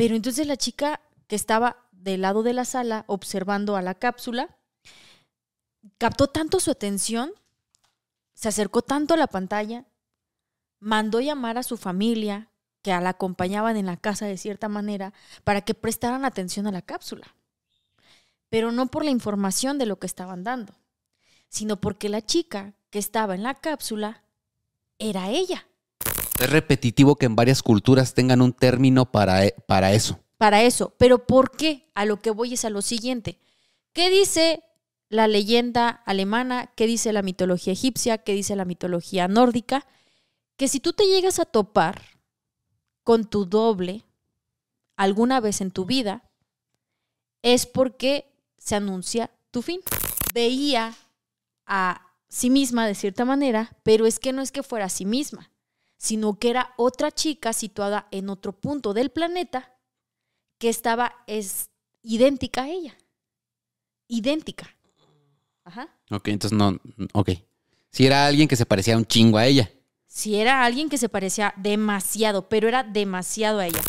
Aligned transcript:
Pero 0.00 0.16
entonces 0.16 0.46
la 0.46 0.56
chica 0.56 1.02
que 1.26 1.36
estaba 1.36 1.76
del 1.92 2.22
lado 2.22 2.42
de 2.42 2.54
la 2.54 2.64
sala 2.64 3.04
observando 3.06 3.76
a 3.76 3.82
la 3.82 3.94
cápsula, 3.94 4.56
captó 5.98 6.26
tanto 6.28 6.58
su 6.58 6.70
atención, 6.70 7.32
se 8.32 8.48
acercó 8.48 8.80
tanto 8.80 9.12
a 9.12 9.18
la 9.18 9.26
pantalla, 9.26 9.84
mandó 10.78 11.20
llamar 11.20 11.58
a 11.58 11.62
su 11.62 11.76
familia, 11.76 12.48
que 12.80 12.92
la 12.92 13.10
acompañaban 13.10 13.76
en 13.76 13.84
la 13.84 13.98
casa 13.98 14.24
de 14.24 14.38
cierta 14.38 14.70
manera, 14.70 15.12
para 15.44 15.60
que 15.60 15.74
prestaran 15.74 16.24
atención 16.24 16.66
a 16.66 16.72
la 16.72 16.80
cápsula. 16.80 17.34
Pero 18.48 18.72
no 18.72 18.86
por 18.86 19.04
la 19.04 19.10
información 19.10 19.76
de 19.76 19.84
lo 19.84 19.98
que 19.98 20.06
estaban 20.06 20.44
dando, 20.44 20.72
sino 21.50 21.78
porque 21.78 22.08
la 22.08 22.24
chica 22.24 22.72
que 22.88 22.98
estaba 22.98 23.34
en 23.34 23.42
la 23.42 23.54
cápsula 23.54 24.22
era 24.98 25.28
ella. 25.28 25.66
Es 26.40 26.48
repetitivo 26.48 27.16
que 27.16 27.26
en 27.26 27.36
varias 27.36 27.62
culturas 27.62 28.14
tengan 28.14 28.40
un 28.40 28.54
término 28.54 29.12
para, 29.12 29.44
e- 29.44 29.54
para 29.66 29.92
eso. 29.92 30.18
Para 30.38 30.62
eso. 30.62 30.94
Pero 30.98 31.26
¿por 31.26 31.50
qué? 31.54 31.90
A 31.94 32.06
lo 32.06 32.18
que 32.18 32.30
voy 32.30 32.54
es 32.54 32.64
a 32.64 32.70
lo 32.70 32.80
siguiente. 32.80 33.38
¿Qué 33.92 34.08
dice 34.08 34.64
la 35.10 35.28
leyenda 35.28 35.88
alemana? 36.06 36.72
¿Qué 36.76 36.86
dice 36.86 37.12
la 37.12 37.20
mitología 37.20 37.74
egipcia? 37.74 38.16
¿Qué 38.18 38.32
dice 38.32 38.56
la 38.56 38.64
mitología 38.64 39.28
nórdica? 39.28 39.86
Que 40.56 40.66
si 40.66 40.80
tú 40.80 40.94
te 40.94 41.04
llegas 41.04 41.38
a 41.38 41.44
topar 41.44 42.00
con 43.02 43.28
tu 43.28 43.44
doble 43.44 44.06
alguna 44.96 45.40
vez 45.40 45.60
en 45.60 45.70
tu 45.70 45.84
vida, 45.84 46.24
es 47.42 47.66
porque 47.66 48.32
se 48.56 48.76
anuncia 48.76 49.30
tu 49.50 49.60
fin. 49.60 49.82
Veía 50.32 50.94
a 51.66 52.06
sí 52.28 52.48
misma 52.48 52.86
de 52.86 52.94
cierta 52.94 53.26
manera, 53.26 53.76
pero 53.82 54.06
es 54.06 54.18
que 54.18 54.32
no 54.32 54.40
es 54.40 54.52
que 54.52 54.62
fuera 54.62 54.86
a 54.86 54.90
sí 54.90 55.04
misma, 55.04 55.50
sino 56.00 56.38
que 56.38 56.48
era 56.48 56.72
otra 56.78 57.12
chica 57.12 57.52
situada 57.52 58.08
en 58.10 58.30
otro 58.30 58.52
punto 58.58 58.94
del 58.94 59.10
planeta 59.10 59.76
que 60.58 60.70
estaba 60.70 61.14
es 61.26 61.68
idéntica 62.02 62.62
a 62.62 62.70
ella. 62.70 62.96
Idéntica. 64.08 64.74
Ajá. 65.62 65.94
Ok, 66.10 66.28
entonces 66.28 66.56
no. 66.56 66.80
Ok. 67.12 67.32
Si 67.90 68.06
era 68.06 68.24
alguien 68.24 68.48
que 68.48 68.56
se 68.56 68.64
parecía 68.64 68.96
un 68.96 69.04
chingo 69.04 69.36
a 69.36 69.46
ella. 69.46 69.70
Si 70.06 70.36
era 70.36 70.64
alguien 70.64 70.88
que 70.88 70.96
se 70.96 71.10
parecía 71.10 71.52
demasiado, 71.58 72.48
pero 72.48 72.66
era 72.66 72.82
demasiado 72.82 73.58
a 73.58 73.66
ella. 73.66 73.82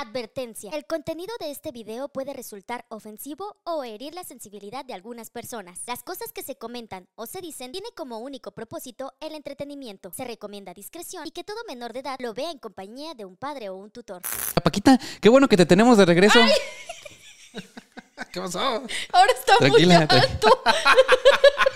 Advertencia. 0.00 0.70
El 0.72 0.86
contenido 0.86 1.34
de 1.40 1.50
este 1.50 1.72
video 1.72 2.08
puede 2.08 2.32
resultar 2.32 2.86
ofensivo 2.88 3.58
o 3.64 3.84
herir 3.84 4.14
la 4.14 4.24
sensibilidad 4.24 4.82
de 4.82 4.94
algunas 4.94 5.28
personas. 5.28 5.82
Las 5.86 6.02
cosas 6.02 6.32
que 6.32 6.42
se 6.42 6.56
comentan 6.56 7.06
o 7.16 7.26
se 7.26 7.42
dicen 7.42 7.70
tiene 7.70 7.88
como 7.94 8.18
único 8.18 8.52
propósito 8.52 9.12
el 9.20 9.34
entretenimiento. 9.34 10.10
Se 10.14 10.24
recomienda 10.24 10.72
discreción 10.72 11.26
y 11.26 11.32
que 11.32 11.44
todo 11.44 11.58
menor 11.68 11.92
de 11.92 11.98
edad 11.98 12.16
lo 12.18 12.32
vea 12.32 12.50
en 12.50 12.58
compañía 12.58 13.12
de 13.12 13.26
un 13.26 13.36
padre 13.36 13.68
o 13.68 13.76
un 13.76 13.90
tutor. 13.90 14.22
Paquita, 14.64 14.98
qué 15.20 15.28
bueno 15.28 15.48
que 15.48 15.58
te 15.58 15.66
tenemos 15.66 15.98
de 15.98 16.06
regreso. 16.06 16.40
¿Qué 18.32 18.40
pasó? 18.40 18.58
Ahora 18.58 19.32
está 19.38 19.68
muy 19.68 19.92
alto. 19.92 20.62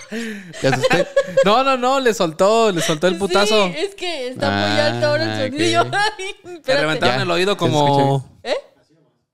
Te 0.61 0.67
asusté. 0.67 1.07
No, 1.43 1.63
no, 1.63 1.77
no, 1.77 1.99
le 1.99 2.13
soltó, 2.13 2.71
le 2.71 2.81
soltó 2.81 3.07
el 3.07 3.17
putazo. 3.17 3.67
Sí, 3.67 3.73
es 3.77 3.95
que 3.95 4.27
está 4.29 4.49
muy 4.49 4.79
Ah, 4.79 4.85
alto 4.87 5.07
ahora 5.07 5.43
el 5.45 5.51
sonido. 5.51 5.85
Te 6.63 6.75
reventaron 6.77 7.17
Ya. 7.17 7.23
el 7.23 7.31
oído 7.31 7.53
¿Se 7.53 7.57
como. 7.57 8.29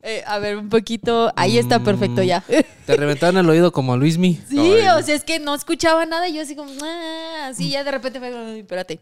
Eh, 0.03 0.23
a 0.25 0.39
ver, 0.39 0.57
un 0.57 0.69
poquito. 0.69 1.31
Ahí 1.35 1.59
está 1.59 1.79
perfecto 1.83 2.23
ya. 2.23 2.43
Te 2.87 2.97
reventaron 2.97 3.37
el 3.37 3.47
oído 3.49 3.71
como 3.71 3.93
a 3.93 3.97
Luismi. 3.97 4.39
Sí, 4.49 4.57
o 4.59 5.01
sea, 5.03 5.13
es 5.15 5.23
que 5.23 5.39
no 5.39 5.53
escuchaba 5.53 6.05
nada 6.07 6.27
y 6.27 6.33
yo 6.33 6.41
así 6.41 6.55
como, 6.55 6.71
ah, 6.83 7.47
así 7.49 7.69
ya 7.69 7.83
de 7.83 7.91
repente 7.91 8.17
fue, 8.17 8.29
"Ay, 8.35 8.61
espérate. 8.61 8.99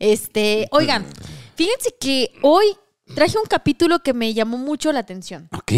Este, 0.00 0.66
oigan, 0.72 1.06
fíjense 1.54 1.94
que 2.00 2.32
hoy 2.42 2.64
traje 3.14 3.38
un 3.38 3.44
capítulo 3.46 4.00
que 4.00 4.12
me 4.12 4.34
llamó 4.34 4.58
mucho 4.58 4.90
la 4.92 4.98
atención. 5.00 5.48
Ok. 5.56 5.72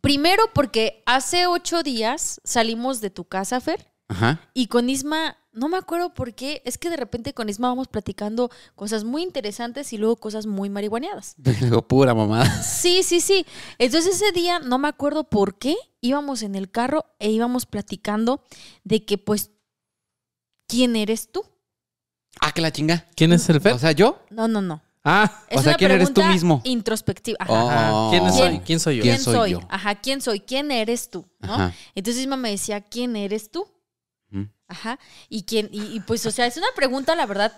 Primero 0.00 0.44
porque 0.54 1.02
hace 1.04 1.46
ocho 1.48 1.82
días 1.82 2.40
salimos 2.44 3.00
de 3.00 3.10
tu 3.10 3.24
casa, 3.24 3.60
Fer, 3.60 3.86
Ajá. 4.12 4.40
y 4.54 4.66
con 4.68 4.88
Isma, 4.88 5.36
no 5.52 5.68
me 5.68 5.76
acuerdo 5.76 6.14
por 6.14 6.34
qué, 6.34 6.62
es 6.64 6.78
que 6.78 6.88
de 6.90 6.96
repente 6.96 7.34
con 7.34 7.48
Isma 7.48 7.68
vamos 7.68 7.88
platicando 7.88 8.50
cosas 8.74 9.04
muy 9.04 9.22
interesantes 9.22 9.92
y 9.92 9.98
luego 9.98 10.16
cosas 10.16 10.46
muy 10.46 10.70
marihuaneadas. 10.70 11.34
Digo, 11.36 11.86
pura 11.86 12.14
mamada. 12.14 12.62
Sí, 12.62 13.02
sí, 13.02 13.20
sí. 13.20 13.44
Entonces 13.78 14.14
ese 14.16 14.32
día, 14.32 14.58
no 14.60 14.78
me 14.78 14.88
acuerdo 14.88 15.24
por 15.24 15.58
qué, 15.58 15.76
íbamos 16.00 16.42
en 16.42 16.54
el 16.54 16.70
carro 16.70 17.04
e 17.18 17.30
íbamos 17.30 17.66
platicando 17.66 18.42
de 18.84 19.04
que 19.04 19.18
pues, 19.18 19.50
¿quién 20.68 20.96
eres 20.96 21.30
tú? 21.30 21.44
Ah, 22.40 22.52
que 22.52 22.60
la 22.62 22.72
chinga. 22.72 23.06
¿Quién 23.14 23.32
es 23.32 23.48
el 23.50 23.60
Fer? 23.60 23.74
O 23.74 23.78
sea, 23.78 23.92
yo. 23.92 24.18
No, 24.30 24.48
no, 24.48 24.62
no. 24.62 24.82
ah, 25.04 25.42
Es 25.50 25.58
O 25.60 25.62
sea, 25.62 25.72
una 25.72 25.76
¿quién 25.76 25.90
eres 25.90 26.14
tú 26.14 26.22
mismo? 26.24 26.62
Introspectiva. 26.64 27.36
Ajá. 27.40 27.90
Oh. 27.94 28.10
¿quién 28.10 28.22
¿Quién? 28.22 28.32
soy? 28.32 28.60
¿Quién 28.60 28.80
soy 28.80 28.96
yo? 28.96 29.02
¿Quién 29.02 29.14
¿Quién 29.16 29.24
soy 29.24 29.50
yo? 29.50 29.60
Ajá, 29.68 29.94
¿quién 29.96 30.20
soy? 30.22 30.40
¿Quién 30.40 30.70
eres 30.70 31.10
tú? 31.10 31.26
Entonces 31.94 32.22
Isma 32.22 32.36
me 32.36 32.50
decía, 32.50 32.80
¿quién 32.80 33.16
eres 33.16 33.50
tú? 33.50 33.66
Mm. 34.32 34.44
Ajá. 34.66 34.98
Y 35.28 35.44
quién, 35.44 35.68
y, 35.70 35.82
y, 35.96 36.00
pues, 36.00 36.26
o 36.26 36.30
sea, 36.30 36.46
es 36.46 36.56
una 36.56 36.68
pregunta, 36.74 37.14
la 37.14 37.26
verdad, 37.26 37.52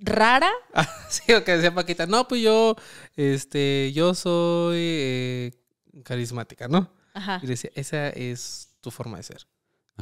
rara. 0.00 0.50
Ah, 0.74 0.88
sí, 1.08 1.22
lo 1.32 1.44
que 1.44 1.52
decía 1.52 1.74
Paquita. 1.74 2.06
No, 2.06 2.28
pues 2.28 2.42
yo, 2.42 2.76
este, 3.16 3.92
yo 3.94 4.14
soy 4.14 4.78
eh, 4.78 5.52
carismática, 6.04 6.68
¿no? 6.68 6.90
Ajá. 7.14 7.40
Y 7.42 7.46
decía, 7.46 7.70
esa 7.74 8.10
es 8.10 8.68
tu 8.80 8.90
forma 8.90 9.16
de 9.16 9.22
ser. 9.22 9.46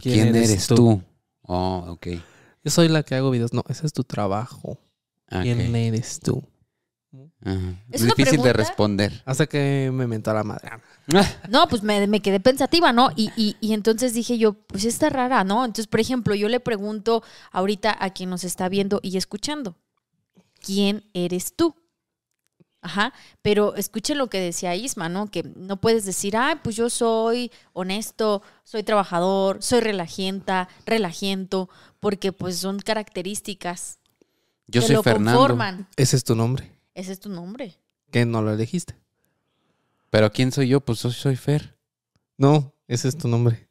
¿Quién, 0.01 0.35
eres, 0.35 0.67
tú? 0.67 1.03
Oh, 1.43 1.85
ok. 1.89 2.09
Yo 2.65 2.71
soy 2.71 2.89
la 2.89 3.03
que 3.03 3.15
hago 3.15 3.31
videos. 3.31 3.53
No, 3.53 3.65
ese 3.69 3.87
es 3.87 3.93
tu 3.93 4.05
trabajo. 4.05 4.79
Ok. 5.31 5.43
¿Quién 5.43 5.75
eres 5.75 6.21
tú? 6.21 6.43
Ajá. 7.45 7.75
Es 7.91 8.03
una 8.03 8.15
difícil 8.15 8.43
de 8.43 8.53
responder. 8.53 9.23
Hasta 9.25 9.47
que 9.47 9.91
me 9.93 10.07
mentó 10.07 10.31
a 10.31 10.35
la 10.35 10.45
madre. 10.45 10.71
No, 11.49 11.69
pues 11.69 11.83
me, 11.83 12.07
me 12.07 12.21
quedé 12.21 12.41
pensativa, 12.41 12.93
¿no? 12.93 13.11
Y, 13.17 13.31
y, 13.37 13.57
y 13.61 13.73
entonces 13.73 14.15
dije 14.15 14.39
yo, 14.39 14.55
pues 14.55 14.85
está 14.85 15.09
rara, 15.09 15.45
¿no? 15.45 15.65
Entonces, 15.65 15.87
por 15.87 16.01
ejemplo, 16.01 16.35
yo 16.35 16.49
le 16.49 16.61
pregunto 16.61 17.23
ahorita 17.53 17.97
a 17.99 18.11
quien 18.11 18.31
nos 18.31 18.45
está 18.45 18.69
viendo 18.69 19.01
y 19.03 19.17
escuchando, 19.17 19.77
¿quién 20.61 21.05
eres 21.15 21.55
tú? 21.55 21.75
Ajá, 22.83 23.13
pero 23.43 23.75
escuchen 23.75 24.17
lo 24.17 24.29
que 24.29 24.39
decía 24.39 24.77
Isma, 24.77 25.09
¿no? 25.09 25.29
Que 25.29 25.43
no 25.57 25.81
puedes 25.81 26.05
decir, 26.05 26.37
ah, 26.37 26.61
pues 26.63 26.77
yo 26.77 26.89
soy 26.89 27.51
honesto, 27.73 28.43
soy 28.63 28.85
trabajador, 28.85 29.61
soy 29.61 29.81
relajienta, 29.81 30.69
relajiento, 30.85 31.69
porque 31.99 32.31
pues 32.33 32.59
son 32.59 32.79
características 32.79 33.99
Yo 34.69 34.81
que 34.83 34.87
soy 34.87 34.97
lo 34.97 35.03
Fernando. 35.03 35.41
conforman. 35.41 35.89
Ese 35.97 36.15
es 36.17 36.23
tu 36.23 36.37
nombre. 36.37 36.76
Ese 36.97 37.13
es 37.13 37.21
tu 37.21 37.29
nombre. 37.29 37.79
Que 38.11 38.25
no 38.25 38.41
lo 38.41 38.53
elegiste. 38.55 38.97
Pero 40.09 40.33
¿quién 40.33 40.51
soy 40.51 40.69
yo? 40.69 40.81
Pues 40.81 41.03
yo 41.03 41.11
soy 41.11 41.37
Fer, 41.37 41.77
No, 42.39 42.73
ese 42.89 43.09
es 43.09 43.19
tu 43.19 43.29
nombre. 43.29 43.69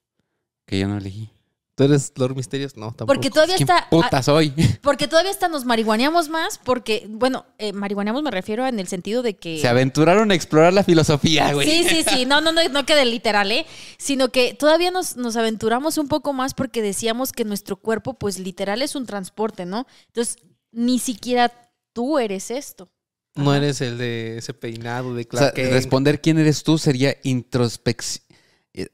que 0.67 0.77
yo 0.77 0.87
no 0.87 0.97
elegí. 0.99 1.31
¿Tú 1.73 1.83
eres 1.85 2.13
Lord 2.17 2.35
Misterios? 2.35 2.77
No, 2.77 2.87
tampoco. 2.87 3.07
Porque 3.07 3.31
todavía 3.31 3.55
¿Quién 3.55 3.67
está... 3.67 3.89
puta 3.89 4.21
soy? 4.21 4.53
Porque 4.83 5.07
todavía 5.07 5.31
hasta 5.31 5.47
nos 5.47 5.65
marihuaneamos 5.65 6.29
más, 6.29 6.59
porque, 6.59 7.05
bueno, 7.09 7.45
eh, 7.57 7.73
marihuaneamos 7.73 8.21
me 8.23 8.31
refiero 8.31 8.65
en 8.65 8.79
el 8.79 8.87
sentido 8.87 9.23
de 9.23 9.35
que... 9.35 9.59
Se 9.59 9.67
aventuraron 9.67 10.31
a 10.31 10.35
explorar 10.35 10.71
la 10.71 10.83
filosofía, 10.83 11.51
güey. 11.51 11.67
Sí, 11.67 11.83
sí, 11.89 12.03
sí, 12.07 12.25
no, 12.25 12.39
no, 12.41 12.51
no, 12.53 12.61
no 12.69 12.85
quede 12.85 13.05
literal, 13.05 13.51
¿eh? 13.51 13.65
Sino 13.97 14.29
que 14.29 14.53
todavía 14.53 14.91
nos, 14.91 15.17
nos 15.17 15.35
aventuramos 15.35 15.97
un 15.97 16.07
poco 16.07 16.31
más 16.31 16.53
porque 16.53 16.81
decíamos 16.81 17.33
que 17.33 17.43
nuestro 17.43 17.75
cuerpo, 17.75 18.13
pues 18.13 18.39
literal 18.39 18.81
es 18.81 18.95
un 18.95 19.05
transporte, 19.05 19.65
¿no? 19.65 19.85
Entonces, 20.07 20.37
ni 20.71 20.99
siquiera 20.99 21.51
tú 21.91 22.19
eres 22.19 22.51
esto. 22.51 22.89
No 23.35 23.51
Ajá. 23.51 23.57
eres 23.57 23.81
el 23.81 23.97
de 23.97 24.37
ese 24.37 24.53
peinado 24.53 25.13
de 25.13 25.21
O 25.31 25.37
sea, 25.37 25.51
Clark 25.51 25.53
Kent. 25.55 25.71
responder 25.73 26.21
quién 26.21 26.37
eres 26.39 26.63
tú 26.63 26.77
sería 26.77 27.15
introspección. 27.23 28.25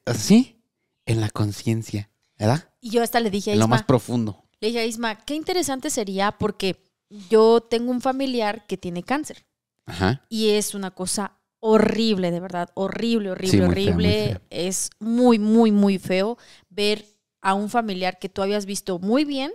¿Así? 0.06 0.64
En 1.06 1.22
la 1.22 1.30
conciencia, 1.30 2.10
¿verdad? 2.38 2.70
Y 2.80 2.92
yo 2.92 3.02
hasta 3.04 3.20
le 3.20 3.30
dije 3.32 3.52
a 3.52 3.54
En 3.54 3.60
lo 3.60 3.66
Isma, 3.66 3.76
más 3.78 3.84
profundo. 3.86 4.44
le 4.60 4.68
dije 4.70 4.80
a 4.80 4.86
Isma, 4.86 5.16
qué 5.26 5.36
interesante 5.36 5.90
sería 5.90 6.32
porque 6.34 6.84
yo 7.30 7.62
tengo 7.62 7.92
un 7.92 8.02
familiar 8.02 8.66
que 8.68 8.78
tiene 8.78 9.04
cáncer. 9.04 9.46
Ajá. 9.86 10.26
Y 10.30 10.50
es 10.52 10.74
una 10.76 10.92
cosa 10.92 11.40
horrible, 11.60 12.32
de 12.32 12.40
verdad, 12.40 12.70
horrible, 12.76 13.32
horrible, 13.32 13.52
Sí, 13.52 13.58
muy 13.58 13.74
feo, 13.76 13.84
muy 13.86 13.92
horrible. 14.06 14.26
feo. 14.30 14.42
Es 14.50 14.90
muy, 15.00 15.40
muy, 15.40 15.72
muy 15.72 15.98
feo 16.00 16.38
ver 16.70 17.06
a 17.42 17.54
un 17.56 17.70
familiar 17.70 18.18
que 18.20 18.30
tú 18.30 18.42
habías 18.42 18.66
visto 18.66 18.98
muy 19.00 19.26
bien 19.26 19.52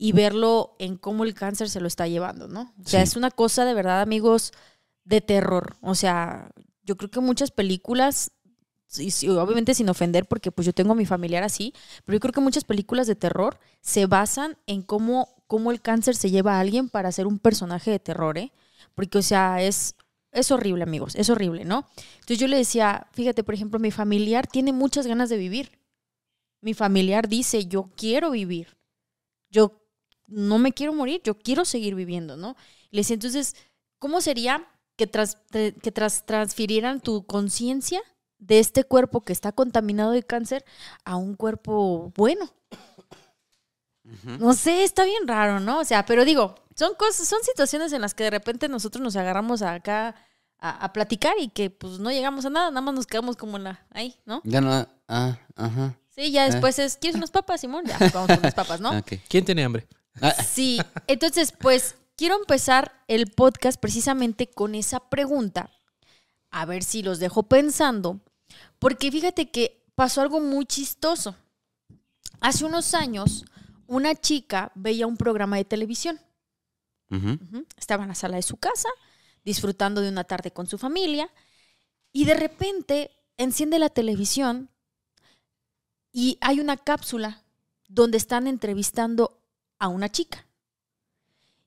y 0.00 0.12
verlo 0.12 0.76
en 0.78 0.96
cómo 0.96 1.24
el 1.24 1.34
cáncer 1.34 1.68
se 1.68 1.80
lo 1.80 1.88
está 1.88 2.06
llevando, 2.06 2.46
¿no? 2.48 2.72
O 2.82 2.88
sea, 2.88 3.00
Sí. 3.04 3.10
es 3.10 3.16
una 3.16 3.30
cosa 3.30 3.64
de 3.64 3.74
verdad, 3.74 4.00
amigos, 4.00 4.52
de 5.04 5.20
terror. 5.20 5.76
O 5.82 5.94
sea, 5.94 6.50
yo 6.84 6.96
creo 6.96 7.10
que 7.10 7.20
muchas 7.20 7.50
películas, 7.50 8.30
y 8.96 9.28
obviamente 9.28 9.74
sin 9.74 9.88
ofender, 9.88 10.26
porque 10.26 10.52
pues 10.52 10.64
yo 10.64 10.72
tengo 10.72 10.92
a 10.92 10.94
mi 10.94 11.04
familiar 11.04 11.42
así, 11.42 11.74
pero 12.04 12.16
yo 12.16 12.20
creo 12.20 12.32
que 12.32 12.40
muchas 12.40 12.64
películas 12.64 13.06
de 13.08 13.16
terror 13.16 13.58
se 13.80 14.06
basan 14.06 14.56
en 14.66 14.82
cómo, 14.82 15.28
cómo 15.48 15.72
el 15.72 15.80
cáncer 15.82 16.14
se 16.14 16.30
lleva 16.30 16.54
a 16.56 16.60
alguien 16.60 16.88
para 16.88 17.10
ser 17.12 17.26
un 17.26 17.38
personaje 17.40 17.90
de 17.90 17.98
terror, 17.98 18.38
¿eh? 18.38 18.52
Porque, 18.94 19.18
o 19.18 19.22
sea, 19.22 19.60
es, 19.62 19.96
es 20.30 20.50
horrible, 20.52 20.84
amigos, 20.84 21.16
es 21.16 21.28
horrible, 21.28 21.64
¿no? 21.64 21.88
Entonces 22.14 22.38
yo 22.38 22.46
le 22.46 22.56
decía, 22.56 23.08
fíjate, 23.12 23.42
por 23.42 23.54
ejemplo, 23.54 23.80
mi 23.80 23.90
familiar 23.90 24.46
tiene 24.46 24.72
muchas 24.72 25.06
ganas 25.08 25.28
de 25.28 25.38
vivir. 25.38 25.72
Mi 26.60 26.72
familiar 26.74 27.28
dice, 27.28 27.66
yo 27.66 27.90
quiero 27.96 28.30
vivir. 28.30 28.76
Yo 29.50 29.77
no 30.28 30.58
me 30.58 30.72
quiero 30.72 30.92
morir, 30.92 31.20
yo 31.24 31.36
quiero 31.38 31.64
seguir 31.64 31.94
viviendo, 31.96 32.36
¿no? 32.36 32.54
Y 32.90 32.96
le 32.96 33.00
decía, 33.00 33.14
entonces, 33.14 33.56
¿cómo 33.98 34.20
sería 34.20 34.66
que, 34.96 35.10
tras- 35.10 35.38
que 35.50 35.92
tras- 35.92 36.24
transfirieran 36.26 37.00
tu 37.00 37.24
conciencia 37.26 38.00
de 38.38 38.60
este 38.60 38.84
cuerpo 38.84 39.20
que 39.22 39.32
está 39.32 39.50
contaminado 39.52 40.12
de 40.12 40.22
cáncer 40.22 40.64
a 41.04 41.16
un 41.16 41.34
cuerpo 41.34 42.12
bueno. 42.16 42.48
No 44.38 44.54
sé, 44.54 44.84
está 44.84 45.04
bien 45.04 45.26
raro, 45.28 45.60
¿no? 45.60 45.80
O 45.80 45.84
sea, 45.84 46.06
pero 46.06 46.24
digo, 46.24 46.54
son 46.76 46.94
cosas, 46.94 47.28
son 47.28 47.40
situaciones 47.42 47.92
en 47.92 48.00
las 48.00 48.14
que 48.14 48.24
de 48.24 48.30
repente 48.30 48.68
nosotros 48.68 49.02
nos 49.02 49.16
agarramos 49.16 49.60
acá 49.62 50.14
a, 50.58 50.70
a 50.84 50.92
platicar 50.92 51.34
y 51.38 51.48
que 51.48 51.68
pues 51.70 51.98
no 51.98 52.10
llegamos 52.10 52.46
a 52.46 52.50
nada, 52.50 52.70
nada 52.70 52.80
más 52.80 52.94
nos 52.94 53.06
quedamos 53.06 53.36
como 53.36 53.56
en 53.58 53.64
la, 53.64 53.86
ahí, 53.90 54.16
¿no? 54.24 54.40
Ya 54.44 54.60
no. 54.60 54.86
Ah, 55.08 55.38
ajá. 55.56 55.98
Sí, 56.10 56.32
ya 56.32 56.44
después 56.50 56.78
es, 56.78 56.96
¿quieres 56.96 57.16
unas 57.16 57.30
papas, 57.30 57.60
Simón? 57.60 57.84
Ya, 57.86 57.98
pues, 57.98 58.12
vamos 58.12 58.28
con 58.28 58.38
unas 58.38 58.54
papas, 58.54 58.80
¿no? 58.80 58.90
¿Quién 59.28 59.44
tiene 59.44 59.64
hambre? 59.64 59.86
Sí, 60.46 60.80
entonces 61.06 61.52
pues 61.52 61.96
quiero 62.16 62.36
empezar 62.36 63.04
el 63.08 63.30
podcast 63.30 63.80
precisamente 63.80 64.48
con 64.48 64.74
esa 64.74 65.00
pregunta, 65.08 65.70
a 66.50 66.64
ver 66.64 66.82
si 66.82 67.02
los 67.02 67.18
dejo 67.18 67.44
pensando, 67.44 68.20
porque 68.78 69.10
fíjate 69.10 69.50
que 69.50 69.84
pasó 69.94 70.20
algo 70.20 70.40
muy 70.40 70.66
chistoso. 70.66 71.36
Hace 72.40 72.64
unos 72.64 72.94
años, 72.94 73.44
una 73.86 74.14
chica 74.14 74.70
veía 74.74 75.06
un 75.06 75.16
programa 75.16 75.56
de 75.56 75.64
televisión. 75.64 76.20
Estaba 77.76 78.02
en 78.02 78.10
la 78.10 78.14
sala 78.14 78.36
de 78.36 78.42
su 78.42 78.58
casa, 78.58 78.88
disfrutando 79.44 80.02
de 80.02 80.10
una 80.10 80.24
tarde 80.24 80.50
con 80.50 80.66
su 80.66 80.76
familia, 80.76 81.30
y 82.12 82.26
de 82.26 82.34
repente 82.34 83.10
enciende 83.38 83.78
la 83.78 83.88
televisión 83.88 84.70
y 86.12 86.38
hay 86.40 86.60
una 86.60 86.76
cápsula 86.76 87.44
donde 87.88 88.18
están 88.18 88.46
entrevistando 88.46 89.40
a 89.78 89.88
una 89.88 90.08
chica. 90.08 90.46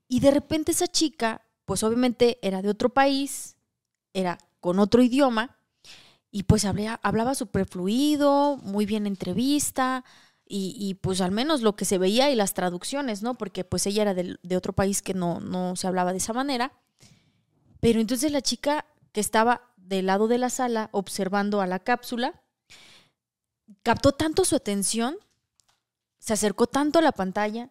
Y 0.08 0.20
de 0.20 0.32
repente 0.32 0.72
esa 0.72 0.88
chica, 0.88 1.42
pues 1.66 1.84
obviamente 1.84 2.38
era 2.42 2.62
de 2.62 2.70
otro 2.70 2.90
país, 2.90 3.56
era 4.14 4.38
con 4.60 4.80
otro 4.80 5.02
idioma, 5.02 5.58
y 6.32 6.44
pues 6.44 6.66
hablaba, 6.66 7.00
hablaba 7.04 7.36
súper 7.36 7.66
fluido, 7.66 8.58
muy 8.58 8.86
bien 8.86 9.08
entrevista, 9.08 10.04
y, 10.46 10.76
y, 10.78 10.96
pues 10.96 11.22
al 11.22 11.32
menos 11.32 11.62
lo 11.62 11.78
que 11.78 11.86
se 11.86 11.98
veía 11.98 12.30
y 12.30 12.36
las 12.36 12.54
traducciones, 12.54 13.24
¿no? 13.24 13.38
Porque 13.38 13.64
pues 13.64 13.86
ella 13.88 14.02
era 14.02 14.14
del- 14.14 14.38
de, 14.44 14.58
otro 14.58 14.74
país 14.74 15.02
que 15.02 15.14
no, 15.14 15.40
no 15.40 15.78
se 15.78 15.88
hablaba 15.88 16.12
de 16.12 16.18
esa 16.18 16.34
manera. 16.34 16.74
Pero 17.80 18.02
entonces 18.02 18.32
la 18.34 18.42
chica 18.42 18.86
que 19.14 19.22
estaba 19.22 19.62
del 19.78 20.08
lado 20.08 20.28
de 20.28 20.38
la 20.38 20.50
sala 20.50 20.90
observando 20.92 21.62
a 21.62 21.68
la 21.68 21.80
cápsula, 21.80 22.42
captó 23.84 24.12
tanto 24.12 24.46
su 24.46 24.56
atención, 24.56 25.18
se 26.20 26.34
acercó 26.34 26.68
tanto 26.68 27.00
a 27.00 27.02
la 27.02 27.12
pantalla, 27.14 27.70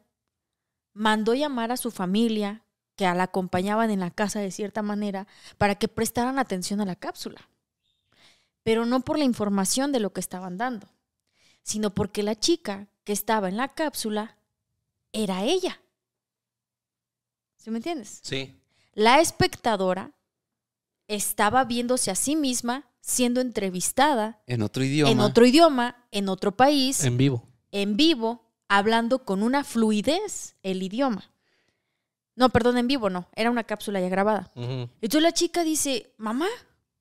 mandó 0.92 1.34
llamar 1.34 1.72
a 1.72 1.76
su 1.76 1.90
familia, 1.90 2.64
que 2.96 3.04
la 3.04 3.22
acompañaban 3.22 3.90
en 3.90 4.00
la 4.00 4.10
casa 4.10 4.40
de 4.40 4.50
cierta 4.50 4.82
manera, 4.82 5.26
para 5.58 5.74
que 5.74 5.88
prestaran 5.88 6.38
atención 6.38 6.80
a 6.80 6.84
la 6.84 6.96
cápsula. 6.96 7.48
Pero 8.62 8.84
no 8.84 9.00
por 9.00 9.18
la 9.18 9.24
información 9.24 9.90
de 9.92 10.00
lo 10.00 10.12
que 10.12 10.20
estaban 10.20 10.58
dando, 10.58 10.88
sino 11.62 11.94
porque 11.94 12.22
la 12.22 12.34
chica 12.34 12.88
que 13.04 13.12
estaba 13.12 13.48
en 13.48 13.56
la 13.56 13.68
cápsula 13.68 14.36
era 15.12 15.42
ella. 15.44 15.80
¿Sí 17.56 17.70
me 17.70 17.78
entiendes? 17.78 18.20
Sí. 18.22 18.54
La 18.92 19.20
espectadora 19.20 20.12
estaba 21.08 21.64
viéndose 21.64 22.10
a 22.10 22.14
sí 22.14 22.36
misma 22.36 22.86
siendo 23.00 23.40
entrevistada 23.40 24.42
En 24.46 24.62
otro 24.62 24.84
idioma. 24.84 25.10
en 25.10 25.20
otro 25.20 25.46
idioma, 25.46 26.06
en 26.10 26.28
otro 26.28 26.56
país, 26.56 27.02
En 27.04 27.16
vivo. 27.16 27.42
en 27.72 27.96
vivo, 27.96 28.49
hablando 28.70 29.24
con 29.24 29.42
una 29.42 29.64
fluidez 29.64 30.54
el 30.62 30.82
idioma. 30.82 31.32
No, 32.36 32.50
perdón, 32.50 32.78
en 32.78 32.86
vivo 32.86 33.10
no, 33.10 33.28
era 33.34 33.50
una 33.50 33.64
cápsula 33.64 34.00
ya 34.00 34.08
grabada. 34.08 34.52
Entonces 34.54 35.22
la 35.22 35.32
chica 35.32 35.64
dice, 35.64 36.14
mamá, 36.16 36.46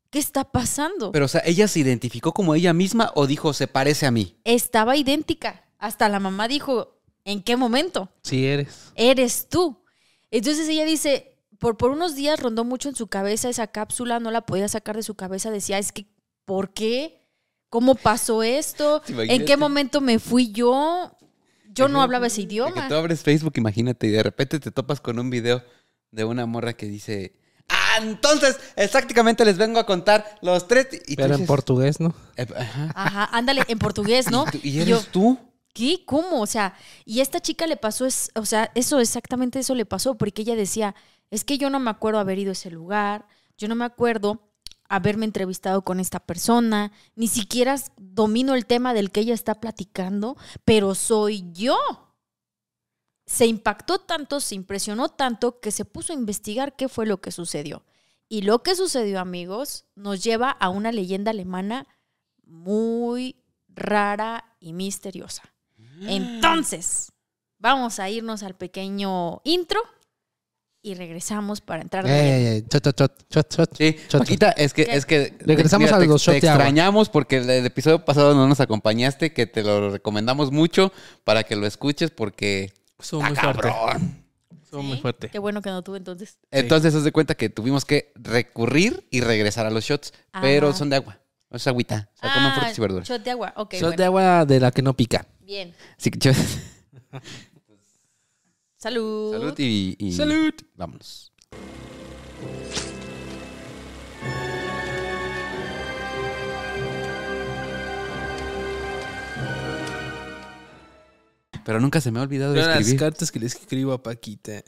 ¿qué 0.10 0.18
está 0.18 0.51
pasando? 0.51 1.12
Pero, 1.12 1.25
o 1.25 1.27
sea, 1.27 1.42
¿ella 1.45 1.68
se 1.68 1.80
identificó 1.80 2.33
como 2.33 2.56
ella 2.56 2.74
misma 2.74 3.12
o 3.13 3.27
dijo 3.27 3.54
se 3.54 3.68
parece 3.68 4.07
a 4.07 4.12
mí? 4.12 4.36
Estaba 4.44 4.98
idéntica. 4.98 5.63
Hasta 5.77 6.10
la 6.10 6.19
mamá 6.19 6.48
dijo, 6.48 7.00
¿en 7.24 7.44
qué 7.44 7.56
momento? 7.56 8.10
Sí 8.24 8.48
eres. 8.48 8.92
eres 8.95 9.48
tú. 9.48 9.83
Entonces 10.31 10.68
ella 10.68 10.86
dice, 10.86 11.38
por, 11.60 11.77
por 11.77 11.92
unos 11.92 12.16
días 12.16 12.39
rondó 12.39 12.66
mucho 12.66 12.89
en 12.89 12.95
su 12.95 13.07
cabeza 13.07 13.48
esa 13.48 13.68
cápsula, 13.68 14.19
no 14.19 14.31
la 14.31 14.42
podía 14.42 14.68
sacar 14.68 14.95
de 14.95 15.04
su 15.04 15.13
cabeza, 15.13 15.51
decía, 15.51 15.77
es 15.77 15.92
que, 15.92 16.07
¿por 16.45 16.74
qué? 16.74 17.27
¿Cómo 17.69 17.94
pasó 17.94 18.42
esto? 18.42 19.04
¿En 19.07 19.45
qué 19.45 19.56
momento 19.56 20.01
me 20.01 20.18
fui 20.18 20.51
yo? 20.51 21.16
Yo 21.80 21.88
no 21.88 22.02
hablaba 22.02 22.28
ese 22.28 22.42
De 22.42 22.48
Que 22.48 22.54
idioma. 22.56 22.88
tú 22.88 22.96
abres 22.96 23.22
Facebook, 23.22 23.54
imagínate, 23.58 24.08
y 24.08 24.12
de 24.12 24.24
repente 24.24 24.60
te 24.60 24.72
topas 24.72 25.00
con 25.02 25.18
un 25.20 25.30
video 25.30 25.64
de 26.12 26.24
una 26.26 26.46
morra 26.46 26.74
que 26.74 26.86
dice. 26.88 27.34
Ah, 27.70 27.98
entonces, 28.02 28.58
exactamente 28.76 29.46
les 29.46 29.58
vengo 29.58 29.80
a 29.80 29.86
contar 29.86 30.38
los 30.42 30.68
tres. 30.68 30.88
Y 31.08 31.16
Pero 31.16 31.36
en 31.36 31.46
portugués, 31.46 32.00
¿no? 32.00 32.14
eh, 32.36 32.48
ajá. 32.58 32.92
Ajá, 32.96 33.30
ándale, 33.31 33.64
en 33.68 33.78
portugués, 33.80 34.30
¿no? 34.31 34.46
¿Y, 34.48 34.52
tú- 34.52 34.60
y 34.64 34.70
Y 34.70 34.76
eres 34.81 34.88
yo, 34.88 35.02
tú? 35.12 35.38
¿qué? 35.74 36.04
¿Cómo? 36.06 36.42
O 36.42 36.48
sea, 36.48 36.74
y 37.06 37.20
a 37.20 37.24
esta 37.24 37.40
chica 37.40 37.68
le 37.68 37.78
pasó, 37.78 38.06
es, 38.08 38.31
o 38.36 38.46
sea, 38.46 38.72
eso 38.76 39.00
exactamente 39.00 39.60
eso 39.60 39.76
le 39.76 39.86
pasó, 39.86 40.16
porque 40.16 40.42
ella 40.42 40.56
decía, 40.56 40.96
es 41.30 41.44
que 41.44 41.58
yo 41.60 41.70
no 41.70 41.80
me 41.80 41.92
acuerdo 41.92 42.20
haber 42.20 42.40
ido 42.40 42.50
a 42.50 42.54
ese 42.54 42.72
lugar, 42.72 43.28
yo 43.58 43.68
no 43.68 43.76
me 43.76 43.86
acuerdo 43.86 44.49
haberme 44.90 45.26
entrevistado 45.26 45.84
con 45.84 46.00
esta 46.00 46.20
persona, 46.20 46.92
ni 47.16 47.28
siquiera 47.28 47.76
domino 47.98 48.56
el 48.56 48.66
tema 48.66 48.94
del 48.94 49.12
que 49.12 49.22
ella 49.22 49.36
está 49.36 49.60
platicando, 49.60 50.36
pero 50.66 50.96
soy 50.96 51.46
yo. 51.54 51.78
Se 53.26 53.46
impactó 53.46 54.00
tanto, 54.00 54.40
se 54.40 54.56
impresionó 54.56 55.10
tanto 55.10 55.60
que 55.60 55.72
se 55.72 55.86
puso 55.86 56.12
a 56.12 56.16
investigar 56.16 56.76
qué 56.76 56.90
fue 56.90 57.06
lo 57.06 57.22
que 57.22 57.32
sucedió. 57.32 57.86
Y 58.28 58.42
lo 58.42 58.64
que 58.64 58.76
sucedió, 58.76 59.20
amigos, 59.20 59.86
nos 59.96 60.24
lleva 60.24 60.50
a 60.50 60.70
una 60.70 60.92
leyenda 60.92 61.32
alemana 61.32 61.88
muy 62.44 63.44
rara 63.68 64.56
y 64.60 64.74
misteriosa. 64.74 65.44
Entonces, 66.02 67.12
vamos 67.60 68.00
a 68.00 68.10
irnos 68.10 68.42
al 68.42 68.56
pequeño 68.56 69.42
intro 69.44 69.82
y 70.90 70.96
regresamos 70.96 71.62
para 71.62 71.82
entrar 71.82 72.06
de 72.06 72.12
lleno. 72.12 72.24
Ey, 72.24 72.46
ey, 72.46 72.54
ey, 72.58 72.62
Chot, 72.70 72.84
chot, 72.84 72.96
chot, 72.98 73.30
chot, 73.30 73.50
chot. 73.50 73.78
Sí, 73.78 73.96
Chot, 74.08 74.20
Paquita, 74.22 74.52
es 74.52 74.74
que, 74.74 74.86
¿Qué? 74.86 74.96
es 74.96 75.06
que 75.06 75.34
Regresamos 75.40 75.86
mira, 75.88 75.98
a 75.98 76.00
te- 76.00 76.06
los 76.08 76.24
te 76.24 76.32
shots 76.32 76.42
de 76.42 76.50
agua. 76.50 76.64
extrañamos 76.64 77.10
porque 77.10 77.38
el, 77.38 77.50
el 77.50 77.66
episodio 77.66 78.04
pasado 78.06 78.34
no 78.36 78.48
nos 78.48 78.60
acompañaste, 78.60 79.32
que 79.34 79.46
te 79.48 79.64
lo 79.64 79.90
recomendamos 79.92 80.52
mucho 80.52 80.92
para 81.24 81.44
que 81.44 81.56
lo 81.56 81.66
escuches 81.68 82.12
porque 82.12 82.74
Estuvo 83.00 83.22
¡Ah, 83.24 83.28
muy 83.30 83.36
fuerte. 83.38 83.62
cabrón! 83.62 84.24
Estuvo 84.64 84.82
¿Sí? 84.82 84.88
muy 84.88 84.98
fuerte. 84.98 85.30
Qué 85.30 85.40
bueno 85.40 85.62
que 85.62 85.70
no 85.70 85.82
tuve 85.84 85.98
entonces. 85.98 86.38
Entonces, 86.52 86.94
haz 86.94 87.04
de 87.04 87.12
cuenta 87.12 87.34
que 87.36 87.50
tuvimos 87.50 87.86
que 87.86 88.12
recurrir 88.16 89.08
y 89.10 89.22
regresar 89.22 89.66
a 89.66 89.72
los 89.72 89.84
shots, 89.86 90.14
pero 90.42 90.70
Ah. 90.70 90.74
son 90.74 90.90
de 90.90 90.98
agua, 90.98 91.20
no 91.50 91.58
es 91.58 91.66
agüita, 91.66 92.10
o 92.16 92.20
sea, 92.20 92.34
comen 92.34 92.52
frutas 92.54 92.78
y 92.78 92.81
verduras. 92.81 93.08
Shot 93.08 93.24
de 93.24 93.31
agua. 93.31 93.54
Ok, 93.56 93.74
Shot 93.74 93.81
bueno. 93.81 93.98
de 93.98 94.06
agua 94.06 94.46
de 94.46 94.60
la 94.60 94.72
que 94.72 94.81
no 94.81 94.94
pica. 94.96 95.26
Bien. 95.42 95.74
Así 95.98 96.12
que, 96.12 96.19
chavos, 96.19 96.38
Salud. 98.80 99.33
salud 99.33 99.54
y, 99.59 99.95
y 100.00 100.14
Salud. 100.14 100.54
vámonos. 100.76 101.33
Pero 111.66 111.80
nunca 111.80 112.02
se 112.02 112.12
me 112.12 112.19
ha 112.19 112.24
olvidado 112.24 112.54
de 112.54 112.62
Yo 112.62 112.68
las 112.68 112.80
escribir. 112.80 113.00
cartas 113.00 113.31
que 113.31 113.40
le 113.40 113.45
escribo 113.45 113.94
a 113.94 114.02
Paquita. 114.02 114.64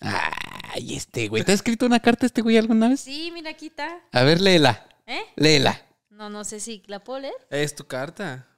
Ay, 0.00 0.94
este 0.96 1.28
güey. 1.28 1.44
¿Te 1.44 1.52
ha 1.52 1.54
escrito 1.54 1.86
una 1.86 2.00
carta 2.00 2.26
este 2.26 2.42
güey 2.42 2.56
alguna 2.56 2.88
vez? 2.88 3.00
Sí, 3.00 3.30
mira, 3.32 3.50
aquí 3.50 3.66
está. 3.66 4.00
A 4.10 4.22
ver, 4.24 4.40
léela. 4.40 4.88
¿Eh? 5.06 5.20
Léela. 5.36 5.80
No, 6.10 6.30
no 6.30 6.44
sé 6.44 6.58
si 6.60 6.82
la 6.86 7.04
puedo 7.04 7.20
leer. 7.20 7.34
Es 7.50 7.74
tu 7.74 7.84
carta. 7.86 8.48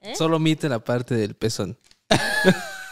¿Eh? 0.00 0.14
Solo 0.16 0.36
omite 0.36 0.68
la 0.68 0.82
parte 0.82 1.14
del 1.14 1.34
pezón. 1.34 1.78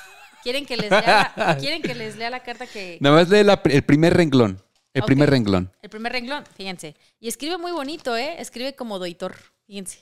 ¿Quieren 0.42 0.66
que 0.66 0.76
les 0.76 0.90
lea 0.90 1.32
la, 1.36 1.56
¿quieren 1.60 1.82
que 1.82 1.94
les 1.94 2.16
lea 2.16 2.30
la 2.30 2.42
carta 2.42 2.66
que... 2.66 2.98
Nada 3.00 3.16
más 3.16 3.28
lee 3.28 3.44
la- 3.44 3.60
el 3.64 3.82
primer 3.82 4.14
renglón. 4.14 4.60
El 4.94 5.02
primer 5.04 5.30
renglón. 5.30 5.72
El 5.80 5.88
primer 5.88 6.12
renglón, 6.12 6.44
fíjense. 6.56 6.94
Y 7.18 7.28
escribe 7.28 7.56
muy 7.58 7.72
bonito, 7.72 8.16
¿eh? 8.16 8.36
Escribe 8.38 8.74
como 8.74 8.98
doitor, 8.98 9.34
fíjense. 9.66 10.00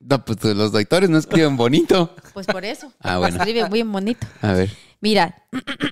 No, 0.00 0.24
pues 0.24 0.42
los 0.42 0.72
doctores 0.72 1.08
no 1.10 1.18
escriben 1.18 1.56
bonito. 1.56 2.12
Pues 2.32 2.46
por 2.46 2.64
eso. 2.64 2.92
Ah, 3.00 3.18
bueno. 3.18 3.36
Escribe 3.36 3.68
muy 3.68 3.82
bonito. 3.82 4.26
A 4.40 4.52
ver. 4.54 4.70
Mira, 5.00 5.46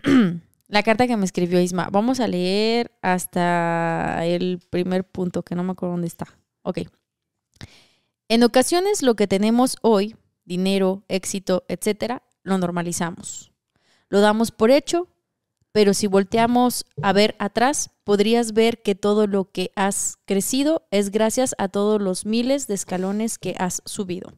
la 0.67 0.83
carta 0.83 1.07
que 1.07 1.17
me 1.17 1.25
escribió 1.25 1.61
Isma. 1.61 1.89
Vamos 1.93 2.19
a 2.19 2.27
leer 2.27 2.91
hasta 3.03 4.25
el 4.27 4.59
primer 4.71 5.05
punto, 5.05 5.43
que 5.45 5.55
no 5.55 5.63
me 5.63 5.73
acuerdo 5.73 5.93
dónde 5.93 6.09
está. 6.09 6.27
Ok. 6.63 6.79
En 8.29 8.43
ocasiones 8.43 9.03
lo 9.03 9.15
que 9.15 9.27
tenemos 9.27 9.77
hoy, 9.83 10.17
dinero, 10.45 11.05
éxito, 11.09 11.65
etcétera, 11.69 12.23
lo 12.43 12.59
normalizamos. 12.59 13.50
Lo 14.11 14.21
damos 14.21 14.51
por 14.51 14.71
hecho, 14.71 15.09
pero 15.73 15.95
si 15.95 16.09
volteamos 16.09 16.85
a 17.01 17.13
ver 17.13 17.37
atrás, 17.39 17.91
podrías 18.05 18.53
ver 18.53 18.83
que 18.83 18.97
todo 18.97 19.27
lo 19.27 19.51
que 19.51 19.71
has 19.77 20.19
crecido 20.27 20.87
es 20.91 21.11
gracias 21.11 21.55
a 21.59 21.69
todos 21.69 22.03
los 22.03 22.27
miles 22.27 22.67
de 22.67 22.75
escalones 22.75 23.39
que 23.39 23.55
has 23.57 23.83
subido. 23.87 24.33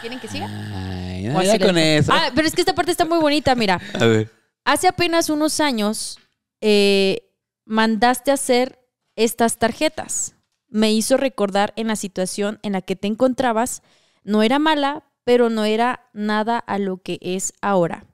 ¿Quieren 0.00 0.20
que 0.20 0.28
siga? 0.28 0.46
Ay, 0.46 1.24
no, 1.24 1.42
ya 1.42 1.58
con 1.58 1.76
eso. 1.78 2.12
Ah, 2.12 2.30
pero 2.34 2.46
es 2.46 2.54
que 2.54 2.60
esta 2.60 2.74
parte 2.74 2.92
está 2.92 3.04
muy 3.04 3.18
bonita, 3.18 3.54
mira. 3.54 3.80
A 3.94 4.06
ver. 4.06 4.30
Hace 4.64 4.86
apenas 4.86 5.30
unos 5.30 5.60
años 5.60 6.18
eh, 6.60 7.32
mandaste 7.64 8.30
a 8.30 8.34
hacer 8.34 8.78
estas 9.16 9.58
tarjetas. 9.58 10.34
Me 10.68 10.92
hizo 10.92 11.16
recordar 11.16 11.72
en 11.76 11.88
la 11.88 11.96
situación 11.96 12.58
en 12.62 12.72
la 12.72 12.82
que 12.82 12.96
te 12.96 13.08
encontrabas. 13.08 13.82
No 14.24 14.42
era 14.42 14.58
mala, 14.58 15.04
pero 15.24 15.48
no 15.50 15.64
era 15.64 16.08
nada 16.12 16.58
a 16.58 16.78
lo 16.78 16.98
que 16.98 17.18
es 17.22 17.52
ahora. 17.62 18.05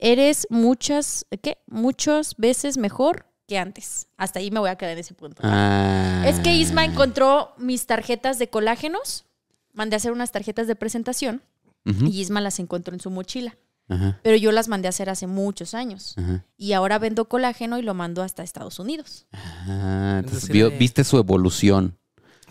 Eres 0.00 0.46
muchas, 0.50 1.26
¿qué? 1.42 1.58
Muchas 1.66 2.34
veces 2.36 2.78
mejor 2.78 3.26
que 3.46 3.58
antes. 3.58 4.06
Hasta 4.16 4.38
ahí 4.38 4.50
me 4.50 4.58
voy 4.60 4.70
a 4.70 4.76
quedar 4.76 4.92
en 4.94 4.98
ese 5.00 5.12
punto. 5.14 5.42
Ah. 5.44 6.24
Es 6.26 6.38
que 6.40 6.54
Isma 6.54 6.84
encontró 6.84 7.52
mis 7.58 7.86
tarjetas 7.86 8.38
de 8.38 8.48
colágenos. 8.48 9.26
Mandé 9.72 9.96
a 9.96 9.98
hacer 9.98 10.12
unas 10.12 10.32
tarjetas 10.32 10.66
de 10.66 10.74
presentación 10.76 11.42
y 11.84 12.20
Isma 12.20 12.40
las 12.40 12.58
encontró 12.60 12.94
en 12.94 13.00
su 13.00 13.10
mochila. 13.10 13.56
Ajá, 13.88 14.20
Pero 14.22 14.36
yo 14.36 14.52
las 14.52 14.68
mandé 14.68 14.86
a 14.86 14.90
hacer 14.90 15.10
hace 15.10 15.26
muchos 15.26 15.74
años. 15.74 16.14
ajá. 16.16 16.44
Y 16.56 16.72
ahora 16.74 16.98
vendo 17.00 17.24
colágeno 17.26 17.76
y 17.78 17.82
lo 17.82 17.92
mando 17.92 18.22
hasta 18.22 18.42
Estados 18.44 18.78
Unidos. 18.78 19.26
Ah, 19.32 20.18
entonces 20.24 20.48
vio- 20.48 20.68
eh, 20.68 20.76
viste 20.78 21.02
su 21.04 21.18
evolución, 21.18 21.98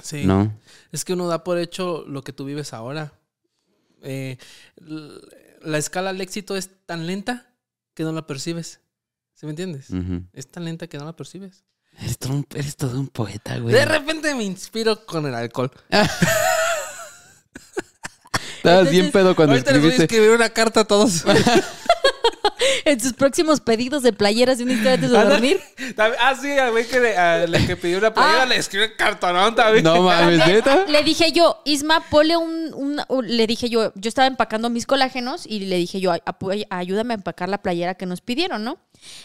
Sí. 0.04 0.26
¿no? 0.26 0.54
Es 0.92 1.06
que 1.06 1.14
uno 1.14 1.28
da 1.28 1.44
por 1.46 1.58
hecho 1.58 2.04
lo 2.08 2.24
que 2.24 2.34
tú 2.34 2.44
vives 2.46 2.74
ahora. 2.74 3.14
Eh, 4.02 4.38
la 5.64 5.78
escala 5.78 6.10
al 6.12 6.22
éxito 6.22 6.56
es 6.56 6.70
tan 6.86 7.06
lenta 7.08 7.54
que 7.94 8.04
no 8.04 8.12
la 8.12 8.26
percibes. 8.28 8.80
¿Sí 9.34 9.46
me 9.46 9.52
entiendes? 9.52 9.88
Es 10.34 10.52
tan 10.52 10.66
lenta 10.66 10.88
que 10.88 10.98
no 10.98 11.06
la 11.06 11.16
percibes. 11.16 11.64
Eres, 11.98 12.18
todo 12.18 12.34
un, 12.34 12.48
eres 12.54 12.76
todo 12.76 13.00
un 13.00 13.08
poeta, 13.08 13.58
güey. 13.58 13.74
De 13.74 13.86
repente 13.86 14.34
me 14.36 14.44
inspiro 14.44 15.06
con 15.06 15.26
el 15.26 15.34
alcohol. 15.36 15.72
Estabas 18.58 18.90
bien 18.92 19.12
pedo 19.12 19.36
cuando 19.36 19.54
Ahorita 19.54 19.72
les 19.72 19.82
voy 19.82 19.90
a 19.90 19.94
escribiste. 19.94 20.16
escribir 20.16 20.36
una 20.36 20.50
carta 20.50 20.82
a 20.82 20.86
todos. 20.86 21.24
En 22.86 23.00
sus 23.00 23.14
próximos 23.14 23.62
pedidos 23.62 24.04
de 24.04 24.14
playeras 24.14 24.58
de 24.58 24.64
una 24.66 24.74
historia 24.74 24.94
antes 24.96 25.12
de 25.12 25.18
Anda. 25.18 25.30
dormir. 25.32 25.60
Ah, 25.98 26.36
sí, 26.40 26.52
al 26.58 26.72
güey 26.72 26.86
que 26.88 27.00
le, 27.00 27.18
al 27.18 27.66
que 27.68 27.76
pidió 27.76 27.98
una 28.00 28.14
playera 28.14 28.44
Ah. 28.44 28.46
le 28.46 28.58
escribió 28.58 28.88
un 28.88 28.94
cartonón 28.98 29.56
también. 29.56 29.84
No 29.84 30.02
mames, 30.04 30.46
neta. 30.46 30.86
Le 30.88 31.04
dije 31.04 31.32
yo, 31.32 31.62
Isma, 31.66 32.02
ponle 32.10 32.38
un, 32.38 32.74
un- 32.74 33.02
un- 33.08 33.28
Le 33.38 33.48
dije 33.48 33.70
yo, 33.70 33.92
yo 33.96 34.08
estaba 34.10 34.28
empacando 34.28 34.70
mis 34.70 34.86
colágenos 34.86 35.46
y 35.46 35.60
le 35.62 35.78
dije 35.78 36.00
yo, 36.00 36.12
"Apoy- 36.26 36.66
ayúdame 36.70 37.14
a 37.14 37.18
empacar 37.18 37.50
la 37.50 37.62
playera 37.62 37.96
que 37.96 38.06
nos 38.06 38.22
pidieron, 38.22 38.64
¿no? 38.64 38.78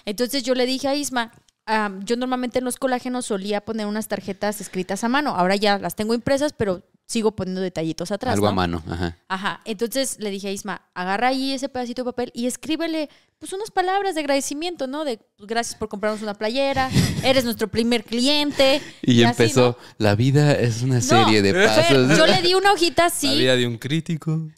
Entonces 0.04 0.42
yo 0.42 0.54
le 0.54 0.66
dije 0.66 0.88
a 0.88 0.94
Isma, 0.94 1.32
ah, 1.66 1.90
yo 2.04 2.16
normalmente 2.16 2.58
en 2.58 2.64
los 2.64 2.76
colágenos 2.76 3.26
solía 3.26 3.60
poner 3.62 3.86
unas 3.86 4.08
tarjetas 4.08 4.60
escritas 4.60 5.02
a 5.04 5.08
mano. 5.08 5.34
Ahora 5.36 5.56
ya 5.56 5.78
las 5.78 5.96
tengo 5.96 6.14
impresas, 6.14 6.52
pero 6.52 6.82
sigo 7.06 7.32
poniendo 7.32 7.60
detallitos 7.60 8.10
atrás. 8.10 8.34
Algo 8.34 8.46
a 8.46 8.50
¿no? 8.50 8.56
mano, 8.56 8.82
ajá. 8.88 9.16
Ajá. 9.28 9.60
Entonces 9.64 10.16
le 10.20 10.30
dije 10.30 10.48
a 10.48 10.52
Isma, 10.52 10.82
agarra 10.94 11.28
ahí 11.28 11.52
ese 11.52 11.68
pedacito 11.68 12.02
de 12.02 12.06
papel 12.06 12.30
y 12.34 12.46
escríbele 12.46 13.08
pues 13.38 13.52
unas 13.52 13.70
palabras 13.70 14.14
de 14.14 14.20
agradecimiento, 14.22 14.86
¿no? 14.86 15.04
De 15.04 15.18
pues, 15.36 15.46
gracias 15.46 15.76
por 15.76 15.88
comprarnos 15.88 16.22
una 16.22 16.34
playera, 16.34 16.90
eres 17.22 17.44
nuestro 17.44 17.68
primer 17.68 18.04
cliente. 18.04 18.80
Y, 19.02 19.22
así, 19.22 19.42
empezó, 19.42 19.76
¿no? 19.78 19.94
la 19.98 20.14
vida 20.14 20.52
es 20.52 20.82
una 20.82 20.96
No, 20.96 21.00
serie 21.02 21.42
de 21.42 21.52
Fer, 21.52 21.66
pasos. 21.68 22.18
yo 22.18 22.26
le 22.26 22.40
di 22.40 22.54
una 22.54 22.72
hojita 22.72 23.06
así. 23.06 23.44
de 23.44 23.66
un 23.66 23.76
crítico. 23.76 24.48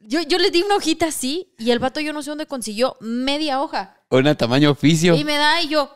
Yo, 0.00 0.22
yo 0.22 0.38
le 0.38 0.50
di 0.50 0.62
una 0.62 0.76
hojita 0.76 1.06
así 1.06 1.52
y 1.58 1.70
el 1.70 1.78
vato 1.78 2.00
yo 2.00 2.12
no 2.14 2.22
sé 2.22 2.30
dónde 2.30 2.46
consiguió 2.46 2.96
media 3.00 3.60
hoja. 3.60 3.94
Una 4.10 4.34
tamaño 4.34 4.70
oficio. 4.70 5.14
Y 5.14 5.24
me 5.24 5.36
da 5.36 5.60
y 5.62 5.68
yo, 5.68 5.90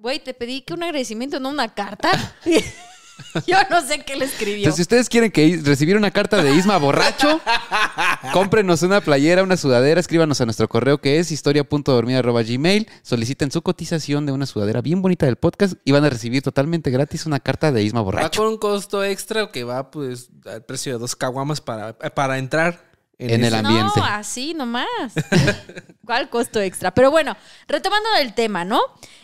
güey, 0.00 0.18
te 0.18 0.34
pedí 0.34 0.60
que 0.62 0.74
un 0.74 0.82
agradecimiento, 0.82 1.40
no 1.40 1.48
una 1.50 1.72
carta. 1.74 2.10
yo 3.46 3.56
no 3.70 3.80
sé 3.82 4.00
qué 4.04 4.16
le 4.16 4.24
escribió. 4.24 4.58
Entonces, 4.58 4.76
si 4.76 4.82
ustedes 4.82 5.08
quieren 5.08 5.30
que 5.30 5.60
recibir 5.64 5.96
una 5.96 6.10
carta 6.10 6.42
de 6.42 6.54
Isma 6.54 6.76
borracho, 6.78 7.40
cómprenos 8.32 8.82
una 8.82 9.00
playera, 9.00 9.42
una 9.42 9.56
sudadera, 9.56 10.00
escríbanos 10.00 10.40
a 10.40 10.44
nuestro 10.44 10.68
correo 10.68 10.98
que 10.98 11.18
es 11.18 11.30
historia.dormida.gmail, 11.30 12.88
soliciten 13.02 13.50
su 13.50 13.62
cotización 13.62 14.26
de 14.26 14.32
una 14.32 14.46
sudadera 14.46 14.80
bien 14.80 15.02
bonita 15.02 15.26
del 15.26 15.36
podcast 15.36 15.74
y 15.84 15.92
van 15.92 16.04
a 16.04 16.10
recibir 16.10 16.42
totalmente 16.42 16.90
gratis 16.90 17.26
una 17.26 17.40
carta 17.40 17.72
de 17.72 17.82
Isma 17.82 18.00
Va 18.00 18.04
borracho. 18.04 18.40
con 18.42 18.52
un 18.52 18.58
costo 18.58 19.02
extra 19.04 19.50
que 19.50 19.64
va 19.64 19.90
pues 19.90 20.30
al 20.46 20.64
precio 20.64 20.92
de 20.92 20.98
dos 20.98 21.16
caguamas 21.16 21.60
para, 21.60 21.96
para 21.98 22.38
entrar 22.38 22.84
En 23.18 23.44
el 23.44 23.52
ese- 23.52 23.56
ambiente. 23.56 23.92
No, 23.96 24.04
así 24.04 24.54
nomás. 24.54 24.86
¿Cuál 26.04 26.30
costo 26.30 26.60
extra? 26.60 26.92
Pero 26.94 27.10
bueno, 27.10 27.36
retomando 27.66 28.08
el 28.20 28.32
tema, 28.34 28.64
¿no? 28.64 28.80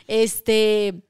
Este, 0.07 1.03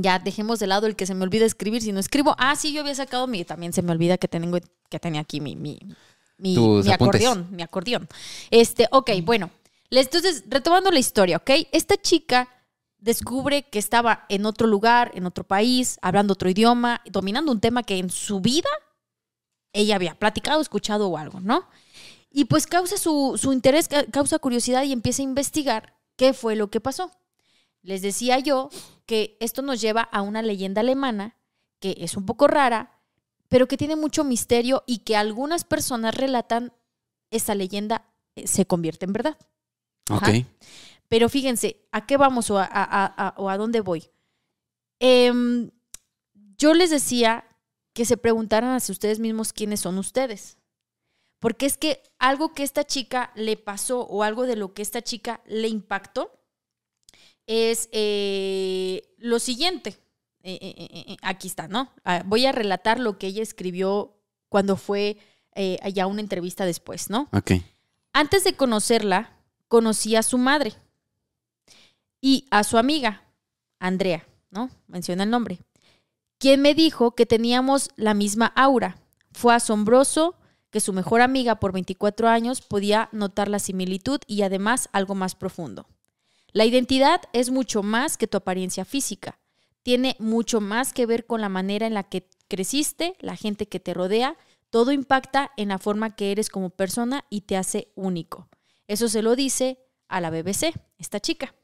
ya 0.00 0.18
dejemos 0.18 0.58
de 0.58 0.66
lado 0.66 0.86
el 0.86 0.96
que 0.96 1.06
se 1.06 1.14
me 1.14 1.22
olvida 1.24 1.44
escribir. 1.46 1.82
Si 1.82 1.92
no 1.92 2.00
escribo, 2.00 2.34
ah, 2.38 2.56
sí, 2.56 2.72
yo 2.72 2.80
había 2.82 2.94
sacado 2.94 3.26
mi, 3.26 3.44
también 3.44 3.72
se 3.72 3.82
me 3.82 3.92
olvida 3.92 4.18
que 4.18 4.28
tengo, 4.28 4.58
que 4.90 4.98
tenía 4.98 5.20
aquí 5.20 5.40
mi, 5.40 5.56
mi, 5.56 5.78
mi, 6.38 6.54
mi 6.88 6.92
acordeón, 6.94 7.48
mi 7.50 7.62
acordeón. 7.62 8.08
Este, 8.50 8.88
ok, 8.90 9.10
bueno. 9.22 9.50
Entonces, 9.90 10.44
retomando 10.48 10.90
la 10.90 10.98
historia, 10.98 11.36
¿ok? 11.36 11.50
Esta 11.70 11.96
chica 11.96 12.48
descubre 12.98 13.62
que 13.64 13.78
estaba 13.78 14.24
en 14.28 14.46
otro 14.46 14.66
lugar, 14.66 15.12
en 15.14 15.26
otro 15.26 15.44
país, 15.44 15.98
hablando 16.02 16.32
otro 16.32 16.48
idioma, 16.50 17.00
dominando 17.06 17.52
un 17.52 17.60
tema 17.60 17.82
que 17.82 17.98
en 17.98 18.10
su 18.10 18.40
vida 18.40 18.68
ella 19.72 19.96
había 19.96 20.14
platicado, 20.14 20.60
escuchado 20.60 21.08
o 21.08 21.18
algo, 21.18 21.40
¿no? 21.40 21.68
Y 22.30 22.46
pues 22.46 22.66
causa 22.66 22.96
su, 22.96 23.38
su 23.40 23.52
interés, 23.52 23.86
ca- 23.88 24.06
causa 24.06 24.38
curiosidad 24.38 24.82
y 24.82 24.92
empieza 24.92 25.22
a 25.22 25.24
investigar 25.24 25.94
qué 26.16 26.32
fue 26.32 26.56
lo 26.56 26.70
que 26.70 26.80
pasó. 26.80 27.10
Les 27.84 28.02
decía 28.02 28.38
yo 28.40 28.70
que 29.06 29.36
esto 29.40 29.62
nos 29.62 29.80
lleva 29.80 30.00
a 30.02 30.22
una 30.22 30.42
leyenda 30.42 30.80
alemana 30.80 31.36
que 31.80 31.96
es 32.00 32.16
un 32.16 32.24
poco 32.26 32.48
rara, 32.48 32.98
pero 33.48 33.68
que 33.68 33.76
tiene 33.76 33.94
mucho 33.94 34.24
misterio 34.24 34.82
y 34.86 34.98
que 34.98 35.16
algunas 35.16 35.62
personas 35.64 36.14
relatan 36.16 36.72
esta 37.30 37.54
leyenda 37.54 38.10
eh, 38.36 38.46
se 38.48 38.66
convierte 38.66 39.04
en 39.04 39.12
verdad. 39.12 39.38
Ok. 40.10 40.22
Ajá. 40.22 40.32
Pero 41.08 41.28
fíjense, 41.28 41.86
¿a 41.92 42.06
qué 42.06 42.16
vamos 42.16 42.50
o 42.50 42.58
a, 42.58 42.64
a- 42.64 43.06
a- 43.28 43.34
o 43.36 43.48
a 43.50 43.56
dónde 43.58 43.80
voy? 43.82 44.10
Em, 44.98 45.70
yo 46.58 46.72
les 46.74 46.90
decía 46.90 47.44
que 47.92 48.04
se 48.06 48.16
preguntaran 48.16 48.74
hacia 48.74 48.92
ustedes 48.92 49.18
mismos 49.20 49.52
quiénes 49.52 49.80
son 49.80 49.98
ustedes. 49.98 50.58
Porque 51.38 51.66
es 51.66 51.76
que 51.76 52.02
algo 52.18 52.54
que 52.54 52.62
esta 52.62 52.84
chica 52.84 53.30
le 53.34 53.56
pasó 53.58 54.00
o 54.06 54.22
algo 54.22 54.46
de 54.46 54.56
lo 54.56 54.72
que 54.72 54.80
esta 54.82 55.02
chica 55.02 55.42
le 55.46 55.68
impactó 55.68 56.40
es 57.46 57.88
eh, 57.92 59.02
lo 59.18 59.38
siguiente. 59.38 59.98
Eh, 60.42 60.58
eh, 60.60 61.16
aquí 61.22 61.48
está, 61.48 61.68
¿no? 61.68 61.90
Ah, 62.04 62.22
voy 62.26 62.44
a 62.46 62.52
relatar 62.52 63.00
lo 63.00 63.18
que 63.18 63.28
ella 63.28 63.42
escribió 63.42 64.18
cuando 64.48 64.76
fue 64.76 65.18
allá 65.82 66.08
una 66.08 66.20
entrevista 66.20 66.66
después, 66.66 67.10
¿no? 67.10 67.28
Ok. 67.32 67.52
Antes 68.12 68.42
de 68.42 68.56
conocerla, 68.56 69.36
conocí 69.68 70.16
a 70.16 70.24
su 70.24 70.36
madre 70.36 70.74
y 72.20 72.46
a 72.50 72.64
su 72.64 72.76
amiga, 72.76 73.22
Andrea, 73.78 74.26
¿no? 74.50 74.70
Menciona 74.88 75.22
el 75.22 75.30
nombre. 75.30 75.60
Quien 76.38 76.60
me 76.60 76.74
dijo 76.74 77.14
que 77.14 77.24
teníamos 77.24 77.90
la 77.96 78.14
misma 78.14 78.46
aura. 78.56 78.98
Fue 79.32 79.54
asombroso 79.54 80.34
que 80.70 80.80
su 80.80 80.92
mejor 80.92 81.20
amiga 81.20 81.60
por 81.60 81.72
24 81.72 82.28
años 82.28 82.60
podía 82.60 83.08
notar 83.12 83.48
la 83.48 83.60
similitud 83.60 84.18
y 84.26 84.42
además 84.42 84.88
algo 84.92 85.14
más 85.14 85.36
profundo. 85.36 85.86
La 86.54 86.64
identidad 86.64 87.20
es 87.32 87.50
mucho 87.50 87.82
más 87.82 88.16
que 88.16 88.28
tu 88.28 88.36
apariencia 88.36 88.84
física. 88.84 89.40
Tiene 89.82 90.14
mucho 90.20 90.60
más 90.60 90.92
que 90.92 91.04
ver 91.04 91.26
con 91.26 91.40
la 91.40 91.48
manera 91.48 91.88
en 91.88 91.94
la 91.94 92.04
que 92.04 92.30
creciste, 92.46 93.16
la 93.18 93.34
gente 93.34 93.66
que 93.66 93.80
te 93.80 93.92
rodea, 93.92 94.36
todo 94.70 94.92
impacta 94.92 95.50
en 95.56 95.70
la 95.70 95.78
forma 95.78 96.14
que 96.14 96.30
eres 96.30 96.50
como 96.50 96.70
persona 96.70 97.24
y 97.28 97.40
te 97.40 97.56
hace 97.56 97.90
único. 97.96 98.48
Eso 98.86 99.08
se 99.08 99.20
lo 99.20 99.34
dice 99.34 99.80
a 100.06 100.20
la 100.20 100.30
BBC, 100.30 100.72
esta 100.96 101.18
chica. 101.18 101.56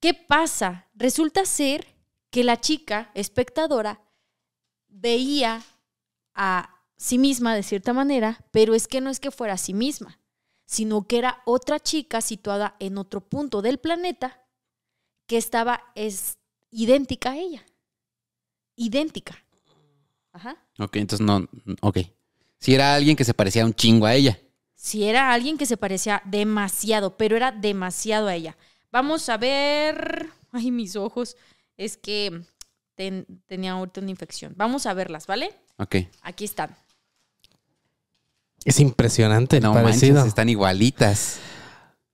¿Qué 0.00 0.14
pasa? 0.14 0.88
Resulta 0.96 1.46
ser 1.46 1.86
que 2.30 2.42
la 2.42 2.60
chica, 2.60 3.12
espectadora, 3.14 4.02
veía 4.88 5.62
a 6.34 6.74
sí 6.96 7.18
misma 7.18 7.54
de 7.54 7.62
cierta 7.62 7.92
manera, 7.92 8.44
pero 8.50 8.74
es 8.74 8.88
que 8.88 9.00
no 9.00 9.10
es 9.10 9.20
que 9.20 9.30
fuera 9.30 9.54
a 9.54 9.58
sí 9.58 9.74
misma, 9.74 10.18
sino 10.66 11.06
que 11.06 11.18
era 11.18 11.40
otra 11.46 11.80
chica 11.80 12.20
situada 12.20 12.76
en 12.80 12.98
otro 12.98 13.20
punto 13.22 13.62
del 13.62 13.78
planeta 13.78 14.42
que 15.26 15.36
estaba 15.38 15.82
es, 15.94 16.38
idéntica 16.70 17.30
a 17.30 17.36
ella. 17.38 17.64
Idéntica. 18.76 19.42
Ajá. 20.32 20.56
Ok, 20.78 20.96
entonces 20.96 21.24
no. 21.26 21.48
Ok. 21.80 21.98
Si 22.58 22.74
era 22.74 22.94
alguien 22.94 23.16
que 23.16 23.24
se 23.24 23.32
parecía 23.34 23.64
un 23.64 23.74
chingo 23.74 24.06
a 24.06 24.14
ella. 24.14 24.38
Si 24.74 25.04
era 25.04 25.32
alguien 25.32 25.56
que 25.56 25.66
se 25.66 25.76
parecía 25.76 26.22
demasiado, 26.26 27.16
pero 27.16 27.36
era 27.36 27.52
demasiado 27.52 28.28
a 28.28 28.34
ella. 28.34 28.56
Vamos 28.92 29.28
a 29.28 29.36
ver. 29.38 30.28
Ay, 30.52 30.70
mis 30.70 30.96
ojos. 30.96 31.36
Es 31.76 31.96
que 31.96 32.42
ten- 32.94 33.26
tenía 33.46 33.72
ahorita 33.72 34.00
una 34.00 34.10
infección. 34.10 34.52
Vamos 34.56 34.86
a 34.86 34.94
verlas, 34.94 35.26
¿vale? 35.26 35.54
Ok. 35.78 35.96
Aquí 36.22 36.44
están. 36.44 36.76
Es 38.66 38.80
impresionante 38.80 39.60
No 39.60 39.72
parecido. 39.72 40.14
manches, 40.14 40.28
están 40.28 40.48
igualitas. 40.48 41.38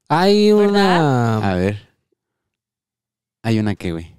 Hay 0.08 0.52
una... 0.52 1.38
A 1.38 1.54
ver. 1.56 1.88
Hay 3.42 3.58
una 3.58 3.74
que, 3.74 3.92
güey. 3.92 4.14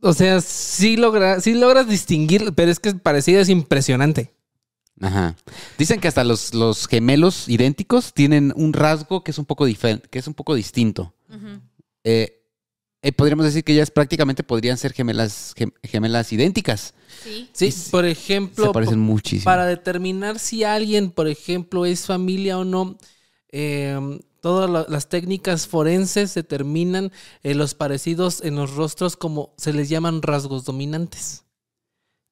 O 0.00 0.14
sea, 0.14 0.40
sí, 0.40 0.96
logra, 0.96 1.40
sí 1.40 1.52
logras 1.54 1.86
distinguir, 1.86 2.54
pero 2.54 2.70
es 2.70 2.80
que 2.80 2.94
parecido 2.94 3.40
es 3.42 3.50
impresionante. 3.50 4.32
Ajá. 5.00 5.36
Dicen 5.78 6.00
que 6.00 6.08
hasta 6.08 6.24
los, 6.24 6.54
los 6.54 6.86
gemelos 6.88 7.48
idénticos 7.48 8.14
tienen 8.14 8.52
un 8.56 8.72
rasgo 8.72 9.22
que 9.22 9.30
es 9.32 9.38
un 9.38 9.44
poco 9.44 9.66
diferente, 9.66 10.08
que 10.08 10.18
es 10.18 10.26
un 10.26 10.34
poco 10.34 10.54
distinto. 10.54 11.14
Ujú. 11.28 11.60
Eh, 12.04 12.39
eh, 13.02 13.12
podríamos 13.12 13.46
decir 13.46 13.64
que 13.64 13.72
ellas 13.72 13.90
prácticamente 13.90 14.42
podrían 14.42 14.76
ser 14.76 14.92
gemelas, 14.92 15.54
gem- 15.56 15.72
gemelas 15.82 16.32
idénticas. 16.32 16.94
Sí. 17.08 17.50
Sí, 17.52 17.72
por 17.90 18.04
Se 18.04 18.10
ejemplo, 18.10 18.72
parecen 18.72 19.00
muchísimo. 19.00 19.42
para 19.44 19.66
determinar 19.66 20.38
si 20.38 20.64
alguien, 20.64 21.10
por 21.10 21.28
ejemplo, 21.28 21.86
es 21.86 22.06
familia 22.06 22.58
o 22.58 22.64
no, 22.64 22.98
eh, 23.52 23.98
todas 24.40 24.70
la- 24.70 24.86
las 24.88 25.08
técnicas 25.08 25.66
forenses 25.66 26.34
determinan 26.34 27.12
eh, 27.42 27.54
los 27.54 27.74
parecidos 27.74 28.42
en 28.42 28.56
los 28.56 28.74
rostros 28.74 29.16
como 29.16 29.54
se 29.58 29.72
les 29.72 29.88
llaman 29.88 30.22
rasgos 30.22 30.64
dominantes, 30.64 31.44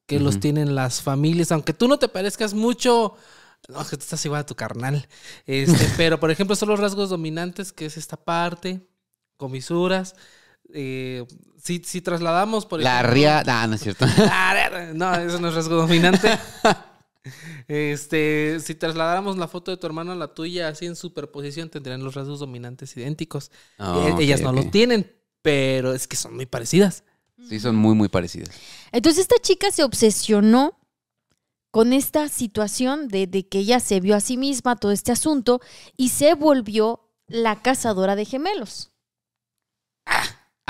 que 0.06 0.20
los 0.20 0.40
tienen 0.40 0.74
las 0.74 1.02
familias, 1.02 1.52
aunque 1.52 1.74
tú 1.74 1.86
no 1.88 1.98
te 1.98 2.08
parezcas 2.08 2.54
mucho, 2.54 3.14
no, 3.68 3.80
que 3.84 3.96
tú 3.96 4.02
estás 4.04 4.24
igual 4.24 4.42
a 4.42 4.46
tu 4.46 4.54
carnal, 4.56 5.06
este, 5.46 5.86
pero 5.96 6.18
por 6.20 6.30
ejemplo 6.30 6.56
son 6.56 6.70
los 6.70 6.80
rasgos 6.80 7.10
dominantes, 7.10 7.72
que 7.72 7.86
es 7.86 7.96
esta 7.98 8.16
parte, 8.16 8.80
comisuras. 9.36 10.14
Eh, 10.72 11.24
si, 11.62 11.82
si 11.84 12.00
trasladamos, 12.00 12.66
por 12.66 12.80
la 12.80 12.96
ejemplo... 13.00 13.14
ría... 13.14 13.42
Ah, 13.46 13.66
no 13.66 13.74
es 13.74 13.82
cierto. 13.82 14.06
No, 14.94 15.14
eso 15.14 15.38
no 15.40 15.48
es 15.48 15.54
rasgo 15.54 15.76
dominante. 15.76 16.38
Este, 17.66 18.58
si 18.60 18.74
trasladáramos 18.74 19.36
la 19.36 19.48
foto 19.48 19.70
de 19.70 19.76
tu 19.76 19.86
hermano 19.86 20.12
a 20.12 20.16
la 20.16 20.32
tuya 20.34 20.68
así 20.68 20.86
en 20.86 20.96
superposición, 20.96 21.68
tendrían 21.68 22.02
los 22.02 22.14
rasgos 22.14 22.40
dominantes 22.40 22.96
idénticos. 22.96 23.50
Ah, 23.78 24.06
E- 24.08 24.12
ok, 24.12 24.20
Ellas 24.20 24.40
no 24.40 24.50
ok. 24.50 24.56
lo 24.56 24.70
tienen, 24.70 25.14
pero 25.42 25.92
es 25.92 26.08
que 26.08 26.16
son 26.16 26.34
muy 26.36 26.46
parecidas. 26.46 27.04
Sí, 27.48 27.60
son 27.60 27.76
muy, 27.76 27.94
muy 27.94 28.08
parecidas. 28.08 28.50
Entonces 28.92 29.22
esta 29.22 29.36
chica 29.42 29.70
se 29.70 29.84
obsesionó 29.84 30.78
con 31.70 31.92
esta 31.92 32.28
situación 32.28 33.08
de, 33.08 33.26
de 33.26 33.46
que 33.46 33.58
ella 33.58 33.78
se 33.80 34.00
vio 34.00 34.16
a 34.16 34.20
sí 34.20 34.36
misma 34.36 34.76
todo 34.76 34.92
este 34.92 35.12
asunto 35.12 35.60
y 35.96 36.08
se 36.08 36.34
volvió 36.34 37.10
la 37.26 37.60
cazadora 37.60 38.16
de 38.16 38.24
gemelos. 38.24 38.90
Ah, 40.06 40.24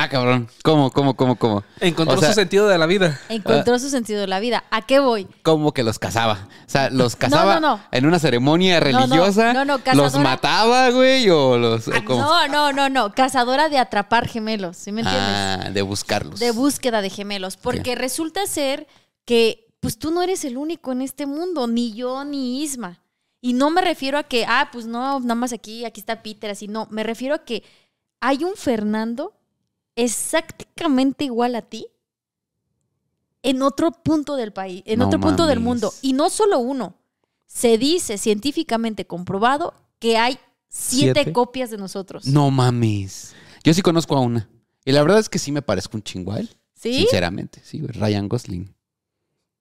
cabrón. 0.09 0.49
¿Cómo, 0.63 0.93
cómo, 0.93 1.17
cómo, 1.17 1.35
cómo? 1.35 1.65
Encontró 1.81 2.17
O 2.17 2.21
sea- 2.21 2.29
su 2.29 2.35
sentido 2.37 2.69
de 2.69 2.79
la 2.79 2.87
vida. 2.87 3.19
Encontró 3.29 3.79
su 3.81 3.91
sentido 3.91 4.21
de 4.21 4.29
la 4.29 4.39
vida. 4.39 4.63
¿A 4.71 4.83
qué 4.83 5.01
voy? 5.01 5.27
¿Cómo 5.43 5.73
que 5.75 5.83
los 5.83 5.99
cazaba? 5.99 6.47
O 6.67 6.71
sea, 6.71 6.91
los 6.91 7.17
cazaba 7.17 7.59
no, 7.59 7.77
no. 7.79 7.81
en 7.91 8.07
una 8.07 8.21
ceremonia 8.21 8.79
no, 8.79 8.85
religiosa. 8.85 9.53
no, 9.53 9.65
no, 9.65 9.73
los 9.75 9.83
cazadora. 9.83 10.19
mataba, 10.23 10.91
güey, 10.91 11.29
o 11.31 11.59
los. 11.59 11.89
o 11.89 11.93
cómo? 12.05 12.21
No, 12.23 12.47
no, 12.47 12.73
no, 12.73 12.89
no. 12.89 13.13
Cazadora 13.13 13.69
de 13.69 13.79
atrapar 13.79 14.29
gemelos. 14.29 14.77
¿Sí 14.77 14.93
me 14.93 15.01
entiendes? 15.01 15.33
Ah, 15.35 15.71
de 15.73 15.83
buscarlos. 15.83 16.39
de 16.39 16.53
búsqueda 16.53 17.03
de 17.03 17.11
gemelos, 17.11 17.57
porque 17.57 17.97
resulta 17.97 18.47
ser 18.47 18.87
que 19.25 19.67
pues 19.81 19.99
tú 19.99 20.11
no 20.11 20.23
eres 20.23 20.45
el 20.45 20.57
único 20.57 20.93
en 20.93 21.03
este 21.03 21.27
mundo, 21.27 21.67
ni 21.67 21.93
yo 21.95 22.25
ni 22.25 22.63
Isma. 22.63 23.01
Y 23.41 23.53
no 23.53 23.71
me 23.71 23.81
refiero 23.81 24.19
a 24.19 24.25
que, 24.25 24.45
ah, 24.47 24.69
pues 24.73 24.87
no, 24.87 25.21
nada 25.21 25.35
más 25.37 25.53
aquí, 25.53 25.85
aquí 25.85 26.01
está 26.01 26.23
Peter, 26.23 26.51
así, 26.51 26.67
no, 26.67 26.89
me 26.91 27.05
refiero 27.05 27.37
a 27.37 27.45
que 27.45 27.63
hay 28.21 28.43
un 28.43 28.55
Fernando 28.57 29.38
exactamente 29.99 31.25
igual 31.25 31.57
a 31.57 31.63
ti 31.63 31.89
en 33.43 33.63
otro 33.63 33.91
punto 33.91 34.37
del 34.37 34.53
país, 34.53 34.83
en 34.87 35.01
No 35.01 35.07
otro 35.07 35.21
punto 35.21 35.47
del 35.47 35.61
mundo. 35.61 35.93
Y 36.03 36.13
no 36.13 36.31
solo 36.31 36.61
uno, 36.61 36.95
se 37.47 37.79
dice 37.79 38.17
científicamente 38.17 39.07
comprobado 39.07 39.75
que 39.99 40.17
hay 40.17 40.39
siete, 40.69 41.23
¿Siete? 41.23 41.33
copias 41.33 41.71
de 41.71 41.79
nosotros. 41.79 42.27
No 42.27 42.51
mames. 42.51 43.35
Yo 43.65 43.75
sí 43.75 43.83
conozco 43.83 44.17
a 44.17 44.21
una. 44.21 44.49
Y 44.85 44.93
la 44.93 45.03
verdad 45.03 45.19
es 45.19 45.29
que 45.29 45.39
sí 45.39 45.51
me 45.53 45.63
parezco 45.63 45.97
un 45.97 46.05
él. 46.37 46.57
¿Sí? 46.75 46.95
Sinceramente, 47.01 47.61
sí, 47.65 47.81
güey. 47.81 47.93
Ryan 47.93 48.29
Gosling. 48.29 48.75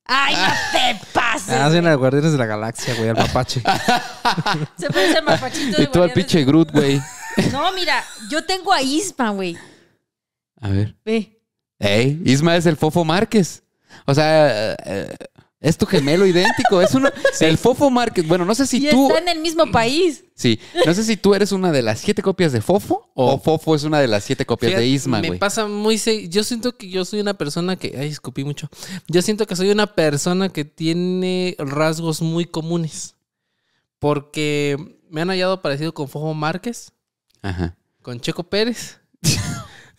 ¡Ay, 0.06 0.36
no 0.36 0.54
te 0.72 1.06
pases! 1.14 1.50
Ah, 1.50 1.70
sí, 1.70 1.78
en 1.78 1.86
las 1.86 1.98
Guardianes 1.98 2.32
de 2.32 2.38
la 2.38 2.46
Galaxia, 2.46 2.94
güey, 2.96 3.10
al 3.10 3.18
mapache. 3.18 3.62
Se 4.78 4.88
parece 4.90 5.18
al 5.18 5.26
mapachito 5.26 5.78
de 5.78 5.84
Y 5.84 5.88
tú 5.88 6.02
al 6.02 6.14
pinche 6.14 6.46
Groot, 6.46 6.72
güey. 6.72 7.02
No, 7.52 7.74
mira, 7.74 8.04
yo 8.30 8.46
tengo 8.46 8.72
a 8.72 8.82
Isma, 8.82 9.32
güey. 9.32 9.58
A 10.60 10.70
ver. 10.70 10.96
Ve. 11.06 11.40
Ey, 11.80 12.22
Isma 12.26 12.56
es 12.56 12.66
el 12.66 12.78
Fofo 12.78 13.06
Márquez. 13.06 13.64
O 14.06 14.14
sea, 14.14 14.74
eh, 14.86 15.16
es 15.60 15.78
tu 15.78 15.86
gemelo 15.86 16.26
idéntico. 16.26 16.82
Es 16.82 16.94
uno. 16.94 17.10
El 17.40 17.58
Fofo 17.58 17.90
Márquez. 17.90 18.28
Bueno, 18.28 18.46
no 18.46 18.54
sé 18.56 18.66
si 18.68 18.78
y 18.86 18.90
tú. 18.90 19.08
está 19.08 19.20
en 19.20 19.28
el 19.30 19.40
mismo 19.40 19.72
país. 19.72 20.24
Sí. 20.36 20.60
No 20.86 20.94
sé 20.94 21.04
si 21.04 21.18
tú 21.18 21.34
eres 21.36 21.52
una 21.52 21.72
de 21.72 21.82
las 21.82 22.00
siete 22.00 22.22
copias 22.22 22.52
de 22.52 22.62
Fofo 22.62 23.10
o 23.16 23.40
Fofo 23.40 23.76
es 23.76 23.84
una 23.84 24.00
de 24.00 24.08
las 24.08 24.24
siete 24.24 24.46
copias 24.46 24.72
Fíjate, 24.72 24.84
de 24.84 24.88
Isma, 24.90 25.20
Me 25.22 25.28
güey. 25.30 25.40
pasa 25.40 25.68
muy... 25.68 25.98
Yo 26.30 26.44
siento 26.44 26.78
que 26.78 26.90
yo 26.90 27.06
soy 27.06 27.20
una 27.22 27.36
persona 27.36 27.76
que... 27.76 27.96
Ay, 27.98 28.10
escupí 28.10 28.44
mucho. 28.44 28.70
Yo 29.08 29.22
siento 29.22 29.46
que 29.48 29.56
soy 29.56 29.70
una 29.72 29.88
persona 29.96 30.50
que 30.50 30.64
tiene 30.66 31.56
rasgos 31.60 32.22
muy 32.22 32.46
comunes. 32.46 33.16
Porque 34.00 34.78
me 35.10 35.22
han 35.22 35.30
hallado 35.30 35.62
parecido 35.62 35.94
con 35.94 36.08
Fofo 36.08 36.34
Márquez, 36.34 36.92
Ajá. 37.42 37.76
con 38.02 38.20
Checo 38.20 38.44
Pérez. 38.44 39.00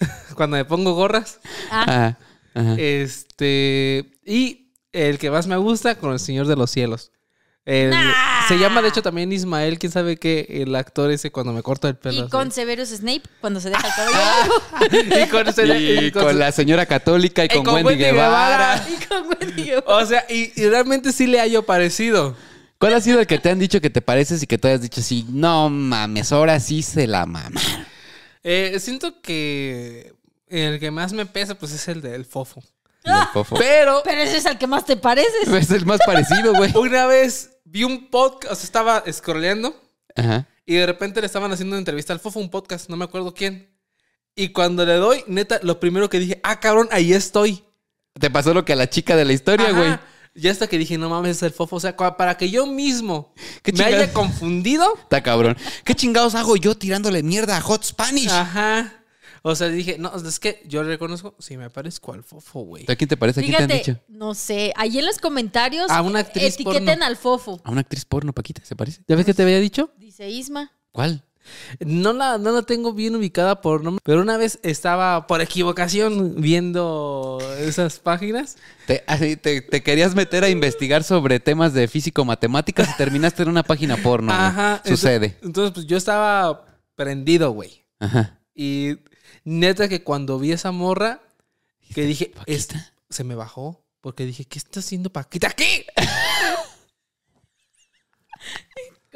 cuando 0.35 0.57
me 0.57 0.65
pongo 0.65 0.95
gorras. 0.95 1.41
Ah, 1.71 1.83
Ajá. 1.83 2.19
Ajá. 2.55 2.75
Este. 2.79 4.11
Y 4.25 4.73
el 4.93 5.19
que 5.19 5.31
más 5.31 5.47
me 5.47 5.57
gusta, 5.57 5.97
con 5.97 6.13
el 6.13 6.19
Señor 6.21 6.47
de 6.47 6.57
los 6.57 6.71
Cielos. 6.71 7.13
El- 7.65 7.91
Nah. 7.91 8.13
Se 8.49 8.59
llama, 8.59 8.81
de 8.81 8.89
hecho, 8.89 9.03
también 9.03 9.31
Ismael. 9.31 9.79
¿Quién 9.79 9.93
sabe 9.93 10.17
qué? 10.17 10.47
El 10.49 10.75
actor 10.75 11.11
ese 11.11 11.31
cuando 11.31 11.53
me 11.53 11.63
corta 11.63 11.87
el 11.89 11.97
pelo. 11.97 12.15
y 12.17 12.21
así. 12.23 12.31
con 12.31 12.51
Severus 12.51 12.89
Snape 12.89 13.23
cuando 13.43 13.61
se 13.61 13.69
deja 13.69 13.87
el 13.87 13.95
cabello. 13.95 15.25
Y 15.25 15.29
con 15.29 15.47
ese- 15.49 15.67
Y 15.79 16.07
y 16.07 16.11
con, 16.11 16.23
con 16.23 16.33
su- 16.33 16.39
la 16.39 16.51
señora 16.53 16.87
católica 16.87 17.43
y 17.43 17.47
y 17.47 17.49
con, 17.51 17.65
con 17.65 17.75
Wendy, 17.75 17.89
Wendy 17.89 18.05
Guevara. 18.05 18.87
y 18.89 19.05
con 19.05 19.23
Wendy 19.29 19.63
Guevara. 19.65 19.87
O 19.97 20.07
sea, 20.07 20.25
y, 20.31 20.51
y 20.59 20.67
realmente 20.69 21.13
sí 21.13 21.27
le 21.27 21.41
hallo 21.41 21.65
parecido. 21.67 22.35
¿Cuál 22.79 22.95
ha 22.95 23.01
sido 23.03 23.21
el 23.21 23.27
que 23.27 23.39
te 23.39 23.51
han 23.51 23.59
dicho 23.59 23.81
que 23.83 23.91
te 23.91 24.01
pareces 24.01 24.43
y 24.43 24.47
que 24.47 24.57
tú 24.57 24.69
hayas 24.69 24.81
dicho 24.81 25.01
así, 25.01 25.27
no 25.29 25.69
mames, 25.69 26.33
ahora 26.33 26.59
sí 26.61 26.81
se 26.83 27.07
la 27.07 27.27
mama? 27.27 27.61
Eh, 28.43 28.77
siento 28.81 29.21
que 29.21 30.15
el 30.49 30.79
que 30.81 30.91
más 30.91 31.13
me 31.13 31.27
pesa, 31.27 31.55
pues 31.57 31.73
es 31.73 31.89
el 31.89 32.01
del 32.01 32.25
fofo. 32.25 32.63
El 33.05 33.15
fofo. 33.33 33.57
Pero 33.57 34.03
Pero 34.05 34.21
ese 34.23 34.37
es 34.39 34.47
al 34.47 34.59
que 34.59 34.67
más 34.67 34.85
te 34.85 34.97
pareces. 34.97 35.49
Es 35.53 35.71
el 35.71 35.87
más 35.87 36.01
parecido, 36.05 36.55
güey. 36.55 36.77
una 36.77 37.07
vez 37.07 37.51
vi 37.65 37.85
un 37.85 38.11
podcast, 38.11 38.53
o 38.53 38.57
sea, 38.57 38.65
estaba 38.65 39.05
scrolleando 39.13 39.75
Ajá. 40.17 40.47
y 40.65 40.75
de 40.75 40.87
repente 40.87 41.21
le 41.21 41.27
estaban 41.27 41.53
haciendo 41.53 41.75
una 41.75 41.81
entrevista 41.81 42.13
al 42.13 42.21
fofo, 42.21 42.41
un 42.41 42.51
podcast, 42.51 42.89
no 42.89 42.97
me 42.97 43.05
acuerdo 43.05 43.35
quién. 43.35 43.75
Y 44.35 44.51
cuando 44.51 44.87
le 44.87 44.95
doy, 44.95 45.25
neta, 45.27 45.59
lo 45.63 45.81
primero 45.81 46.09
que 46.09 46.19
dije, 46.21 46.41
ah, 46.45 46.61
cabrón, 46.61 46.89
ahí 46.93 47.13
estoy. 47.13 47.65
Te 48.19 48.31
pasó 48.31 48.55
lo 48.55 48.65
que 48.65 48.73
a 48.73 48.77
la 48.77 48.89
chica 48.89 49.17
de 49.17 49.25
la 49.25 49.33
historia, 49.33 49.73
güey. 49.73 49.99
Ya 50.39 50.51
hasta 50.53 50.67
que 50.67 50.79
dije, 50.79 50.99
no 50.99 51.09
mames, 51.09 51.37
es 51.39 51.43
el 51.43 51.53
fofo. 51.53 51.77
O 51.77 51.81
sea, 51.81 51.97
para 51.97 52.37
que 52.37 52.51
yo 52.51 52.67
mismo 52.67 53.33
¿Qué 53.63 53.73
me 53.73 53.85
haya 53.85 54.13
confundido. 54.13 54.95
Está 55.03 55.23
cabrón. 55.23 55.57
¿Qué 55.85 55.95
chingados 55.95 56.35
hago 56.35 56.57
yo 56.57 56.77
tirándole 56.77 57.23
mierda 57.23 57.57
a 57.57 57.61
Hot 57.61 57.85
Spanish? 57.85 58.31
Ajá. 58.31 58.95
O 59.43 59.55
sea, 59.55 59.69
dije, 59.69 59.97
no, 59.99 60.15
es 60.15 60.39
que 60.39 60.63
yo 60.67 60.83
reconozco, 60.83 61.35
sí, 61.39 61.57
me 61.57 61.71
parezco 61.71 62.13
al 62.13 62.25
fofo, 62.25 62.61
güey. 62.61 62.85
¿A 62.89 62.97
quién 62.97 63.09
te 63.09 63.17
parece? 63.17 63.41
¿A 63.41 63.43
quién 63.43 63.57
te 63.57 63.63
han 63.63 63.69
dicho? 63.69 64.01
no 64.09 64.35
sé, 64.35 64.73
ahí 64.77 64.99
en 64.99 65.07
los 65.07 65.19
comentarios 65.19 65.91
A 65.91 66.03
una 66.03 66.21
actriz 66.21 66.55
etiqueten 66.55 66.85
porno. 66.87 67.05
al 67.05 67.17
fofo. 67.17 67.61
A 67.65 67.71
una 67.71 67.81
actriz 67.81 68.05
porno, 68.05 68.33
Paquita, 68.33 68.65
¿se 68.65 68.75
parece? 68.77 69.03
¿Ya 69.07 69.17
ves 69.17 69.25
que 69.25 69.35
te 69.35 69.43
había 69.43 69.61
dicho? 69.61 69.91
Dice 69.97 70.29
Isma. 70.29 70.73
¿Cuál? 70.93 71.25
No 71.85 72.13
la, 72.13 72.39
no 72.39 72.53
la 72.53 72.63
tengo 72.63 72.93
bien 72.93 73.15
ubicada 73.17 73.61
por 73.61 73.83
nombre, 73.85 74.01
pero 74.05 74.21
una 74.23 74.37
vez 74.37 74.59
estaba 74.63 75.27
por 75.27 75.41
equivocación 75.41 76.41
viendo 76.41 77.39
esas 77.59 77.99
páginas. 77.99 78.57
Te, 78.87 79.05
te, 79.37 79.61
te 79.61 79.83
querías 79.83 80.15
meter 80.15 80.45
a 80.45 80.49
investigar 80.49 81.05
sobre 81.05 81.41
temas 81.41 81.73
de 81.75 81.89
físico-matemáticas 81.89 82.89
y 82.91 82.97
terminaste 82.97 83.43
en 83.43 83.49
una 83.51 83.63
página 83.63 83.97
porno. 83.99 84.33
Ajá. 84.33 84.83
Sucede. 84.85 85.27
Entonces, 85.27 85.43
entonces, 85.49 85.75
pues 85.75 85.87
yo 85.87 85.97
estaba 85.97 86.65
prendido, 86.95 87.51
güey. 87.53 87.85
Ajá. 88.01 88.41
Y 88.55 88.99
neta 89.45 89.89
que 89.89 90.03
cuando 90.03 90.39
vi 90.39 90.53
esa 90.53 90.73
morra, 90.73 91.21
que 91.95 92.03
dije, 92.03 92.33
¿Paquita? 92.35 92.53
"Es- 92.53 92.69
se 93.11 93.25
me 93.25 93.35
bajó. 93.35 93.85
Porque 94.01 94.25
dije, 94.25 94.45
¿qué 94.45 94.59
está 94.61 94.79
haciendo 94.79 95.11
Paquita 95.11 95.49
aquí? 95.49 95.85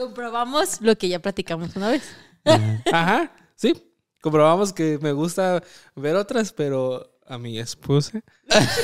Comprobamos 0.07 0.81
lo 0.81 0.97
que 0.97 1.09
ya 1.09 1.19
platicamos 1.21 1.75
una 1.77 1.91
vez. 1.91 2.03
Ajá, 2.93 3.33
sí. 3.57 3.91
Comprobamos 4.21 4.73
que 4.73 4.99
me 5.01 5.13
gusta 5.13 5.63
ver 5.97 6.17
otras, 6.17 6.53
pero 6.53 7.19
a 7.27 7.39
mi 7.39 7.59
esposa 7.59 8.21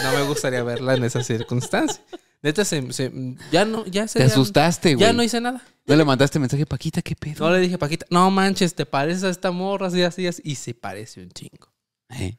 no 0.05 0.13
me 0.13 0.23
gustaría 0.23 0.63
verla 0.63 0.95
en 0.95 1.05
esas 1.05 1.27
circunstancias. 1.27 2.01
Neta, 2.41 2.65
se, 2.65 2.93
se- 2.93 3.13
ya 3.51 3.65
no, 3.65 3.85
ya 3.87 4.07
se. 4.07 4.21
Te 4.21 4.25
asustaste, 4.27 4.95
güey. 4.95 5.07
Ya 5.07 5.13
no 5.13 5.23
hice 5.25 5.41
nada. 5.41 5.61
¿No 5.87 5.97
le 5.97 6.05
mandaste 6.05 6.39
mensaje, 6.39 6.67
Paquita? 6.67 7.03
¿Qué 7.03 7.17
pedo? 7.17 7.45
No 7.47 7.51
le 7.53 7.59
dije, 7.61 7.79
Paquita, 7.79 8.07
no 8.11 8.31
manches, 8.31 8.75
te 8.75 8.87
pareces 8.87 9.25
a 9.25 9.29
esta 9.31 9.51
morra, 9.51 9.89
así, 9.89 10.03
así, 10.03 10.27
así. 10.27 10.41
Y 10.45 10.55
se 10.55 10.73
parece 10.75 11.21
un 11.23 11.31
chingo. 11.31 11.73
Eh. 12.11 12.37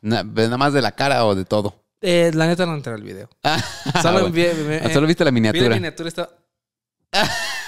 Na- 0.00 0.22
nada 0.22 0.56
más 0.56 0.72
de 0.72 0.80
la 0.80 0.92
cara 0.92 1.24
o 1.26 1.34
de 1.34 1.44
todo. 1.44 1.74
Eh, 2.00 2.30
la 2.34 2.46
neta 2.46 2.64
no 2.64 2.74
entré 2.74 2.94
al 2.94 3.02
video. 3.02 3.28
Ah, 3.42 3.60
Solo, 4.02 4.20
bueno. 4.20 4.28
envié- 4.28 4.54
me- 4.66 4.76
Ah, 4.78 4.90
Solo 4.92 5.06
viste 5.06 5.22
la 5.24 5.30
vi 5.30 5.40
la 5.40 5.52
miniatura. 5.52 5.74
miniatura. 5.74 6.30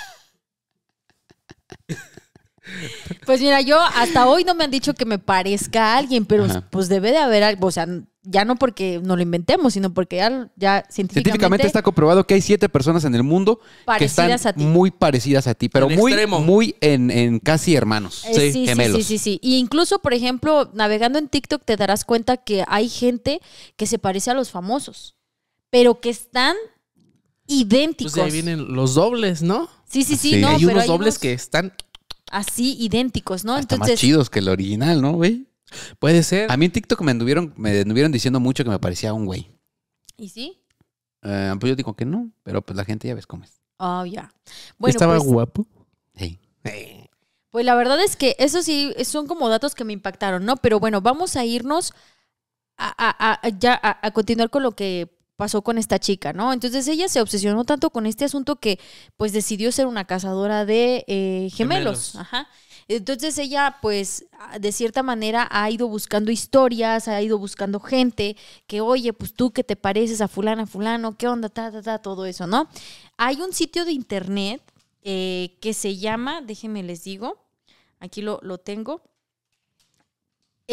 Pues 3.27 3.41
mira, 3.41 3.61
yo 3.61 3.79
hasta 3.81 4.27
hoy 4.27 4.45
no 4.45 4.55
me 4.55 4.65
han 4.65 4.71
dicho 4.71 4.95
que 4.95 5.05
me 5.05 5.19
parezca 5.19 5.95
a 5.95 5.99
alguien, 5.99 6.25
pero 6.27 6.45
Ajá. 6.45 6.69
pues 6.71 6.89
debe 6.89 7.11
de 7.13 7.19
haber 7.19 7.43
algo, 7.45 7.67
o 7.69 7.71
sea, 7.71 7.87
ya 8.25 8.45
no 8.45 8.55
porque 8.57 9.01
no 9.03 9.17
lo 9.17 9.23
inventemos, 9.23 9.73
sino 9.75 9.93
porque 9.93 10.17
ya, 10.17 10.29
ya 10.57 10.85
científicamente, 10.89 11.13
Científicamente 11.13 11.67
está 11.67 11.83
comprobado 11.83 12.25
que 12.27 12.35
hay 12.35 12.41
siete 12.41 12.69
personas 12.69 13.05
en 13.05 13.15
el 13.17 13.23
mundo 13.25 13.59
que 13.99 14.05
están 14.05 14.27
Parecidas 14.29 14.47
a 14.47 14.53
ti. 14.53 14.63
muy 14.65 14.91
parecidas 14.93 15.47
a 15.49 15.55
ti, 15.55 15.69
pero 15.69 15.91
En 15.91 15.97
muy, 15.99 16.13
extremo. 16.13 16.39
muy 16.41 16.77
en, 16.81 17.11
en 17.11 17.39
casi 17.41 17.75
hermanos. 17.75 18.25
Eh, 18.27 18.35
sí, 18.35 18.53
sí, 18.53 18.67
gemelos. 18.67 18.97
sí, 18.99 19.03
sí, 19.03 19.19
sí. 19.19 19.39
Y 19.43 19.57
incluso, 19.59 19.99
por 20.01 20.15
ejemplo, 20.15 20.71
navegando 20.75 21.19
en 21.19 21.29
TikTok 21.29 21.65
te 21.65 21.77
darás 21.77 22.05
cuenta 22.05 22.37
que 22.37 22.65
hay 22.69 22.89
gente 22.89 23.41
que 23.77 23.87
se 23.87 23.99
parece 23.99 24.31
a 24.31 24.35
los 24.35 24.51
famosos, 24.51 25.17
pero 25.71 26.01
que 26.01 26.11
están 26.11 26.55
idénticos. 27.47 28.13
Pues 28.13 28.23
de 28.25 28.27
ahí 28.37 28.43
vienen 28.43 28.73
los 28.75 28.95
dobles, 28.95 29.43
¿no? 29.43 29.69
Sí, 29.89 30.05
sí, 30.05 30.17
sí, 30.17 30.31
Sí. 30.33 30.37
no, 30.41 30.49
hay 30.49 30.59
pero 30.61 30.71
unos 30.73 30.83
hay 30.83 30.89
dobles 30.89 31.15
unos 31.15 31.19
que 31.19 31.33
están. 31.33 31.73
Así 32.33 32.77
idénticos, 32.81 33.45
¿no? 33.45 33.55
Hasta 33.55 33.77
más 33.77 33.87
Entonces, 33.89 34.01
chidos 34.01 34.29
que 34.31 34.41
el 34.41 34.49
original, 34.49 35.01
¿no, 35.01 35.13
güey? 35.13 35.47
Puede 35.99 36.23
ser. 36.23 36.51
A 36.51 36.57
mí 36.57 36.67
en 36.67 36.73
TikTok 36.73 37.01
me 37.03 37.13
anduvieron, 37.13 37.55
me 37.57 37.81
anduvieron 37.81 38.11
diciendo 38.13 38.41
mucho 38.41 38.65
que 38.65 38.71
me 38.71 38.79
parecía 38.79 39.15
un 39.15 39.27
güey. 39.27 39.51
¿y 40.17 40.29
sí? 40.29 40.59
Eh, 41.23 41.55
pues 41.59 41.71
yo 41.71 41.77
digo 41.77 41.95
que 41.95 42.05
no, 42.05 42.31
pero 42.43 42.63
pues 42.63 42.77
la 42.77 42.85
gente 42.85 43.07
ya 43.09 43.15
ves 43.15 43.27
cómo 43.27 43.45
es. 43.45 43.61
Oh, 43.79 44.05
ya. 44.05 44.33
Bueno, 44.79 44.91
Estaba 44.91 45.17
pues, 45.17 45.29
guapo. 45.29 45.67
Hey. 46.15 46.39
Pues 47.51 47.65
la 47.65 47.75
verdad 47.75 48.01
es 48.03 48.17
que 48.17 48.35
eso 48.39 48.63
sí 48.63 48.95
son 49.05 49.27
como 49.27 49.49
datos 49.49 49.75
que 49.75 49.85
me 49.85 49.93
impactaron, 49.93 50.45
¿no? 50.45 50.57
Pero 50.57 50.81
bueno, 50.81 51.01
vamos 51.01 51.37
a 51.37 51.45
irnos 51.45 51.93
a, 52.79 52.89
a- 52.97 53.39
a- 53.43 53.49
ya 53.51 53.79
a, 53.83 54.07
a 54.07 54.11
continuar 54.13 54.51
con 54.51 54.63
lo 54.63 54.73
que 54.73 55.15
pasó 55.37 55.63
con 55.63 55.79
esta 55.79 55.99
chica, 55.99 56.33
¿no? 56.33 56.53
Entonces 56.53 56.87
ella 56.89 57.09
se 57.09 57.21
obsesionó 57.21 57.65
tanto 57.65 57.91
con 57.91 58.07
este 58.07 58.25
asunto 58.25 58.57
que 58.57 58.79
pues 59.17 59.33
decidió 59.33 59.73
ser 59.73 59.87
una 59.87 60.05
cazadora 60.05 60.65
de 60.65 61.05
eh, 61.09 61.49
gemelos. 61.53 62.13
Gemelos. 62.13 62.17
Ajá. 62.17 62.49
Entonces 62.89 63.39
ella 63.39 63.79
pues 63.81 64.27
de 64.59 64.73
cierta 64.73 65.03
manera 65.03 65.49
ha 65.51 65.71
ido 65.71 65.89
buscando 65.89 66.31
historias, 66.31 67.09
ha 67.09 67.23
ido 67.23 67.39
buscando 67.39 67.81
gente 67.81 68.37
que, 68.67 68.81
oye, 68.81 69.13
pues 69.13 69.35
tú 69.35 69.53
que 69.53 69.65
te 69.65 69.77
pareces 69.77 70.21
a 70.21 70.29
fulana, 70.29 70.67
fulano, 70.67 71.17
¿qué 71.17 71.29
onda? 71.29 71.49
Ta, 71.49 71.71
ta, 71.71 71.83
ta, 71.83 71.99
todo 71.99 72.27
eso, 72.27 72.47
¿no? 72.47 72.69
Hay 73.17 73.41
un 73.41 73.53
sitio 73.53 73.85
de 73.85 73.93
internet 73.93 74.63
eh, 75.03 75.57
que 75.61 75.75
se 75.75 75.97
llama, 75.97 76.43
déjenme 76.43 76.83
les 76.83 77.05
digo, 77.05 77.45
aquí 78.01 78.21
lo, 78.21 78.41
lo 78.43 78.59
tengo, 78.59 79.03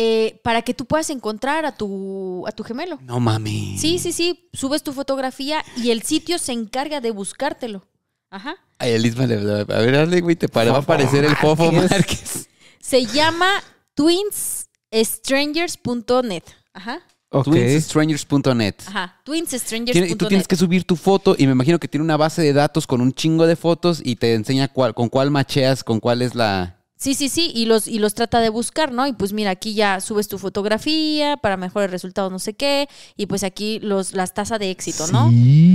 eh, 0.01 0.39
para 0.45 0.61
que 0.61 0.73
tú 0.73 0.85
puedas 0.85 1.09
encontrar 1.09 1.65
a 1.65 1.75
tu, 1.75 2.47
a 2.47 2.53
tu 2.53 2.63
gemelo. 2.63 2.99
No 3.01 3.19
mames. 3.19 3.81
Sí, 3.81 3.99
sí, 3.99 4.13
sí, 4.13 4.47
subes 4.53 4.81
tu 4.81 4.93
fotografía 4.93 5.61
y 5.75 5.91
el 5.91 6.03
sitio 6.03 6.39
se 6.39 6.53
encarga 6.53 7.01
de 7.01 7.11
buscártelo. 7.11 7.85
Ajá. 8.29 8.55
Ay, 8.77 8.91
el 8.93 9.05
Isma 9.05 9.25
le- 9.27 9.35
A 9.61 9.65
ver, 9.65 9.91
dale, 9.91 10.21
güey, 10.21 10.37
te 10.37 10.47
pare- 10.47 10.69
va 10.71 10.77
a 10.77 10.81
aparecer 10.81 11.25
el 11.25 11.35
Fofo 11.35 11.69
Márquez. 11.71 12.47
Se 12.79 13.05
llama 13.07 13.49
twinsstrangers.net. 13.93 16.43
Ajá. 16.73 16.99
Ok. 17.31 17.45
Twinsstrangers.net. 17.45 18.75
Ajá. 18.87 19.21
Twinsstrangers.net. 19.23 20.09
Y 20.11 20.15
tú 20.15 20.27
tienes 20.27 20.47
que 20.47 20.55
subir 20.55 20.83
tu 20.85 20.95
foto 20.95 21.35
y 21.37 21.45
me 21.45 21.51
imagino 21.51 21.79
que 21.79 21.87
tiene 21.87 22.03
una 22.03 22.17
base 22.17 22.41
de 22.41 22.53
datos 22.53 22.87
con 22.87 23.01
un 23.01 23.13
chingo 23.13 23.45
de 23.47 23.55
fotos 23.55 24.01
y 24.03 24.15
te 24.15 24.33
enseña 24.33 24.67
cuál, 24.69 24.93
con 24.93 25.09
cuál 25.09 25.29
macheas, 25.29 25.83
con 25.83 25.99
cuál 25.99 26.21
es 26.21 26.35
la... 26.35 26.78
Sí, 27.01 27.13
sí, 27.13 27.29
sí, 27.29 27.49
y 27.55 27.65
los, 27.65 27.87
y 27.87 27.97
los 27.97 28.13
trata 28.13 28.41
de 28.41 28.49
buscar, 28.49 28.91
¿no? 28.91 29.07
Y 29.07 29.13
pues 29.13 29.31
mira, 29.31 29.51
aquí 29.51 29.73
ya 29.73 30.01
subes 30.01 30.27
tu 30.27 30.37
fotografía 30.37 31.37
para 31.37 31.55
mejores 31.55 31.89
resultados, 31.91 32.29
no 32.29 32.39
sé 32.39 32.55
qué, 32.55 32.89
y 33.15 33.25
pues 33.27 33.43
aquí 33.45 33.79
los, 33.79 34.13
las 34.13 34.33
tasas 34.33 34.59
de 34.59 34.69
éxito, 34.69 35.07
¿no? 35.07 35.27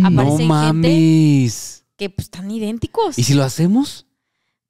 Aparecen 0.06 0.38
gente- 0.38 0.48
mames. 0.48 1.84
Que 1.96 2.10
pues 2.10 2.26
están 2.26 2.50
idénticos. 2.50 3.18
¿Y 3.18 3.22
si 3.22 3.32
lo 3.32 3.42
hacemos? 3.42 4.06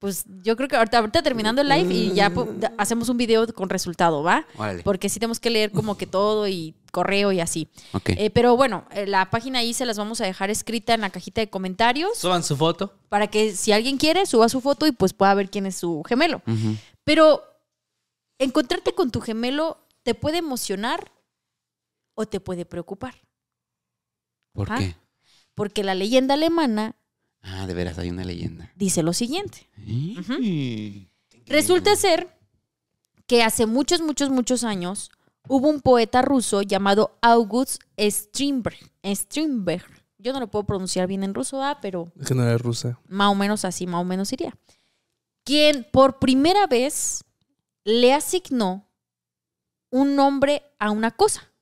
Pues 0.05 0.27
yo 0.43 0.55
creo 0.55 0.69
que 0.69 0.77
ahorita, 0.77 0.99
ahorita 0.99 1.23
terminando 1.23 1.63
el 1.63 1.69
live 1.71 1.95
y 1.95 2.13
ya 2.13 2.29
da- 2.29 2.75
hacemos 2.77 3.09
un 3.09 3.17
video 3.17 3.47
con 3.55 3.71
resultado, 3.71 4.23
¿va? 4.23 4.47
Órale. 4.59 4.83
Porque 4.83 5.09
sí 5.09 5.19
tenemos 5.19 5.41
que 5.41 5.49
leer 5.49 5.71
como 5.73 5.97
que 5.97 6.07
todo 6.07 6.47
y 6.47 6.75
correo 6.93 7.33
y 7.33 7.41
así. 7.41 7.69
Ok. 7.95 8.11
Eh, 8.11 8.29
pero 8.29 8.55
bueno, 8.55 8.85
eh, 8.91 9.07
la 9.07 9.31
página 9.31 9.61
ahí 9.61 9.73
se 9.73 9.87
las 9.87 9.97
vamos 9.97 10.21
a 10.21 10.27
dejar 10.27 10.51
escrita 10.51 10.93
en 10.93 11.01
la 11.01 11.09
cajita 11.09 11.41
de 11.41 11.49
comentarios 11.49 12.19
Suban 12.19 12.43
su 12.43 12.55
foto. 12.55 12.93
para 13.09 13.29
que 13.29 13.57
si 13.57 13.73
alguien 13.73 13.97
quiere 13.97 14.27
suba 14.27 14.51
su 14.51 14.61
foto 14.61 14.87
y 14.87 14.93
pues 14.93 15.15
pueda 15.15 15.33
ver 15.33 15.49
quién 15.49 15.65
es 15.65 15.77
su 15.77 16.03
gemelo. 16.07 16.43
Pero 17.05 17.43
encontrarte 18.39 18.95
con 18.95 19.11
tu 19.11 19.23
gemelo 19.23 19.79
te 20.03 20.15
puede 20.15 20.37
emocionar 20.37 21.11
o 22.15 22.27
te 22.27 22.41
puede 22.41 22.67
preocupar. 22.67 23.15
¿Por 24.53 24.69
qué? 24.77 24.97
Porque 25.55 25.83
la 25.83 25.95
leyenda 25.95 26.35
alemana 26.35 26.95
Ah, 27.47 27.67
de 27.67 27.75
veras, 27.75 27.99
hay 27.99 28.09
una 28.11 28.25
leyenda. 28.25 28.73
dice 28.75 29.03
lo 29.03 29.13
siguiente. 29.13 29.69
Resulta 31.47 31.95
ser 31.97 32.37
que 33.27 33.43
hace 33.43 33.67
muchos, 33.67 34.01
muchos, 34.01 34.31
muchos 34.31 34.65
años 34.65 35.11
hubo 35.47 35.69
un 35.69 35.81
poeta 35.83 36.23
ruso 36.23 36.63
llamado 36.63 37.19
August 37.21 37.83
Strindberg. 37.99 38.79
Strindberg. 39.05 39.85
Yo 40.19 40.33
no 40.33 40.41
lo 40.41 40.51
puedo 40.51 40.65
pronunciar 40.65 41.07
bien 41.07 41.23
en 41.23 41.35
ruso, 41.35 41.63
ah, 41.63 41.79
pero 41.83 42.11
Es 42.19 42.29
que 42.29 42.35
no 42.35 42.43
era 42.45 42.57
rusa. 42.57 42.99
más 43.09 43.31
o 43.31 43.35
menos 43.35 43.65
así, 43.67 43.87
más 43.87 44.01
o 44.01 44.05
menos 44.05 44.33
iría. 44.33 44.57
Quien 45.45 45.87
por 45.93 46.19
primera 46.19 46.67
vez 46.67 47.25
le 47.85 48.15
asignó 48.15 48.89
un 49.91 50.17
nombre 50.17 50.63
a 50.79 50.91
una 50.91 51.11
cosa. 51.11 51.53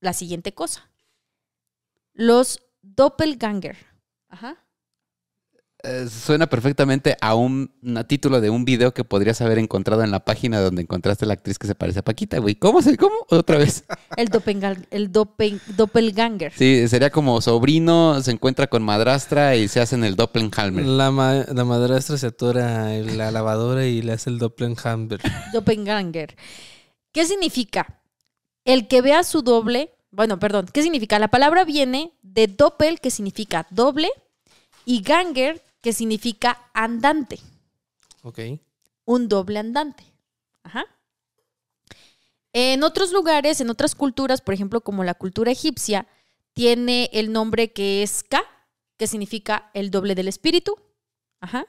La 0.00 0.14
siguiente 0.14 0.54
cosa. 0.54 0.90
Los 2.14 2.62
doppelganger. 2.80 3.76
Ajá. 4.28 4.56
Eh, 5.84 6.08
suena 6.08 6.48
perfectamente 6.48 7.16
a 7.20 7.36
un, 7.36 7.72
a 7.96 8.02
título 8.02 8.40
de 8.40 8.50
un 8.50 8.64
video 8.64 8.92
que 8.92 9.04
podrías 9.04 9.40
haber 9.42 9.58
encontrado 9.58 10.02
en 10.02 10.10
la 10.10 10.24
página 10.24 10.60
donde 10.60 10.82
encontraste 10.82 11.24
a 11.24 11.28
la 11.28 11.34
actriz 11.34 11.56
que 11.56 11.68
se 11.68 11.76
parece 11.76 12.00
a 12.00 12.02
Paquita, 12.04 12.38
güey. 12.40 12.56
¿Cómo 12.56 12.82
se? 12.82 12.96
¿Cómo? 12.96 13.14
Otra 13.30 13.58
vez. 13.58 13.84
El, 14.16 14.28
el 14.90 15.12
doppel- 15.12 15.60
doppelganger. 15.76 16.52
Sí, 16.52 16.88
sería 16.88 17.10
como 17.10 17.40
sobrino 17.40 18.20
se 18.22 18.32
encuentra 18.32 18.66
con 18.66 18.82
madrastra 18.82 19.54
y 19.54 19.68
se 19.68 19.80
hacen 19.80 20.02
el 20.02 20.16
Doppelhalmer. 20.16 20.84
La, 20.84 21.12
ma- 21.12 21.44
la 21.46 21.64
madrastra 21.64 22.18
se 22.18 22.26
atora 22.26 22.96
en 22.96 23.16
la 23.16 23.30
lavadora 23.30 23.86
y 23.86 24.02
le 24.02 24.12
hace 24.12 24.30
el 24.30 24.38
Doppelhammer. 24.40 25.20
Doppelganger. 25.52 26.36
¿Qué 27.12 27.24
significa? 27.24 28.02
El 28.64 28.88
que 28.88 29.00
vea 29.00 29.22
su 29.22 29.42
doble. 29.42 29.94
Bueno, 30.10 30.38
perdón. 30.38 30.66
¿Qué 30.72 30.82
significa? 30.82 31.18
La 31.18 31.28
palabra 31.28 31.64
viene 31.64 32.12
de 32.22 32.46
doppel, 32.46 33.00
que 33.00 33.10
significa 33.10 33.66
doble, 33.70 34.10
y 34.84 35.02
ganger, 35.02 35.62
que 35.80 35.92
significa 35.92 36.70
andante. 36.72 37.38
Ok. 38.22 38.40
Un 39.04 39.28
doble 39.28 39.58
andante. 39.58 40.04
Ajá. 40.62 40.86
En 42.52 42.82
otros 42.82 43.12
lugares, 43.12 43.60
en 43.60 43.70
otras 43.70 43.94
culturas, 43.94 44.40
por 44.40 44.54
ejemplo, 44.54 44.80
como 44.80 45.04
la 45.04 45.14
cultura 45.14 45.52
egipcia, 45.52 46.06
tiene 46.54 47.10
el 47.12 47.32
nombre 47.32 47.72
que 47.72 48.02
es 48.02 48.22
Ka, 48.22 48.42
que 48.96 49.06
significa 49.06 49.70
el 49.74 49.90
doble 49.90 50.14
del 50.14 50.28
espíritu. 50.28 50.76
Ajá. 51.40 51.66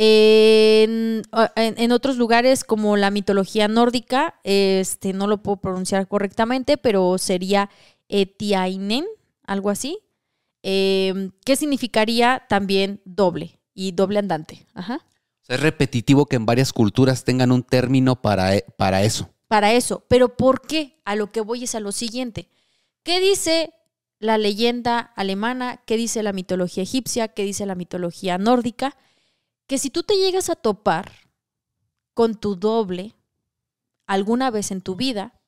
En, 0.00 1.22
en- 1.56 1.74
en 1.76 1.92
otros 1.92 2.16
lugares, 2.18 2.62
como 2.62 2.96
la 2.96 3.10
mitología 3.10 3.66
nórdica, 3.66 4.36
este, 4.44 5.12
no 5.12 5.26
lo 5.26 5.42
puedo 5.42 5.56
pronunciar 5.56 6.06
correctamente, 6.06 6.76
pero 6.76 7.18
sería 7.18 7.68
Etiainen, 8.08 9.04
algo 9.44 9.70
así, 9.70 9.98
eh, 10.62 11.30
que 11.44 11.56
significaría 11.56 12.44
también 12.48 13.00
doble 13.04 13.58
y 13.74 13.90
doble 13.90 14.20
andante. 14.20 14.66
Ajá. 14.72 15.04
Es 15.48 15.58
repetitivo 15.60 16.26
que 16.26 16.36
en 16.36 16.46
varias 16.46 16.72
culturas 16.72 17.24
tengan 17.24 17.50
un 17.50 17.64
término 17.64 18.22
para, 18.22 18.54
e- 18.54 18.64
para 18.76 19.02
eso. 19.02 19.28
para 19.48 19.72
eso. 19.72 20.04
Pero 20.08 20.36
¿por 20.36 20.60
qué? 20.62 21.00
A 21.04 21.16
lo 21.16 21.30
que 21.32 21.40
voy 21.40 21.64
es 21.64 21.74
a 21.74 21.80
lo 21.80 21.90
siguiente. 21.90 22.48
¿Qué 23.02 23.18
dice 23.18 23.72
la 24.20 24.38
leyenda 24.38 24.98
alemana? 25.16 25.80
¿Qué 25.86 25.96
dice 25.96 26.22
la 26.22 26.32
mitología 26.32 26.84
egipcia? 26.84 27.28
¿Qué 27.28 27.42
dice 27.42 27.66
la 27.66 27.74
mitología 27.74 28.38
nórdica? 28.38 28.96
Que 29.68 29.78
si 29.78 29.90
tú 29.90 30.02
te 30.02 30.16
llegas 30.16 30.50
a 30.50 30.56
topar 30.56 31.12
con 32.14 32.34
tu 32.34 32.56
doble 32.56 33.14
alguna 34.06 34.50
vez 34.50 34.72
en 34.72 34.80
tu 34.80 34.96
vida, 34.96 35.40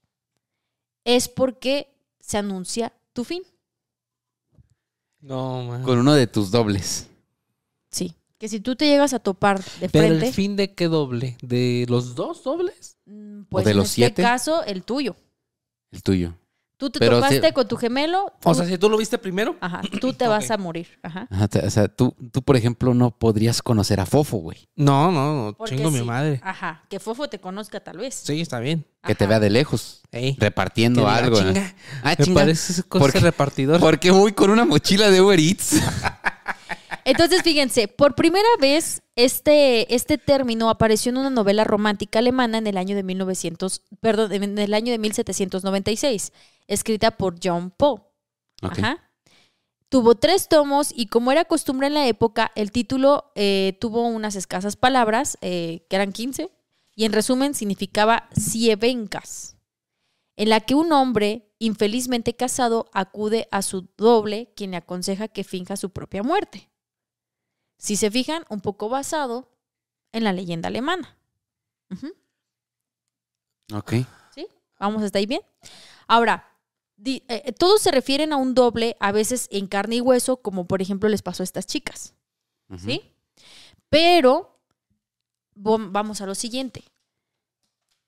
es 1.05 1.29
porque 1.29 1.93
se 2.21 2.39
anuncia 2.39 2.93
tu 3.13 3.25
fin. 3.25 3.43
No, 5.21 5.65
man. 5.65 5.83
Con 5.83 5.99
uno 5.99 6.15
de 6.15 6.27
tus 6.27 6.51
dobles. 6.51 7.09
Sí. 7.91 8.15
Que 8.39 8.49
si 8.49 8.61
tú 8.61 8.77
te 8.77 8.87
llegas 8.87 9.13
a 9.13 9.19
topar 9.19 9.63
de 9.81 9.89
Pero 9.91 10.09
frente, 10.09 10.29
el 10.29 10.35
fin 10.35 10.57
de 10.57 10.75
qué 10.75 10.87
doble? 10.89 11.37
¿De 11.43 11.85
los 11.89 12.15
dos 12.15 12.43
dobles? 12.45 12.97
mm, 13.07 13.43
pues 13.51 13.65
de 13.65 13.73
en 13.73 13.77
los 13.79 13.87
este 13.87 13.95
siete? 13.97 14.23
caso, 14.23 14.63
el 14.65 14.85
tuyo. 14.85 15.17
El 15.91 16.03
tuyo. 16.03 16.35
Tú 16.81 16.89
te 16.89 16.99
Pero 16.99 17.17
topaste 17.17 17.53
con 17.53 17.69
tu 17.69 17.77
gemelo, 17.77 18.33
O 18.43 18.55
sea, 18.55 18.65
si 18.65 18.79
tú 18.79 18.89
lo 18.89 18.97
viste 18.97 19.19
primero. 19.19 19.55
ajá, 19.61 19.83
tú 20.01 20.15
te 20.15 20.27
vas 20.27 20.51
a 20.51 20.57
morir. 20.57 20.99
Ajá. 21.03 21.29
O 21.63 21.71
sea, 21.71 21.89
tú, 21.89 22.17
tú, 22.33 22.41
por 22.43 22.57
ejemplo, 22.57 22.95
no 22.95 23.11
podrías 23.11 23.61
conocer 23.61 24.01
a 24.01 24.07
Fofo, 24.07 24.39
güey. 24.39 24.67
No, 24.77 25.13
no, 25.13 25.45
no. 25.49 25.53
Porque 25.53 25.77
Chingo 25.77 25.91
mi 25.91 26.01
madre. 26.03 26.41
Ajá, 26.43 26.83
que 26.89 26.99
Fofo 26.99 27.29
te 27.29 27.39
conozca 27.39 27.81
tal 27.81 27.99
vez. 27.99 28.15
Sí, 28.15 28.41
está 28.41 28.61
bien. 28.61 28.87
Que 29.05 29.15
te 29.15 29.27
vea 29.27 29.39
de 29.41 29.51
lejos, 29.51 30.01
Ey. 30.11 30.37
repartiendo 30.41 31.03
Que 31.03 31.07
diga, 31.11 31.17
algo. 31.19 31.41
¿no? 31.43 31.53
"Chinga, 31.53 31.75
Ah, 32.03 32.15
Me 32.19 32.25
chinga. 32.25 32.41
parece 32.41 32.83
cosa 32.85 33.05
¿Por 33.05 33.13
qué? 33.13 33.21
repartidor. 33.21 33.79
¿Por 33.79 33.99
qué 34.01 34.11
voy 34.11 34.33
con 34.33 34.49
una 34.49 34.65
mochila 34.65 35.11
de 35.11 35.21
Uber 35.21 35.39
Eats? 35.39 35.83
Entonces, 37.05 37.43
fíjense, 37.43 37.89
por 37.89 38.15
primera 38.15 38.49
vez 38.61 39.03
este, 39.25 39.95
este 39.95 40.19
término 40.19 40.71
apareció 40.71 41.11
en 41.11 41.19
una 41.19 41.31
novela 41.31 41.65
romántica 41.65 42.19
alemana 42.19 42.59
en 42.59 42.67
el 42.67 42.77
año 42.77 42.97
de 42.97 43.03
1900, 43.03 43.83
perdón, 44.01 44.33
en 44.33 44.59
el 44.59 44.75
año 44.75 44.93
de 44.93 44.99
1796, 44.99 46.33
escrita 46.67 47.11
por 47.13 47.37
John 47.43 47.71
Poe. 47.71 48.01
Ajá. 48.63 49.11
Tuvo 49.89 50.15
tres 50.15 50.49
tomos 50.49 50.93
y 50.95 51.07
como 51.07 51.33
era 51.33 51.45
costumbre 51.45 51.89
en 51.89 51.95
la 51.95 52.07
época, 52.07 52.53
el 52.55 52.71
título 52.71 53.33
eh, 53.35 53.77
tuvo 53.81 54.07
unas 54.07 54.37
escasas 54.37 54.77
palabras, 54.77 55.37
eh, 55.41 55.85
que 55.91 55.97
eran 55.97 56.13
15, 56.13 56.51
y 56.95 57.05
en 57.05 57.13
resumen 57.13 57.55
significaba 57.55 58.29
Sievencas, 58.33 59.57
en 60.37 60.49
la 60.49 60.61
que 60.61 60.75
un 60.75 60.93
hombre 60.93 61.51
infelizmente 61.59 62.35
casado 62.35 62.89
acude 62.93 63.49
a 63.51 63.63
su 63.63 63.89
doble, 63.97 64.53
quien 64.55 64.71
le 64.71 64.79
aconseja 64.79 65.29
que 65.29 65.45
finja 65.45 65.77
su 65.77 65.91
propia 65.91 66.23
muerte. 66.23 66.70
Si 67.81 67.97
se 67.97 68.11
fijan, 68.11 68.45
un 68.51 68.61
poco 68.61 68.89
basado 68.91 69.49
en 70.13 70.25
la 70.25 70.33
leyenda 70.35 70.69
alemana. 70.69 71.17
Ok. 73.73 73.93
¿Sí? 74.35 74.47
Vamos 74.79 75.03
hasta 75.03 75.19
ahí 75.19 75.27
bien. 75.27 75.41
Ahora, 76.07 76.47
di- 76.97 77.23
eh, 77.29 77.43
eh, 77.47 77.53
todos 77.53 77.81
se 77.81 77.91
refieren 77.91 78.33
a 78.33 78.37
un 78.37 78.55
doble, 78.55 78.97
a 79.01 79.13
veces 79.13 79.49
en 79.51 79.67
carne 79.67 79.97
y 79.97 80.01
hueso, 80.01 80.39
como 80.39 80.67
por 80.67 80.83
ejemplo 80.83 81.09
les 81.09 81.23
pasó 81.23 81.43
a 81.43 81.45
estas 81.45 81.67
chicas. 81.67 82.15
¿Sí? 82.79 83.03
Pero 83.89 84.61
vamos 85.55 86.21
a 86.21 86.27
lo 86.27 86.35
siguiente. 86.37 86.85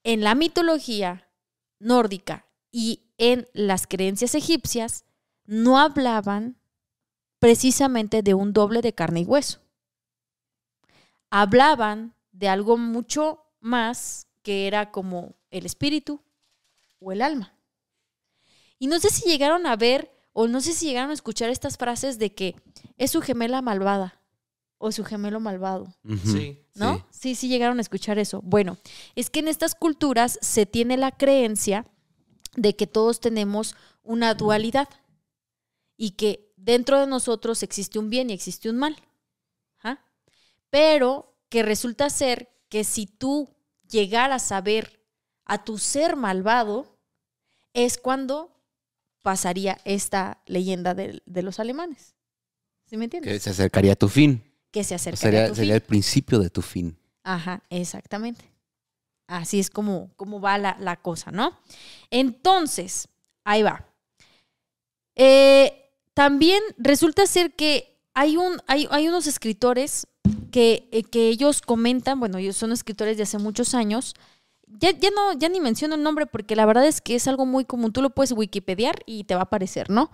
En 0.04 0.20
la 0.22 0.34
mitología 0.36 1.28
nórdica 1.80 2.46
y 2.70 3.02
en 3.18 3.48
las 3.54 3.86
creencias 3.88 4.34
egipcias 4.36 5.04
no 5.44 5.78
hablaban 5.78 6.56
precisamente 7.42 8.22
de 8.22 8.34
un 8.34 8.52
doble 8.52 8.82
de 8.82 8.94
carne 8.94 9.22
y 9.22 9.24
hueso. 9.24 9.58
Hablaban 11.28 12.14
de 12.30 12.48
algo 12.48 12.78
mucho 12.78 13.42
más 13.58 14.28
que 14.42 14.68
era 14.68 14.92
como 14.92 15.34
el 15.50 15.66
espíritu 15.66 16.20
o 17.00 17.10
el 17.10 17.20
alma. 17.20 17.52
Y 18.78 18.86
no 18.86 19.00
sé 19.00 19.10
si 19.10 19.28
llegaron 19.28 19.66
a 19.66 19.74
ver 19.74 20.12
o 20.32 20.46
no 20.46 20.60
sé 20.60 20.72
si 20.72 20.86
llegaron 20.86 21.10
a 21.10 21.14
escuchar 21.14 21.50
estas 21.50 21.78
frases 21.78 22.20
de 22.20 22.32
que 22.32 22.54
es 22.96 23.10
su 23.10 23.20
gemela 23.20 23.60
malvada 23.60 24.20
o 24.78 24.92
su 24.92 25.02
gemelo 25.02 25.40
malvado. 25.40 25.92
Sí. 26.24 26.64
¿no? 26.76 26.98
Sí. 26.98 27.02
Sí. 27.10 27.34
sí, 27.34 27.48
llegaron 27.48 27.78
a 27.78 27.82
escuchar 27.82 28.20
eso. 28.20 28.40
Bueno, 28.42 28.78
es 29.16 29.30
que 29.30 29.40
en 29.40 29.48
estas 29.48 29.74
culturas 29.74 30.38
se 30.42 30.64
tiene 30.64 30.96
la 30.96 31.10
creencia 31.10 31.86
de 32.54 32.76
que 32.76 32.86
todos 32.86 33.18
tenemos 33.18 33.74
una 34.04 34.32
dualidad 34.34 34.88
y 35.96 36.12
que 36.12 36.51
dentro 36.64 37.00
de 37.00 37.06
nosotros 37.06 37.62
existe 37.62 37.98
un 37.98 38.08
bien 38.10 38.30
y 38.30 38.32
existe 38.32 38.70
un 38.70 38.78
mal. 38.78 38.96
Ajá. 39.78 40.04
Pero 40.70 41.34
que 41.48 41.62
resulta 41.62 42.08
ser 42.10 42.48
que 42.68 42.84
si 42.84 43.06
tú 43.06 43.48
llegaras 43.88 44.52
a 44.52 44.60
ver 44.60 45.00
a 45.44 45.64
tu 45.64 45.76
ser 45.78 46.16
malvado, 46.16 46.96
es 47.74 47.98
cuando 47.98 48.50
pasaría 49.22 49.78
esta 49.84 50.42
leyenda 50.46 50.94
de, 50.94 51.22
de 51.26 51.42
los 51.42 51.60
alemanes. 51.60 52.14
¿Sí 52.86 52.96
me 52.96 53.04
entiendes? 53.04 53.32
Que 53.32 53.40
se 53.40 53.50
acercaría 53.50 53.92
a 53.92 53.96
tu 53.96 54.08
fin. 54.08 54.42
Que 54.70 54.84
se 54.84 54.94
acercaría 54.94 55.20
sería 55.20 55.44
a 55.44 55.48
tu 55.48 55.54
sería 55.54 55.74
fin. 55.74 55.82
el 55.82 55.82
principio 55.82 56.38
de 56.38 56.50
tu 56.50 56.62
fin. 56.62 56.96
Ajá, 57.22 57.62
exactamente. 57.70 58.44
Así 59.26 59.60
es 59.60 59.70
como, 59.70 60.12
como 60.16 60.40
va 60.40 60.58
la, 60.58 60.76
la 60.80 60.96
cosa, 60.96 61.30
¿no? 61.30 61.58
Entonces, 62.10 63.08
ahí 63.44 63.62
va. 63.62 63.86
Eh, 65.14 65.81
también 66.14 66.62
resulta 66.78 67.26
ser 67.26 67.54
que 67.54 67.98
hay, 68.14 68.36
un, 68.36 68.60
hay, 68.66 68.86
hay 68.90 69.08
unos 69.08 69.26
escritores 69.26 70.06
que, 70.50 70.88
eh, 70.92 71.02
que 71.02 71.28
ellos 71.28 71.62
comentan, 71.62 72.20
bueno, 72.20 72.38
ellos 72.38 72.56
son 72.56 72.72
escritores 72.72 73.16
de 73.16 73.22
hace 73.24 73.38
muchos 73.38 73.74
años. 73.74 74.14
Ya, 74.66 74.90
ya 74.90 75.10
no, 75.10 75.32
ya 75.34 75.48
ni 75.48 75.60
menciono 75.60 75.94
el 75.94 76.02
nombre 76.02 76.26
porque 76.26 76.56
la 76.56 76.66
verdad 76.66 76.86
es 76.86 77.00
que 77.00 77.14
es 77.14 77.28
algo 77.28 77.44
muy 77.46 77.64
común. 77.64 77.92
Tú 77.92 78.00
lo 78.00 78.10
puedes 78.10 78.32
wikipediar 78.32 79.00
y 79.06 79.24
te 79.24 79.34
va 79.34 79.40
a 79.40 79.44
aparecer, 79.44 79.90
¿no? 79.90 80.10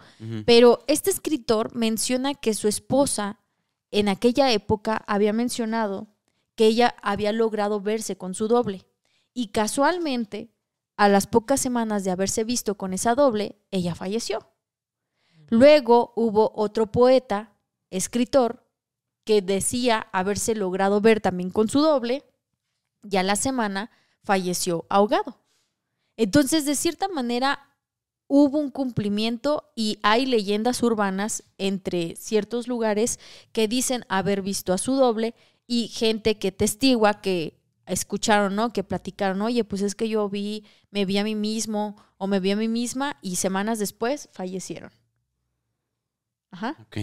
Pero 0.46 0.80
este 0.88 1.10
escritor 1.10 1.74
menciona 1.76 2.34
que 2.34 2.54
su 2.54 2.66
esposa 2.66 3.38
en 3.90 4.08
aquella 4.08 4.50
época 4.52 5.04
había 5.06 5.32
mencionado 5.32 6.08
que 6.56 6.66
ella 6.66 6.96
había 7.02 7.32
logrado 7.32 7.80
verse 7.80 8.16
con 8.16 8.34
su 8.34 8.48
doble. 8.48 8.84
Y 9.32 9.48
casualmente, 9.48 10.50
a 10.96 11.08
las 11.08 11.28
pocas 11.28 11.60
semanas 11.60 12.02
de 12.02 12.10
haberse 12.10 12.42
visto 12.42 12.76
con 12.76 12.92
esa 12.92 13.14
doble, 13.14 13.60
ella 13.70 13.94
falleció. 13.94 14.50
Luego 15.48 16.12
hubo 16.16 16.52
otro 16.54 16.86
poeta, 16.92 17.52
escritor, 17.90 18.64
que 19.24 19.42
decía 19.42 20.08
haberse 20.12 20.54
logrado 20.54 21.00
ver 21.00 21.20
también 21.20 21.50
con 21.50 21.68
su 21.68 21.80
doble, 21.80 22.24
y 23.02 23.16
a 23.16 23.22
la 23.22 23.36
semana 23.36 23.90
falleció 24.22 24.86
ahogado. 24.88 25.40
Entonces, 26.16 26.64
de 26.64 26.74
cierta 26.74 27.08
manera, 27.08 27.68
hubo 28.26 28.58
un 28.58 28.70
cumplimiento 28.70 29.70
y 29.74 29.98
hay 30.02 30.26
leyendas 30.26 30.82
urbanas 30.82 31.44
entre 31.56 32.16
ciertos 32.16 32.68
lugares 32.68 33.18
que 33.52 33.68
dicen 33.68 34.04
haber 34.08 34.42
visto 34.42 34.72
a 34.72 34.78
su 34.78 34.94
doble 34.94 35.34
y 35.66 35.88
gente 35.88 36.38
que 36.38 36.52
testigua 36.52 37.20
que 37.20 37.58
escucharon, 37.86 38.54
¿no? 38.54 38.72
Que 38.72 38.84
platicaron, 38.84 39.40
oye, 39.42 39.64
pues 39.64 39.80
es 39.80 39.94
que 39.94 40.08
yo 40.08 40.28
vi, 40.28 40.64
me 40.90 41.04
vi 41.06 41.18
a 41.18 41.24
mí 41.24 41.34
mismo 41.34 41.96
o 42.18 42.26
me 42.26 42.40
vi 42.40 42.50
a 42.50 42.56
mí 42.56 42.68
misma 42.68 43.16
y 43.22 43.36
semanas 43.36 43.78
después 43.78 44.28
fallecieron. 44.32 44.90
Ajá. 46.50 46.76
Ok. 46.80 46.98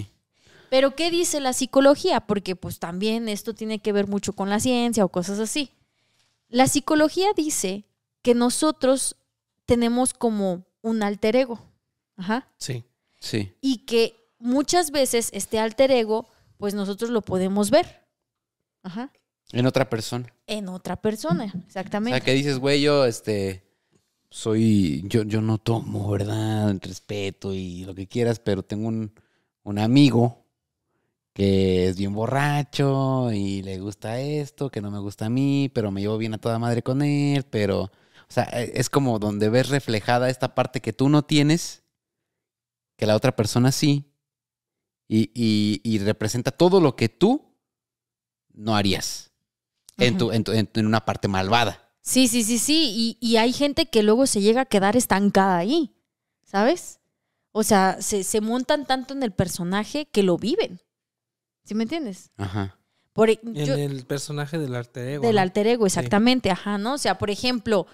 Pero 0.69 0.95
¿qué 0.95 1.11
dice 1.11 1.39
la 1.39 1.53
psicología? 1.53 2.21
Porque 2.21 2.55
pues 2.55 2.79
también 2.79 3.29
esto 3.29 3.53
tiene 3.53 3.79
que 3.79 3.91
ver 3.93 4.07
mucho 4.07 4.33
con 4.33 4.49
la 4.49 4.59
ciencia 4.59 5.05
o 5.05 5.09
cosas 5.09 5.39
así. 5.39 5.71
La 6.49 6.67
psicología 6.67 7.27
dice 7.35 7.85
que 8.21 8.33
nosotros 8.35 9.15
tenemos 9.65 10.13
como 10.13 10.65
un 10.81 11.03
alter 11.03 11.35
ego. 11.35 11.59
Ajá. 12.17 12.47
Sí. 12.57 12.83
Sí. 13.19 13.53
Y 13.61 13.85
que 13.85 14.29
muchas 14.39 14.91
veces 14.91 15.29
este 15.33 15.59
alter 15.59 15.91
ego, 15.91 16.27
pues 16.57 16.73
nosotros 16.73 17.09
lo 17.09 17.21
podemos 17.21 17.69
ver. 17.71 18.05
Ajá. 18.83 19.11
En 19.51 19.65
otra 19.67 19.89
persona. 19.89 20.33
En 20.47 20.67
otra 20.69 20.95
persona, 20.95 21.51
O 21.55 21.57
exactamente. 21.59 22.17
sea, 22.17 22.25
que 22.25 22.33
dices, 22.33 22.57
güey, 22.59 22.81
yo, 22.81 23.05
este, 23.05 23.63
soy, 24.29 25.03
yo, 25.07 25.23
yo 25.23 25.41
no 25.41 25.57
tomo, 25.57 26.09
¿verdad? 26.09 26.75
Respeto 26.81 27.53
y 27.53 27.85
lo 27.85 27.95
que 27.95 28.07
quieras, 28.07 28.39
pero 28.39 28.63
tengo 28.63 28.87
un, 28.87 29.11
un 29.65 29.79
amigo 29.79 30.45
que 31.33 31.87
es 31.89 31.97
bien 31.97 32.13
borracho 32.13 33.31
y 33.33 33.61
le 33.61 33.79
gusta 33.79 34.21
esto, 34.21 34.69
que 34.71 34.79
no 34.79 34.89
me 34.89 34.99
gusta 34.99 35.25
a 35.25 35.29
mí, 35.29 35.69
pero 35.73 35.91
me 35.91 35.99
llevo 35.99 36.17
bien 36.17 36.33
a 36.33 36.37
toda 36.37 36.59
madre 36.59 36.81
con 36.81 37.01
él, 37.01 37.43
pero, 37.49 37.81
o 37.83 37.91
sea, 38.29 38.45
e- 38.53 38.71
es 38.79 38.89
como 38.89 39.19
donde 39.19 39.49
ves 39.49 39.67
reflejada 39.67 40.29
esta 40.29 40.55
parte 40.55 40.79
que 40.79 40.93
tú 40.93 41.09
no 41.09 41.23
tienes, 41.23 41.83
que 42.95 43.05
la 43.05 43.15
otra 43.17 43.35
persona 43.35 43.73
sí, 43.73 44.05
y, 45.09 45.29
y- 45.33 45.81
y 45.83 45.99
representa 45.99 46.51
todo 46.51 46.79
lo 46.79 46.95
que 46.95 47.09
tú 47.09 47.53
no 48.53 48.75
harías 48.77 49.31
en, 49.97 50.17
tu, 50.17 50.31
en, 50.31 50.43
tu- 50.45 50.53
en- 50.53 50.69
en 50.73 50.85
una 50.85 51.03
parte 51.03 51.27
malvada. 51.27 51.91
Sí, 52.01 52.27
sí, 52.27 52.43
sí, 52.43 52.59
sí. 52.59 53.17
Y, 53.19 53.27
y 53.27 53.37
hay 53.37 53.51
gente 53.51 53.87
que 53.87 54.03
luego 54.03 54.25
se 54.27 54.39
llega 54.39 54.61
a 54.61 54.65
quedar 54.65 54.95
estancada 54.95 55.57
ahí, 55.57 55.95
¿sabes? 56.43 56.99
O 57.57 57.63
sea, 57.63 58.01
se, 58.01 58.23
se 58.25 58.41
montan 58.41 58.85
tanto 58.85 59.13
en 59.13 59.23
el 59.23 59.31
personaje 59.31 60.07
que 60.11 60.23
lo 60.23 60.37
viven. 60.37 60.81
¿Sí 61.63 61.73
me 61.73 61.83
entiendes? 61.83 62.29
Ajá. 62.35 62.77
Por, 63.13 63.29
e- 63.29 63.39
En 63.43 63.53
yo- 63.65 63.75
el 63.75 64.05
personaje 64.05 64.57
del 64.59 64.75
alter 64.75 65.07
ego. 65.07 65.25
del 65.25 65.35
¿no? 65.35 65.41
alter 65.41 65.67
ego, 65.67 65.85
exactamente, 65.85 66.51
ajá, 66.51 66.77
¿no? 66.77 66.95
O 66.95 66.97
sea, 66.97 67.17
por 67.17 67.29
ejemplo, 67.29 67.87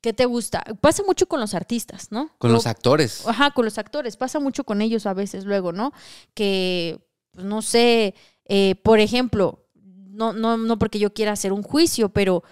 ¿qué 0.00 0.12
te 0.12 0.24
gusta? 0.24 0.64
Pasa 0.80 1.02
mucho 1.04 1.26
con 1.26 1.40
los 1.40 1.54
artistas, 1.54 2.10
¿no? 2.10 2.30
Con 2.38 2.50
O- 2.50 2.54
los 2.54 2.66
actores. 2.66 3.26
Ajá, 3.26 3.50
con 3.50 3.64
los 3.64 3.78
actores, 3.78 4.16
pasa 4.16 4.40
mucho 4.40 4.64
con 4.64 4.80
ellos 4.82 5.06
a 5.06 5.14
veces 5.14 5.44
luego, 5.44 5.72
¿no? 5.72 5.92
Que, 6.34 7.00
pues, 7.32 7.44
no 7.44 7.62
sé, 7.62 8.14
eh, 8.46 8.76
por 8.82 8.98
ejemplo, 9.00 9.66
no, 9.74 10.32
no, 10.32 10.56
no 10.56 10.78
porque 10.78 10.98
yo 10.98 11.12
quiera 11.12 11.32
hacer 11.32 11.52
un 11.52 11.62
juicio, 11.62 12.08
pero 12.08 12.42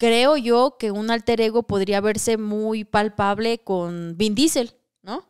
creo 0.00 0.36
yo 0.38 0.76
que 0.78 0.90
un 0.90 1.10
alter 1.12 1.40
ego 1.42 1.62
podría 1.62 2.00
verse 2.00 2.38
muy 2.38 2.82
palpable 2.84 3.58
con 3.58 4.16
Vin 4.16 4.34
Diesel, 4.34 4.72
¿no? 5.02 5.24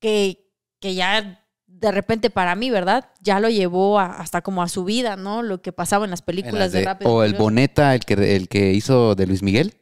Que, 0.00 0.50
que 0.80 0.94
ya 0.94 1.44
de 1.66 1.92
repente 1.92 2.28
para 2.28 2.54
mí, 2.56 2.70
¿verdad? 2.70 3.10
Ya 3.20 3.38
lo 3.38 3.48
llevó 3.48 4.00
a- 4.00 4.16
hasta 4.18 4.42
como 4.42 4.62
a 4.62 4.68
su 4.68 4.84
vida, 4.84 5.14
¿no? 5.16 5.42
Lo 5.42 5.62
que 5.62 5.72
pasaba 5.72 6.04
en 6.04 6.10
las 6.10 6.20
En 6.20 6.26
películas 6.26 6.58
las 6.58 6.72
de, 6.72 6.80
de- 6.80 6.84
Rápido 6.84 7.10
o 7.12 7.22
el. 7.22 7.34
Boneta, 7.34 7.94
el 7.94 8.00
que, 8.04 8.36
el 8.36 8.48
que 8.48 8.72
hizo 8.72 9.14
de 9.14 9.26
Luis 9.28 9.42
Miguel. 9.44 9.74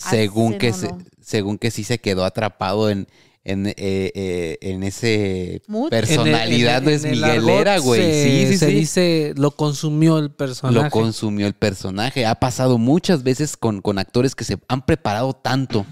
Ah, 0.00 0.10
Según 0.10 0.58
que, 0.58 0.70
no, 0.70 0.76
se- 0.76 0.88
no. 0.88 0.98
según 1.20 1.58
que 1.58 1.70
sí 1.72 1.82
se 1.84 1.98
quedó 1.98 2.24
atrapado 2.24 2.88
en, 2.88 3.08
en, 3.44 3.66
eh, 3.66 3.74
eh, 3.76 4.58
en 4.60 4.82
ese 4.84 5.62
Mood. 5.66 5.92
En 5.92 5.98
el- 5.98 6.06
personalidad 6.06 6.78
en 6.78 6.84
no 6.84 6.90
el- 6.90 6.96
es 6.96 7.04
en 7.04 7.10
el 7.14 7.20
miguelera, 7.20 7.78
güey. 7.78 8.00
se- 8.00 8.24
Sí, 8.24 8.46
sí, 8.52 8.58
se 8.58 8.66
sí. 8.68 8.72
dice, 8.74 9.32
lo 9.36 9.50
consumió 9.52 10.18
el 10.18 10.30
personaje. 10.30 10.84
Lo 10.84 10.90
consumió 10.90 11.46
el 11.46 11.54
personaje. 11.54 12.24
Ha 12.26 12.36
pasado 12.36 12.78
muchas 12.78 13.22
veces 13.22 13.56
con, 13.56 13.80
con 13.82 13.98
actores 13.98 14.34
que 14.34 14.44
se 14.44 14.58
han 14.68 14.84
preparado 14.86 15.32
tanto 15.34 15.84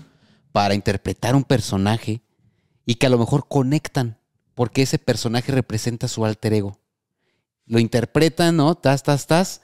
para 0.52 0.74
interpretar 0.74 1.34
un 1.34 1.44
personaje 1.44 2.22
y 2.86 2.94
que 2.96 3.06
a 3.06 3.10
lo 3.10 3.18
mejor 3.18 3.46
conectan 3.48 4.18
porque 4.54 4.82
ese 4.82 4.98
personaje 4.98 5.50
representa 5.52 6.06
su 6.08 6.24
alter 6.24 6.52
ego. 6.54 6.76
lo 7.66 7.78
interpretan, 7.78 8.56
¿no? 8.56 8.74
Tas, 8.74 9.04
tas, 9.04 9.28
tas, 9.28 9.60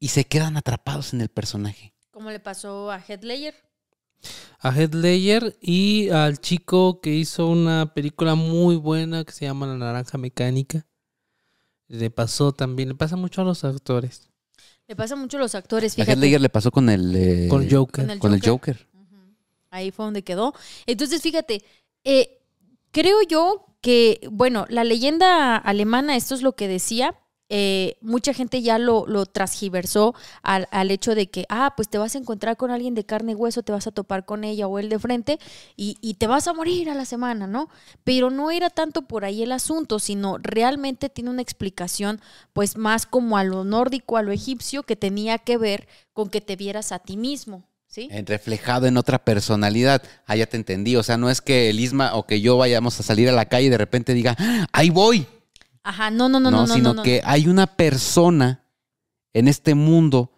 y 0.00 0.08
se 0.08 0.24
quedan 0.24 0.56
atrapados 0.56 1.12
en 1.12 1.20
el 1.20 1.28
personaje. 1.28 1.92
Como 2.10 2.30
le 2.30 2.40
pasó 2.40 2.90
a 2.90 2.98
Headlayer. 3.06 3.54
A 4.58 4.72
Heath 4.74 4.94
Ledger 4.94 5.56
y 5.60 6.08
al 6.10 6.40
chico 6.40 7.00
que 7.00 7.14
hizo 7.14 7.46
una 7.46 7.92
película 7.94 8.34
muy 8.34 8.76
buena 8.76 9.24
que 9.24 9.32
se 9.32 9.44
llama 9.44 9.66
La 9.66 9.76
Naranja 9.76 10.18
Mecánica. 10.18 10.86
Le 11.88 12.10
pasó 12.10 12.52
también, 12.52 12.88
le 12.90 12.94
pasa 12.94 13.16
mucho 13.16 13.42
a 13.42 13.44
los 13.44 13.62
actores. 13.64 14.28
Le 14.88 14.96
pasa 14.96 15.14
mucho 15.16 15.36
a 15.36 15.40
los 15.40 15.54
actores, 15.54 15.92
A 15.92 15.96
fíjate. 15.96 16.12
Heath 16.12 16.18
Ledger 16.18 16.40
le 16.40 16.48
pasó 16.48 16.70
con 16.70 16.88
el... 16.88 17.14
eh, 17.14 17.46
Con 17.48 17.70
Joker. 17.70 18.04
Con 18.04 18.10
el 18.10 18.18
Con 18.18 18.34
el 18.34 18.40
Joker. 18.40 18.86
Ahí 19.70 19.90
fue 19.90 20.04
donde 20.04 20.22
quedó. 20.22 20.54
Entonces, 20.86 21.20
fíjate, 21.22 21.62
eh, 22.04 22.38
creo 22.92 23.18
yo 23.28 23.66
que, 23.82 24.26
bueno, 24.32 24.64
la 24.68 24.84
leyenda 24.84 25.56
alemana, 25.56 26.16
esto 26.16 26.34
es 26.34 26.42
lo 26.42 26.54
que 26.54 26.66
decía. 26.66 27.14
Eh, 27.48 27.96
mucha 28.00 28.32
gente 28.34 28.60
ya 28.62 28.78
lo, 28.78 29.06
lo 29.06 29.26
transgiversó 29.26 30.14
al, 30.42 30.66
al 30.70 30.90
hecho 30.90 31.14
de 31.14 31.28
que, 31.28 31.46
ah, 31.48 31.74
pues 31.76 31.88
te 31.88 31.98
vas 31.98 32.14
a 32.14 32.18
encontrar 32.18 32.56
con 32.56 32.70
alguien 32.70 32.94
de 32.94 33.04
carne 33.04 33.32
y 33.32 33.34
hueso, 33.36 33.62
te 33.62 33.72
vas 33.72 33.86
a 33.86 33.92
topar 33.92 34.24
con 34.24 34.44
ella 34.44 34.66
o 34.66 34.78
él 34.78 34.88
de 34.88 34.98
frente 34.98 35.38
y, 35.76 35.96
y 36.00 36.14
te 36.14 36.26
vas 36.26 36.48
a 36.48 36.52
morir 36.54 36.90
a 36.90 36.94
la 36.94 37.04
semana, 37.04 37.46
¿no? 37.46 37.68
Pero 38.04 38.30
no 38.30 38.50
era 38.50 38.70
tanto 38.70 39.02
por 39.02 39.24
ahí 39.24 39.42
el 39.42 39.52
asunto, 39.52 39.98
sino 39.98 40.38
realmente 40.38 41.08
tiene 41.08 41.30
una 41.30 41.42
explicación, 41.42 42.20
pues 42.52 42.76
más 42.76 43.06
como 43.06 43.36
a 43.38 43.44
lo 43.44 43.64
nórdico, 43.64 44.16
a 44.16 44.22
lo 44.22 44.32
egipcio, 44.32 44.82
que 44.82 44.96
tenía 44.96 45.38
que 45.38 45.56
ver 45.56 45.88
con 46.12 46.30
que 46.30 46.40
te 46.40 46.56
vieras 46.56 46.92
a 46.92 46.98
ti 46.98 47.16
mismo, 47.16 47.64
¿sí? 47.86 48.08
En- 48.10 48.26
reflejado 48.26 48.86
en 48.86 48.96
otra 48.96 49.24
personalidad. 49.24 50.02
Ah, 50.26 50.36
ya 50.36 50.46
te 50.46 50.56
entendí. 50.56 50.96
O 50.96 51.02
sea, 51.02 51.16
no 51.16 51.30
es 51.30 51.40
que 51.40 51.70
el 51.70 51.80
Isma 51.80 52.14
o 52.14 52.26
que 52.26 52.40
yo 52.40 52.56
vayamos 52.56 52.98
a 53.00 53.02
salir 53.02 53.28
a 53.28 53.32
la 53.32 53.46
calle 53.46 53.66
y 53.66 53.70
de 53.70 53.78
repente 53.78 54.14
diga, 54.14 54.34
¡Ah, 54.38 54.66
ahí 54.72 54.90
voy. 54.90 55.26
Ajá, 55.86 56.10
no, 56.10 56.28
no, 56.28 56.40
no, 56.40 56.50
No, 56.50 56.56
no, 56.62 56.66
no, 56.66 56.74
sino 56.74 56.88
no, 56.88 56.94
no. 56.94 57.02
que 57.04 57.22
hay 57.24 57.46
una 57.46 57.68
persona 57.68 58.64
en 59.32 59.46
este 59.46 59.76
mundo 59.76 60.32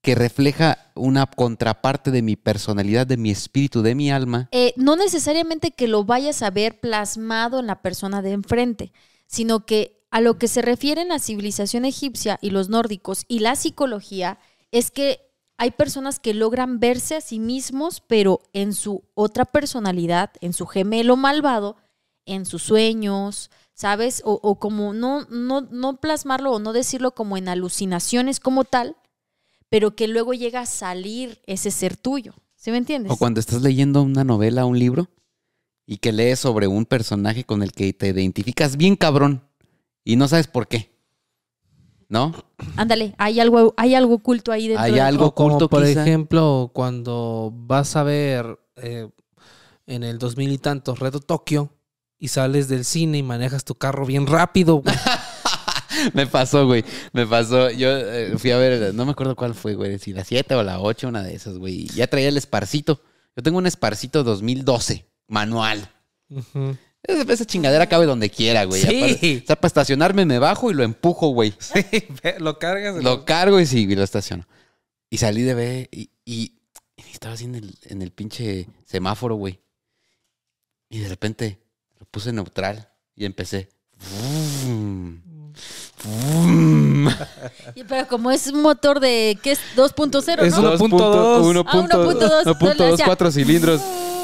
que 0.00 0.14
refleja 0.14 0.90
una 0.94 1.26
contraparte 1.26 2.10
de 2.10 2.22
mi 2.22 2.36
personalidad, 2.36 3.06
de 3.06 3.18
mi 3.18 3.30
espíritu, 3.30 3.82
de 3.82 3.94
mi 3.94 4.10
alma. 4.10 4.48
Eh, 4.50 4.72
no 4.76 4.96
necesariamente 4.96 5.72
que 5.72 5.88
lo 5.88 6.04
vayas 6.04 6.42
a 6.42 6.50
ver 6.50 6.80
plasmado 6.80 7.60
en 7.60 7.66
la 7.66 7.82
persona 7.82 8.22
de 8.22 8.32
enfrente, 8.32 8.92
sino 9.26 9.66
que 9.66 10.02
a 10.10 10.22
lo 10.22 10.38
que 10.38 10.48
se 10.48 10.62
refiere 10.62 11.02
en 11.02 11.08
la 11.08 11.18
civilización 11.18 11.84
egipcia 11.84 12.38
y 12.40 12.48
los 12.48 12.70
nórdicos 12.70 13.24
y 13.28 13.40
la 13.40 13.56
psicología 13.56 14.38
es 14.70 14.90
que 14.90 15.20
hay 15.58 15.70
personas 15.70 16.18
que 16.18 16.32
logran 16.32 16.80
verse 16.80 17.16
a 17.16 17.20
sí 17.20 17.38
mismos, 17.38 18.02
pero 18.06 18.40
en 18.54 18.72
su 18.72 19.04
otra 19.12 19.44
personalidad, 19.44 20.30
en 20.40 20.54
su 20.54 20.66
gemelo 20.66 21.16
malvado, 21.16 21.76
en 22.24 22.46
sus 22.46 22.62
sueños, 22.62 23.50
¿sabes? 23.82 24.22
O, 24.24 24.38
o 24.44 24.60
como 24.60 24.92
no, 24.94 25.26
no, 25.28 25.62
no 25.62 25.96
plasmarlo 25.96 26.52
o 26.52 26.60
no 26.60 26.72
decirlo 26.72 27.16
como 27.16 27.36
en 27.36 27.48
alucinaciones 27.48 28.38
como 28.38 28.62
tal, 28.62 28.94
pero 29.70 29.96
que 29.96 30.06
luego 30.06 30.34
llega 30.34 30.60
a 30.60 30.66
salir 30.66 31.40
ese 31.46 31.72
ser 31.72 31.96
tuyo. 31.96 32.32
¿Sí 32.54 32.70
me 32.70 32.76
entiendes? 32.76 33.10
O 33.10 33.16
cuando 33.16 33.40
estás 33.40 33.60
leyendo 33.60 34.00
una 34.02 34.22
novela, 34.22 34.66
un 34.66 34.78
libro, 34.78 35.08
y 35.84 35.96
que 35.96 36.12
lees 36.12 36.38
sobre 36.38 36.68
un 36.68 36.84
personaje 36.86 37.42
con 37.42 37.60
el 37.64 37.72
que 37.72 37.92
te 37.92 38.06
identificas 38.10 38.76
bien 38.76 38.94
cabrón 38.94 39.42
y 40.04 40.14
no 40.14 40.28
sabes 40.28 40.46
por 40.46 40.68
qué. 40.68 40.92
¿No? 42.08 42.32
Ándale, 42.76 43.16
hay 43.18 43.40
algo, 43.40 43.74
hay 43.76 43.96
algo 43.96 44.14
oculto 44.14 44.52
ahí 44.52 44.68
dentro. 44.68 44.84
Hay 44.84 44.92
de- 44.92 45.00
algo 45.00 45.34
como 45.34 45.56
oculto, 45.56 45.68
por 45.68 45.84
quizá. 45.84 46.02
ejemplo, 46.02 46.70
cuando 46.72 47.50
vas 47.52 47.96
a 47.96 48.04
ver 48.04 48.60
eh, 48.76 49.10
en 49.88 50.04
el 50.04 50.18
2000 50.20 50.52
y 50.52 50.58
tantos 50.58 51.00
Reto 51.00 51.18
Tokio 51.18 51.70
y 52.22 52.28
sales 52.28 52.68
del 52.68 52.84
cine 52.84 53.18
y 53.18 53.22
manejas 53.24 53.64
tu 53.64 53.74
carro 53.74 54.06
bien 54.06 54.28
rápido. 54.28 54.76
güey. 54.76 54.94
Me 56.14 56.24
pasó, 56.28 56.66
güey. 56.66 56.84
Me 57.12 57.26
pasó. 57.26 57.68
Yo 57.70 57.88
eh, 57.90 58.38
fui 58.38 58.52
a 58.52 58.58
ver, 58.58 58.94
no 58.94 59.04
me 59.04 59.10
acuerdo 59.10 59.34
cuál 59.34 59.54
fue, 59.56 59.74
güey. 59.74 59.98
Si 59.98 60.12
la 60.12 60.22
7 60.22 60.54
o 60.54 60.62
la 60.62 60.78
8, 60.80 61.08
una 61.08 61.20
de 61.24 61.34
esas, 61.34 61.58
güey. 61.58 61.80
Y 61.82 61.86
Ya 61.88 62.06
traía 62.06 62.28
el 62.28 62.36
esparcito. 62.36 63.02
Yo 63.36 63.42
tengo 63.42 63.58
un 63.58 63.66
esparcito 63.66 64.22
2012, 64.22 65.04
manual. 65.26 65.90
Ujú. 66.30 66.76
Esa, 67.02 67.32
esa 67.32 67.44
chingadera 67.44 67.88
cabe 67.88 68.06
donde 68.06 68.30
quiera, 68.30 68.64
güey. 68.66 68.82
Sí. 68.82 69.02
Aparte- 69.02 69.40
O 69.42 69.46
sea, 69.48 69.56
para 69.56 69.66
estacionarme 69.66 70.24
me 70.24 70.38
bajo 70.38 70.70
y 70.70 70.74
lo 70.74 70.84
empujo, 70.84 71.30
güey. 71.30 71.52
Sí, 71.58 71.84
lo 72.38 72.58
cargas. 72.60 73.02
Lo 73.02 73.24
cargo 73.24 73.58
y 73.58 73.66
sí, 73.66 73.80
y 73.90 73.96
lo 73.96 74.04
estaciono. 74.04 74.46
Y 75.10 75.18
salí 75.18 75.42
de 75.42 75.54
ver 75.54 75.88
y, 75.90 76.10
y- 76.24 76.52
y 76.96 77.02
estaba 77.12 77.34
así 77.34 77.46
en 77.46 77.56
el, 77.56 77.74
en 77.86 78.00
el 78.00 78.12
pinche 78.12 78.68
semáforo, 78.86 79.34
güey. 79.34 79.58
Y 80.88 81.00
de 81.00 81.08
repente 81.08 81.58
lo 82.02 82.06
puse 82.10 82.32
neutral 82.32 82.88
y 83.14 83.24
empecé. 83.24 83.68
Pero 87.88 88.08
como 88.08 88.32
es 88.32 88.48
un 88.48 88.60
motor 88.60 88.98
de, 88.98 89.38
¿qué 89.40 89.52
es? 89.52 89.60
2.0, 89.76 90.42
Es 90.42 90.54
¿no? 90.54 90.60
una- 90.60 90.72
1.2. 90.76 91.44
1.2. 91.44 91.64
Ah, 91.68 91.76
1.2. 91.76 92.44
1.2, 92.44 93.04
cuatro 93.04 93.30
cilindros. 93.30 93.80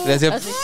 Le 0.06 0.14
hacía- 0.14 0.34
Así. 0.34 0.50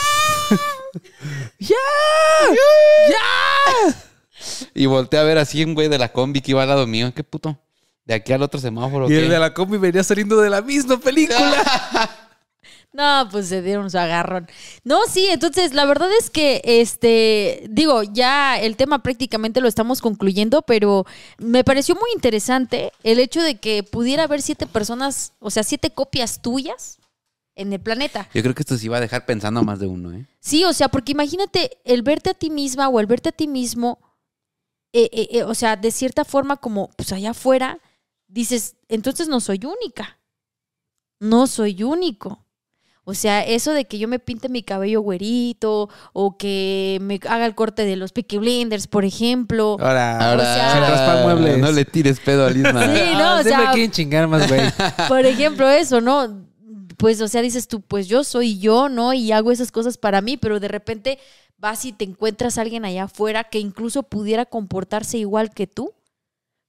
Y 4.75 4.87
volteé 4.87 5.21
a 5.21 5.23
ver 5.23 5.39
así 5.39 5.65
un 5.65 5.75
güey 5.75 5.89
de 5.89 5.97
la 5.99 6.13
combi 6.13 6.41
que 6.43 6.51
iba 6.51 6.63
al 6.63 6.69
lado 6.69 6.87
mío. 6.87 7.13
¿Qué 7.15 7.25
puto? 7.25 7.59
De 8.05 8.13
aquí 8.15 8.33
al 8.33 8.43
otro 8.43 8.61
semáforo. 8.61 9.09
Y 9.11 9.15
el 9.15 9.25
¿qué? 9.25 9.29
de 9.31 9.39
la 9.39 9.55
combi 9.55 9.79
venía 9.79 10.03
saliendo 10.05 10.39
de 10.41 10.51
la 10.51 10.61
misma 10.61 10.99
película. 10.99 11.65
No, 12.93 13.29
pues 13.31 13.49
se 13.49 13.61
dieron 13.61 13.91
su 13.91 13.99
agarrón. 13.99 14.47
No, 14.85 15.01
sí, 15.09 15.27
entonces 15.27 15.75
la 15.75 15.85
verdad 15.85 16.09
es 16.17 16.31
que, 16.31 16.63
este, 16.65 17.65
digo, 17.69 18.05
ya 18.05 18.61
el 18.61 18.77
tema 18.77 19.03
prácticamente 19.03 19.61
lo 19.61 19.67
estamos 19.67 20.01
concluyendo, 20.01 20.63
pero 20.63 21.05
me 21.39 21.65
pareció 21.65 21.97
muy 21.97 22.11
interesante 22.15 22.93
el 23.03 23.19
hecho 23.19 23.43
de 23.43 23.57
que 23.57 23.83
pudiera 23.83 24.25
haber 24.25 24.43
siete 24.43 24.67
personas, 24.67 25.33
o 25.41 25.51
sea, 25.51 25.65
siete 25.65 25.91
copias 25.91 26.41
tuyas 26.41 26.99
en 27.57 27.73
el 27.73 27.81
planeta. 27.81 28.29
Yo 28.33 28.43
creo 28.43 28.55
que 28.55 28.63
esto 28.63 28.77
sí 28.77 28.89
va 28.89 28.99
a 28.99 29.01
dejar 29.01 29.27
pensando 29.27 29.61
a 29.61 29.65
más 29.65 29.79
de 29.79 29.87
uno, 29.87 30.13
¿eh? 30.13 30.27
Sí, 30.41 30.65
o 30.65 30.73
sea, 30.73 30.89
porque 30.89 31.13
imagínate 31.13 31.79
el 31.85 32.03
verte 32.03 32.31
a 32.31 32.35
ti 32.35 32.51
misma 32.51 32.89
o 32.89 33.01
el 33.01 33.07
verte 33.07 33.31
a 33.31 33.33
ti 33.33 33.49
mismo, 33.49 33.99
eh, 34.93 35.09
eh, 35.13 35.29
eh, 35.33 35.43
o 35.45 35.55
sea, 35.55 35.77
de 35.77 35.91
cierta 35.91 36.25
forma 36.25 36.57
como, 36.57 36.91
pues 36.97 37.13
allá 37.13 37.31
afuera, 37.31 37.81
dices, 38.29 38.77
entonces 38.89 39.29
no 39.29 39.41
soy 39.41 39.61
única, 39.65 40.19
no 41.21 41.47
soy 41.47 41.83
único. 41.83 42.44
O 43.07 43.13
sea, 43.15 43.43
eso 43.45 43.73
de 43.73 43.85
que 43.85 43.99
yo 43.99 44.09
me 44.09 44.19
pinte 44.19 44.49
mi 44.49 44.63
cabello 44.63 45.03
güerito 45.03 45.91
o 46.15 46.39
que 46.39 46.99
me 47.03 47.21
haga 47.29 47.45
el 47.45 47.55
corte 47.55 47.85
de 47.85 47.97
los 47.97 48.13
Peaky 48.13 48.39
Blinders, 48.39 48.87
por 48.87 49.05
ejemplo. 49.05 49.77
Ahora, 49.79 50.31
Ahora, 50.31 50.55
sea- 50.55 51.19
se 51.19 51.23
muebles. 51.25 51.59
no 51.59 51.71
le 51.71 51.85
tires 51.85 52.19
pedo 52.21 52.47
al 52.47 52.57
Isma. 52.57 52.81
Sí, 52.95 53.01
no, 53.13 53.25
Ah, 53.25 53.35
o 53.41 53.43
siempre 53.43 53.65
sea- 53.65 53.73
quieren 53.73 53.91
chingar 53.91 54.27
más, 54.29 54.49
güey. 54.49 54.63
Por 55.09 55.27
ejemplo, 55.27 55.69
eso, 55.69 56.01
¿no? 56.01 56.45
Pues, 56.97 57.21
o 57.21 57.29
sea, 57.29 57.43
dices 57.43 57.69
tú, 57.69 57.83
pues 57.83 58.07
yo 58.09 58.25
soy 58.25 58.59
yo, 58.59 58.89
¿no? 58.89 59.13
Y 59.13 59.33
hago 59.33 59.51
esas 59.53 59.71
cosas 59.71 59.99
para 59.99 60.21
mí, 60.23 60.37
pero 60.39 60.59
de 60.61 60.69
repente 60.69 61.19
vas 61.59 61.85
y 61.85 61.93
te 61.93 62.05
encuentras 62.05 62.57
a 62.57 62.63
alguien 62.63 62.85
allá 62.85 63.05
afuera 63.05 63.45
que 63.45 63.59
incluso 63.59 64.03
pudiera 64.05 64.47
comportarse 64.47 65.19
igual 65.19 65.51
que 65.51 65.67
tú. 65.67 65.93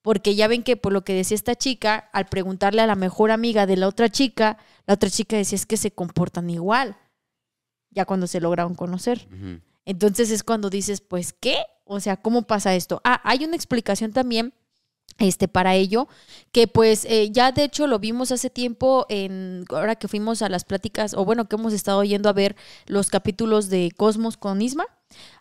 Porque 0.05 0.35
ya 0.35 0.47
ven 0.47 0.61
que 0.61 0.77
por 0.77 0.93
lo 0.93 1.03
que 1.03 1.15
decía 1.15 1.33
esta 1.33 1.55
chica, 1.55 2.11
al 2.13 2.27
preguntarle 2.27 2.83
a 2.83 2.85
la 2.85 2.93
mejor 2.93 3.31
amiga 3.31 3.65
de 3.65 3.75
la 3.75 3.87
otra 3.87 4.07
chica, 4.07 4.59
la 4.85 4.93
otra 4.93 5.09
chica 5.09 5.35
decía 5.35 5.55
es 5.55 5.65
que 5.65 5.77
se 5.77 5.89
comportan 5.89 6.47
igual, 6.51 6.95
ya 7.89 8.05
cuando 8.05 8.27
se 8.27 8.39
lograron 8.39 8.75
conocer. 8.75 9.27
Entonces 9.83 10.29
es 10.29 10.43
cuando 10.43 10.69
dices, 10.69 11.01
pues, 11.01 11.33
¿qué? 11.33 11.57
O 11.85 11.99
sea, 11.99 12.17
¿cómo 12.17 12.43
pasa 12.43 12.75
esto? 12.75 13.01
Ah, 13.03 13.19
hay 13.23 13.45
una 13.45 13.55
explicación 13.55 14.11
también 14.11 14.53
este, 15.17 15.47
para 15.47 15.73
ello, 15.73 16.07
que 16.51 16.67
pues 16.67 17.05
eh, 17.05 17.31
ya 17.31 17.51
de 17.51 17.63
hecho 17.63 17.87
lo 17.87 17.97
vimos 17.97 18.31
hace 18.31 18.51
tiempo, 18.51 19.07
en, 19.09 19.65
ahora 19.69 19.95
que 19.95 20.07
fuimos 20.07 20.43
a 20.43 20.49
las 20.49 20.65
pláticas, 20.65 21.15
o 21.15 21.25
bueno, 21.25 21.49
que 21.49 21.55
hemos 21.55 21.73
estado 21.73 22.03
yendo 22.03 22.29
a 22.29 22.33
ver 22.33 22.55
los 22.85 23.09
capítulos 23.09 23.69
de 23.69 23.91
Cosmos 23.97 24.37
con 24.37 24.61
Isma. 24.61 24.85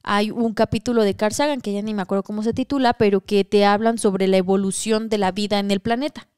Hay 0.03 0.31
un 0.31 0.55
capítulo 0.55 1.03
de 1.03 1.14
Carl 1.14 1.35
Sagan, 1.35 1.61
que 1.61 1.72
ya 1.72 1.83
ni 1.83 1.94
me 1.94 2.03
acuerdo 2.03 2.22
cómo 2.22 2.42
se 2.42 2.53
titula, 2.53 2.94
pero 2.94 3.20
que 3.20 3.44
te 3.44 3.64
hablan 3.64 3.98
sobre 3.98 4.29
la 4.29 4.37
evolución 4.37 5.09
de 5.09 5.18
la 5.18 5.33
vida 5.33 5.59
en 5.59 5.70
el 5.70 5.81
planeta. 5.81 6.29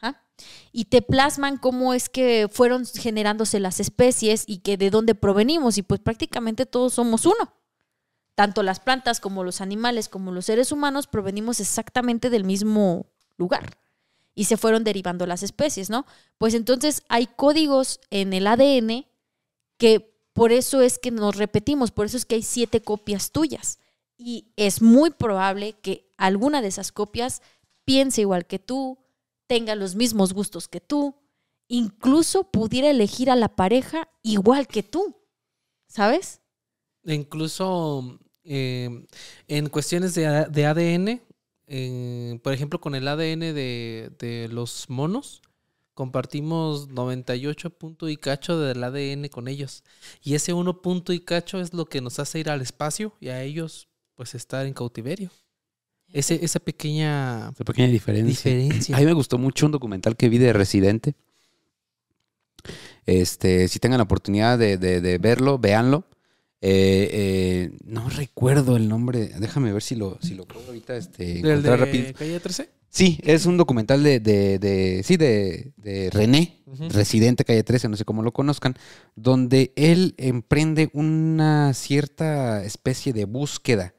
¿ah? 0.00 0.22
Y 0.72 0.86
te 0.86 1.02
plasman 1.02 1.56
cómo 1.56 1.94
es 1.94 2.08
que 2.08 2.48
fueron 2.50 2.86
generándose 2.86 3.60
las 3.60 3.80
especies 3.80 4.44
y 4.46 4.58
que 4.58 4.76
de 4.76 4.90
dónde 4.90 5.14
provenimos. 5.14 5.78
Y 5.78 5.82
pues 5.82 6.00
prácticamente 6.00 6.66
todos 6.66 6.94
somos 6.94 7.26
uno 7.26 7.54
tanto 8.34 8.62
las 8.62 8.80
plantas 8.80 9.20
como 9.20 9.44
los 9.44 9.60
animales 9.60 10.08
como 10.08 10.32
los 10.32 10.46
seres 10.46 10.72
humanos 10.72 11.06
provenimos 11.06 11.60
exactamente 11.60 12.30
del 12.30 12.44
mismo 12.44 13.06
lugar 13.36 13.78
y 14.34 14.44
se 14.44 14.56
fueron 14.56 14.82
derivando 14.82 15.26
las 15.26 15.42
especies, 15.42 15.90
¿no? 15.90 16.06
Pues 16.38 16.54
entonces 16.54 17.02
hay 17.08 17.26
códigos 17.26 18.00
en 18.10 18.32
el 18.32 18.46
ADN 18.46 19.06
que 19.78 20.13
por 20.34 20.52
eso 20.52 20.82
es 20.82 20.98
que 20.98 21.12
nos 21.12 21.36
repetimos, 21.36 21.92
por 21.92 22.06
eso 22.06 22.16
es 22.16 22.26
que 22.26 22.34
hay 22.34 22.42
siete 22.42 22.82
copias 22.82 23.30
tuyas 23.30 23.78
y 24.18 24.52
es 24.56 24.82
muy 24.82 25.10
probable 25.10 25.74
que 25.80 26.10
alguna 26.18 26.60
de 26.60 26.68
esas 26.68 26.92
copias 26.92 27.40
piense 27.84 28.22
igual 28.22 28.44
que 28.44 28.58
tú, 28.58 28.98
tenga 29.46 29.76
los 29.76 29.94
mismos 29.94 30.34
gustos 30.34 30.66
que 30.66 30.80
tú, 30.80 31.14
incluso 31.68 32.50
pudiera 32.50 32.90
elegir 32.90 33.30
a 33.30 33.36
la 33.36 33.54
pareja 33.54 34.08
igual 34.22 34.66
que 34.66 34.82
tú, 34.82 35.16
¿sabes? 35.86 36.40
Incluso 37.04 38.18
eh, 38.42 39.06
en 39.46 39.68
cuestiones 39.68 40.14
de, 40.14 40.26
ADN, 40.26 41.22
por 42.42 42.52
ejemplo, 42.52 42.80
con 42.80 42.96
el 42.96 43.06
ADN 43.06 43.54
de 43.54 44.48
los 44.50 44.90
monos, 44.90 45.42
compartimos 45.94 46.88
98 46.88 47.70
punto 47.70 48.08
y 48.08 48.16
cacho 48.16 48.58
del 48.58 48.82
ADN 48.84 49.28
con 49.28 49.48
ellos. 49.48 49.84
Y 50.22 50.34
ese 50.34 50.52
1 50.52 50.82
punto 50.82 51.12
y 51.12 51.20
cacho 51.20 51.60
es 51.60 51.72
lo 51.72 51.86
que 51.86 52.00
nos 52.00 52.18
hace 52.18 52.40
ir 52.40 52.50
al 52.50 52.60
espacio 52.60 53.14
y 53.20 53.28
a 53.28 53.42
ellos, 53.42 53.88
pues, 54.14 54.34
estar 54.34 54.66
en 54.66 54.74
cautiverio. 54.74 55.30
Ese, 56.12 56.44
esa 56.44 56.60
pequeña 56.60 57.50
Esa 57.54 57.64
pequeña 57.64 57.88
diferencia. 57.88 58.52
diferencia. 58.54 58.96
A 58.96 59.00
mí 59.00 59.06
me 59.06 59.12
gustó 59.14 59.38
mucho 59.38 59.66
un 59.66 59.72
documental 59.72 60.16
que 60.16 60.28
vi 60.28 60.38
de 60.38 60.52
Residente. 60.52 61.14
Este, 63.06 63.68
si 63.68 63.78
tengan 63.78 63.98
la 63.98 64.04
oportunidad 64.04 64.58
de, 64.58 64.78
de- 64.78 65.00
de 65.00 65.18
verlo, 65.18 65.58
véanlo. 65.58 66.04
Eh, 66.60 67.10
eh, 67.12 67.76
no 67.84 68.08
recuerdo 68.08 68.76
el 68.76 68.88
nombre. 68.88 69.28
Déjame 69.38 69.72
ver 69.72 69.82
si 69.82 69.96
lo, 69.96 70.18
si 70.22 70.34
lo 70.34 70.46
puedo 70.46 70.66
ahorita 70.68 70.96
este, 70.96 71.24
¿Del 71.24 71.36
encontrar 71.46 71.78
de 71.80 71.84
rápido. 71.84 72.12
Calle 72.14 72.40
13? 72.40 72.70
Sí, 72.94 73.18
es 73.24 73.44
un 73.46 73.56
documental 73.56 74.04
de, 74.04 74.20
de, 74.20 74.60
de- 74.60 75.02
sí, 75.02 75.16
de, 75.16 75.72
de 75.76 76.10
René, 76.10 76.62
residente 76.90 77.44
calle 77.44 77.64
13, 77.64 77.88
no 77.88 77.96
sé 77.96 78.04
cómo 78.04 78.22
lo 78.22 78.32
conozcan, 78.32 78.76
donde 79.16 79.72
él 79.74 80.14
emprende 80.16 80.90
una 80.92 81.74
cierta 81.74 82.62
especie 82.62 83.12
de 83.12 83.24
búsqueda 83.24 83.94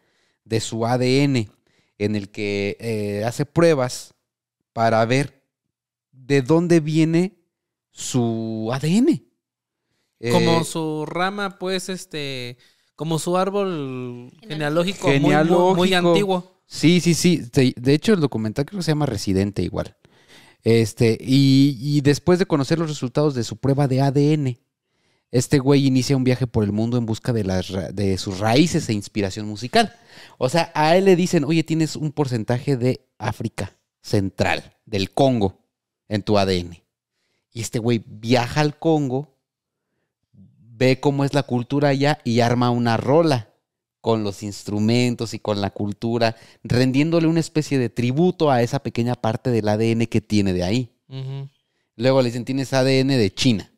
de 0.45 0.61
su 0.61 0.85
ADN, 0.85 1.49
en 1.97 2.15
el 2.15 2.29
que 2.31 2.77
eh, 2.79 3.25
hace 3.25 3.45
pruebas 3.45 4.13
para 4.71 5.03
ver 5.05 5.43
de 6.13 6.41
dónde 6.41 6.79
viene 6.79 7.35
su 7.91 8.69
ADN. 8.71 9.25
Como 10.31 10.61
Eh, 10.61 10.63
su 10.63 11.05
rama, 11.05 11.59
pues, 11.59 11.89
este, 11.89 12.55
como 12.95 13.19
su 13.19 13.35
árbol 13.35 14.31
genealógico, 14.47 15.07
muy- 15.07 15.19
muy 15.75 15.93
antiguo. 15.93 16.54
Sí, 16.65 16.99
sí, 16.99 17.13
sí. 17.13 17.43
De, 17.51 17.93
hecho, 17.93 18.13
el 18.13 18.19
documental 18.19 18.65
creo 18.65 18.79
que 18.79 18.83
se 18.83 18.91
llama 18.91 19.05
Residente 19.05 19.61
igual. 19.61 19.95
Este, 20.63 21.17
y, 21.21 21.77
y 21.79 22.01
después 22.01 22.39
de 22.39 22.47
conocer 22.47 22.79
los 22.79 22.89
resultados 22.89 23.35
de 23.35 23.43
su 23.43 23.57
prueba 23.57 23.87
de 23.87 24.01
ADN, 24.01 24.57
este 25.31 25.59
güey 25.59 25.85
inicia 25.85 26.15
un 26.15 26.23
viaje 26.23 26.47
por 26.47 26.63
el 26.63 26.71
mundo 26.71 26.97
en 26.97 27.05
busca 27.05 27.33
de, 27.33 27.43
las, 27.43 27.67
de 27.93 28.17
sus 28.17 28.39
raíces 28.39 28.87
e 28.87 28.93
inspiración 28.93 29.47
musical. 29.47 29.93
O 30.37 30.49
sea, 30.49 30.71
a 30.73 30.95
él 30.95 31.05
le 31.05 31.15
dicen, 31.15 31.43
oye, 31.43 31.63
tienes 31.63 31.95
un 31.95 32.11
porcentaje 32.11 32.77
de 32.77 33.05
África 33.17 33.73
Central, 34.01 34.77
del 34.85 35.11
Congo, 35.11 35.59
en 36.07 36.23
tu 36.23 36.37
ADN. 36.37 36.83
Y 37.51 37.61
este 37.61 37.79
güey 37.79 38.03
viaja 38.05 38.61
al 38.61 38.79
Congo, 38.79 39.37
ve 40.31 40.99
cómo 40.99 41.25
es 41.25 41.33
la 41.33 41.43
cultura 41.43 41.89
allá 41.89 42.19
y 42.23 42.39
arma 42.39 42.69
una 42.69 42.97
rola 42.97 43.54
con 44.05 44.23
los 44.23 44.43
instrumentos 44.43 45.33
y 45.33 45.39
con 45.39 45.61
la 45.61 45.71
cultura, 45.71 46.35
rendiéndole 46.63 47.25
una 47.25 47.39
especie 47.39 47.79
de 47.79 47.89
tributo 47.89 48.51
a 48.51 48.61
esa 48.61 48.83
pequeña 48.83 49.15
parte 49.15 49.49
del 49.49 49.67
ADN 49.67 50.05
que 50.05 50.21
tiene 50.21 50.53
de 50.53 50.63
ahí. 50.63 50.91
Luego 51.95 52.21
le 52.21 52.27
dicen, 52.27 52.45
tienes 52.45 52.71
ADN 52.71 53.07
de 53.07 53.33
China. 53.33 53.73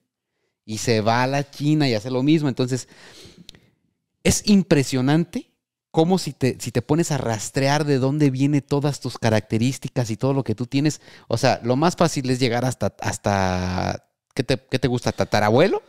Y 0.66 0.80
se 0.80 1.00
va 1.00 1.24
a 1.24 1.28
la 1.28 1.50
China 1.50 1.88
y 1.88 1.94
hace 1.94 2.12
lo 2.12 2.24
mismo. 2.24 2.50
Entonces, 2.50 2.90
es 4.22 4.44
impresionante 4.50 5.50
cómo 5.92 6.18
si 6.18 6.34
te, 6.34 6.58
si 6.60 6.74
te 6.74 6.82
pones 6.82 7.12
a 7.12 7.18
rastrear 7.18 7.86
de 7.86 7.98
dónde 7.98 8.30
vienen 8.30 8.60
todas 8.60 9.00
tus 9.00 9.18
características 9.18 10.10
y 10.10 10.18
todo 10.18 10.34
lo 10.34 10.44
que 10.44 10.56
tú 10.56 10.66
tienes. 10.66 11.00
O 11.30 11.38
sea, 11.38 11.62
lo 11.64 11.78
más 11.78 11.96
fácil 11.96 12.30
es 12.30 12.38
llegar 12.42 12.66
hasta, 12.66 12.94
hasta 13.00 14.10
¿qué 14.34 14.44
te, 14.44 14.58
qué 14.70 14.78
te 14.78 14.90
gusta? 14.90 15.14
¿Tatarabuelo? 15.14 15.82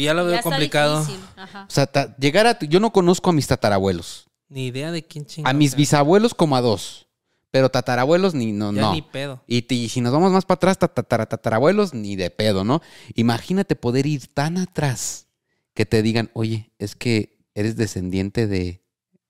Y 0.00 0.04
ya 0.04 0.14
lo 0.14 0.24
veo 0.24 0.40
complicado. 0.42 1.06
ajá. 1.36 1.66
O 1.68 1.70
sea, 1.70 1.86
ta- 1.86 2.16
llegar 2.16 2.46
a... 2.46 2.58
Yo 2.60 2.80
no 2.80 2.90
conozco 2.92 3.30
a 3.30 3.32
mis 3.32 3.46
tatarabuelos. 3.46 4.26
Ni 4.48 4.66
idea 4.66 4.90
de 4.90 5.04
quién 5.04 5.26
chingados. 5.26 5.54
A 5.54 5.56
mis 5.56 5.74
bisabuelos 5.76 6.34
como 6.34 6.56
a 6.56 6.60
dos. 6.60 7.06
Pero 7.52 7.68
tatarabuelos 7.68 8.32
ni 8.34 8.52
no, 8.52 8.72
Ya 8.72 8.80
no. 8.82 8.92
ni 8.92 9.02
pedo. 9.02 9.42
Y, 9.46 9.62
si 9.88 10.00
nos 10.00 10.12
vamos 10.12 10.30
más 10.32 10.44
para 10.44 10.56
atrás, 10.56 10.78
ta- 10.78 10.92
tatara- 10.94 11.26
tatarabuelos, 11.28 11.94
ni 11.94 12.14
de 12.16 12.30
pedo, 12.30 12.62
¿no? 12.64 12.80
Imagínate 13.14 13.74
poder 13.76 14.06
ir 14.06 14.26
tan 14.32 14.56
atrás 14.58 15.26
que 15.74 15.84
te 15.86 16.02
digan, 16.02 16.30
oye, 16.32 16.70
es 16.78 16.94
que 16.94 17.38
eres 17.54 17.76
descendiente 17.76 18.46
de, 18.46 18.82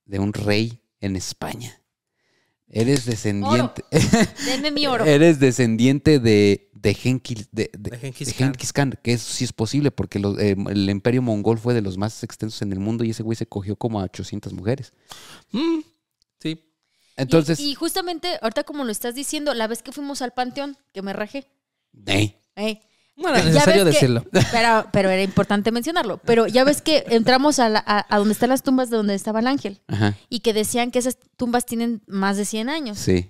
de 0.05 0.19
un 0.19 0.33
rey 0.35 0.83
en 1.01 1.17
España. 1.17 1.81
Eres 2.69 3.05
descendiente. 3.05 3.85
Denme 4.47 4.71
mi 4.71 4.87
oro. 4.87 5.05
eres 5.05 5.41
descendiente 5.41 6.19
de, 6.21 6.70
de, 6.83 6.95
Genghis, 6.95 7.49
de, 7.53 7.71
de- 7.77 7.91
De 7.91 7.99
Genghis 7.99 8.29
de 8.29 8.35
Khan. 8.35 8.53
Genghis 8.53 8.73
Khan, 8.73 8.99
que 9.03 9.13
eso 9.13 9.33
sí 9.33 9.45
es 9.45 9.53
posible, 9.53 9.91
porque 9.91 10.19
lo- 10.19 10.39
eh, 10.39 10.57
el 10.71 10.89
imperio 10.89 11.21
mongol 11.23 11.59
fue 11.59 11.75
de 11.75 11.83
los 11.83 11.99
más 11.99 12.23
extensos 12.25 12.63
en 12.63 12.73
el 12.73 12.79
mundo 12.81 13.05
y 13.05 13.11
ese 13.11 13.23
güey 13.23 13.37
se 13.37 13.47
cogió 13.47 13.77
como 13.77 14.01
a 14.01 14.05
800 14.05 14.53
mujeres. 14.53 14.93
Mm, 15.53 15.81
sí. 16.41 16.65
Entonces, 17.17 17.61
Y, 17.61 17.73
y 17.73 17.75
justamente, 17.75 18.39
ahorita 18.41 18.65
como 18.65 18.85
lo 18.85 18.93
estás 18.93 19.15
diciendo, 19.15 19.53
la 19.53 19.67
vez 19.67 19.83
que 19.83 19.93
fuimos 19.93 20.23
al 20.23 20.33
panteón, 20.33 20.77
que 20.95 21.03
me 21.03 21.13
rajé. 21.13 21.47
ey, 22.07 22.37
eh, 22.57 22.81
No 23.17 23.29
era 23.29 23.45
necesario 23.45 23.85
que- 23.85 23.91
decirlo. 23.91 24.25
pero, 24.51 24.87
pero 24.93 25.11
era 25.11 25.23
importante 25.23 25.71
mencionarlo. 25.73 26.17
Pero 26.25 26.47
ya 26.47 26.65
ves 26.65 26.81
que 26.81 27.05
entramos 27.11 27.59
a, 27.59 27.69
la- 27.69 27.85
a, 27.87 28.07
a 28.09 28.19
donde 28.19 28.33
están 28.33 28.49
las 28.49 28.63
tumbas 28.63 28.89
de 28.89 28.97
donde 28.97 29.15
estaba 29.15 29.41
el 29.41 29.47
ángel. 29.49 29.83
ajá, 29.89 30.17
Y 30.31 30.41
que 30.41 30.55
decían 30.55 30.91
que 30.91 30.99
esas 31.01 31.19
tumbas 31.37 31.67
tienen 31.67 32.01
más 32.07 32.39
de 32.39 32.47
100 32.47 32.71
años. 32.71 32.99
sí. 32.99 33.29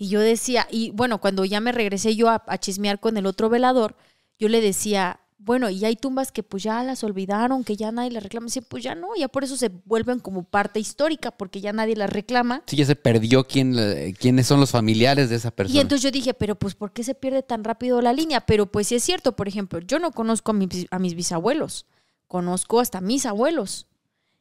Y 0.00 0.08
yo 0.08 0.18
decía, 0.20 0.66
y 0.70 0.92
bueno, 0.92 1.20
cuando 1.20 1.44
ya 1.44 1.60
me 1.60 1.72
regresé 1.72 2.16
yo 2.16 2.30
a, 2.30 2.42
a 2.46 2.56
chismear 2.56 3.00
con 3.00 3.18
el 3.18 3.26
otro 3.26 3.50
velador, 3.50 3.96
yo 4.38 4.48
le 4.48 4.62
decía, 4.62 5.20
bueno, 5.36 5.68
y 5.68 5.84
hay 5.84 5.94
tumbas 5.94 6.32
que 6.32 6.42
pues 6.42 6.62
ya 6.62 6.82
las 6.82 7.04
olvidaron, 7.04 7.64
que 7.64 7.76
ya 7.76 7.92
nadie 7.92 8.10
las 8.10 8.22
reclama. 8.22 8.46
Dice, 8.46 8.62
pues 8.62 8.82
ya 8.82 8.94
no, 8.94 9.08
ya 9.14 9.28
por 9.28 9.44
eso 9.44 9.58
se 9.58 9.68
vuelven 9.84 10.18
como 10.18 10.44
parte 10.44 10.80
histórica, 10.80 11.30
porque 11.30 11.60
ya 11.60 11.74
nadie 11.74 11.96
las 11.96 12.08
reclama. 12.08 12.62
Sí, 12.66 12.76
ya 12.76 12.86
se 12.86 12.96
perdió 12.96 13.44
quién, 13.44 13.78
eh, 13.78 14.14
quiénes 14.18 14.46
son 14.46 14.58
los 14.58 14.70
familiares 14.70 15.28
de 15.28 15.36
esa 15.36 15.50
persona. 15.50 15.76
Y 15.76 15.82
entonces 15.82 16.02
yo 16.02 16.10
dije, 16.10 16.32
pero 16.32 16.54
pues 16.54 16.74
¿por 16.74 16.92
qué 16.94 17.04
se 17.04 17.14
pierde 17.14 17.42
tan 17.42 17.62
rápido 17.62 18.00
la 18.00 18.14
línea? 18.14 18.40
Pero 18.40 18.64
pues 18.64 18.86
sí 18.86 18.94
es 18.94 19.04
cierto, 19.04 19.36
por 19.36 19.48
ejemplo, 19.48 19.80
yo 19.80 19.98
no 19.98 20.12
conozco 20.12 20.52
a 20.52 20.54
mis, 20.54 20.86
a 20.90 20.98
mis 20.98 21.14
bisabuelos, 21.14 21.84
conozco 22.26 22.80
hasta 22.80 23.02
mis 23.02 23.26
abuelos, 23.26 23.86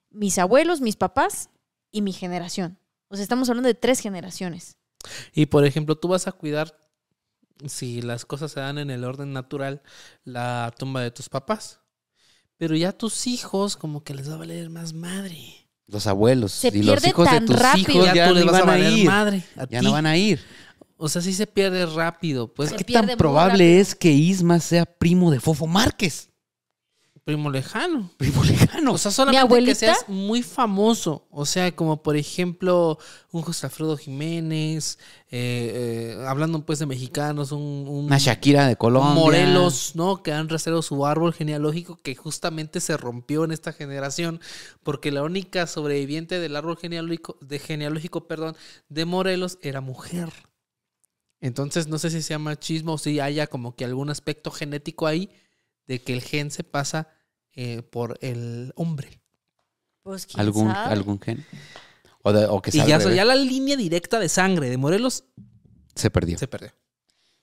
mis 0.09 0.37
abuelos, 0.37 0.79
mis 0.79 0.95
papás 0.95 1.49
y 1.91 2.01
mi 2.01 2.13
generación. 2.13 2.77
O 3.09 3.17
sea, 3.17 3.23
estamos 3.23 3.49
hablando 3.49 3.67
de 3.67 3.75
tres 3.75 3.99
generaciones. 3.99 4.78
Y 5.33 5.45
por 5.47 5.65
ejemplo, 5.65 5.95
tú 5.97 6.07
vas 6.09 6.27
a 6.27 6.31
cuidar, 6.31 6.77
si 7.67 8.01
las 8.01 8.25
cosas 8.25 8.51
se 8.51 8.59
dan 8.59 8.77
en 8.77 8.89
el 8.89 9.03
orden 9.03 9.33
natural, 9.33 9.81
la 10.23 10.73
tumba 10.77 11.01
de 11.01 11.11
tus 11.11 11.29
papás. 11.29 11.79
Pero 12.57 12.75
ya 12.75 12.91
tus 12.91 13.27
hijos, 13.27 13.77
como 13.77 14.03
que 14.03 14.13
les 14.13 14.29
va 14.29 14.33
a 14.35 14.37
valer 14.37 14.69
más 14.69 14.93
madre. 14.93 15.37
los 15.87 16.05
abuelos 16.07 16.51
Se 16.51 16.67
y 16.69 16.83
los 16.83 17.05
hijos 17.05 17.25
de 17.29 17.37
tan 17.37 17.45
tus 17.45 17.55
rápido. 17.57 17.91
hijos 17.93 18.05
ya, 18.07 18.13
ya, 18.15 18.27
tú 18.29 18.33
les 18.35 18.45
no 18.45 18.51
vas 18.51 18.61
a 18.61 18.65
van 18.65 18.69
a 18.69 18.83
valer 18.83 18.97
ir. 18.99 19.05
madre. 19.07 19.43
a 19.55 19.67
Ya 19.69 19.79
ti. 19.79 19.85
no 19.85 19.91
van 19.93 20.05
a 20.05 20.17
ir. 20.17 20.39
O 20.97 21.07
sea, 21.09 21.21
sí 21.21 21.33
se 21.33 21.47
pierde 21.47 21.85
rápido. 21.85 22.53
Pues 22.53 22.69
Se 22.69 22.75
¿Qué 22.75 22.83
pierde 22.83 23.07
tan 23.09 23.17
probable 23.17 23.63
rápido. 23.63 23.81
es 23.81 23.95
que 23.95 24.11
Isma 24.11 24.59
sea 24.59 24.85
primo 24.85 25.31
de 25.31 25.39
Fofo 25.39 25.65
Márquez? 25.65 26.29
Primo 27.23 27.49
lejano. 27.51 28.09
Primo 28.17 28.43
lejano. 28.43 28.93
O 28.93 28.97
sea, 28.97 29.11
solamente 29.11 29.63
que 29.65 29.75
seas 29.75 30.05
muy 30.07 30.41
famoso. 30.43 31.27
O 31.31 31.45
sea, 31.45 31.71
como 31.75 32.01
por 32.01 32.15
ejemplo, 32.17 32.97
un 33.31 33.41
José 33.43 33.67
Alfredo 33.67 33.97
Jiménez, 33.97 34.97
eh, 35.31 36.15
eh, 36.19 36.25
hablando 36.27 36.65
pues 36.65 36.79
de 36.79 36.85
mexicanos, 36.85 37.51
un, 37.51 37.61
un- 37.87 38.05
Una 38.05 38.17
Shakira 38.17 38.67
de 38.67 38.75
Colombia. 38.75 39.13
Morelos, 39.13 39.91
¿no? 39.95 40.23
Que 40.23 40.31
han 40.31 40.49
rastreado 40.49 40.81
su 40.81 41.05
árbol 41.05 41.33
genealógico 41.33 41.97
que 42.01 42.15
justamente 42.15 42.79
se 42.79 42.97
rompió 42.97 43.43
en 43.43 43.51
esta 43.51 43.73
generación 43.73 44.39
porque 44.83 45.11
la 45.11 45.23
única 45.23 45.67
sobreviviente 45.67 46.39
del 46.39 46.55
árbol 46.55 46.77
genealógico, 46.77 47.37
de 47.41 47.59
genealógico, 47.59 48.27
perdón, 48.27 48.55
de 48.89 49.05
Morelos 49.05 49.59
era 49.61 49.81
mujer. 49.81 50.31
Entonces, 51.41 51.87
no 51.87 51.99
sé 51.99 52.09
si 52.09 52.21
se 52.21 52.29
llama 52.33 52.59
chismo 52.59 52.93
o 52.93 52.97
si 52.97 53.19
haya 53.19 53.47
como 53.47 53.75
que 53.75 53.85
algún 53.85 54.09
aspecto 54.09 54.51
genético 54.51 55.07
ahí 55.07 55.29
de 55.89 55.99
que 56.01 56.13
el 56.13 56.21
gen 56.21 56.51
se 56.51 56.63
pasa 56.63 57.07
eh, 57.55 57.81
por 57.81 58.17
el 58.21 58.71
hombre. 58.75 59.19
Pues 60.03 60.25
quién 60.27 60.39
¿Algún, 60.39 60.71
sabe? 60.71 60.93
algún 60.93 61.19
gen. 61.19 61.43
O, 62.21 62.31
de- 62.31 62.45
o 62.45 62.61
que 62.61 62.69
Y 62.71 62.77
ya, 62.85 62.99
ya 62.99 63.25
la 63.25 63.35
línea 63.35 63.75
directa 63.75 64.19
de 64.19 64.29
sangre 64.29 64.69
de 64.69 64.77
Morelos 64.77 65.23
se 65.95 66.09
perdió. 66.11 66.37
se 66.37 66.47
perdió. 66.47 66.71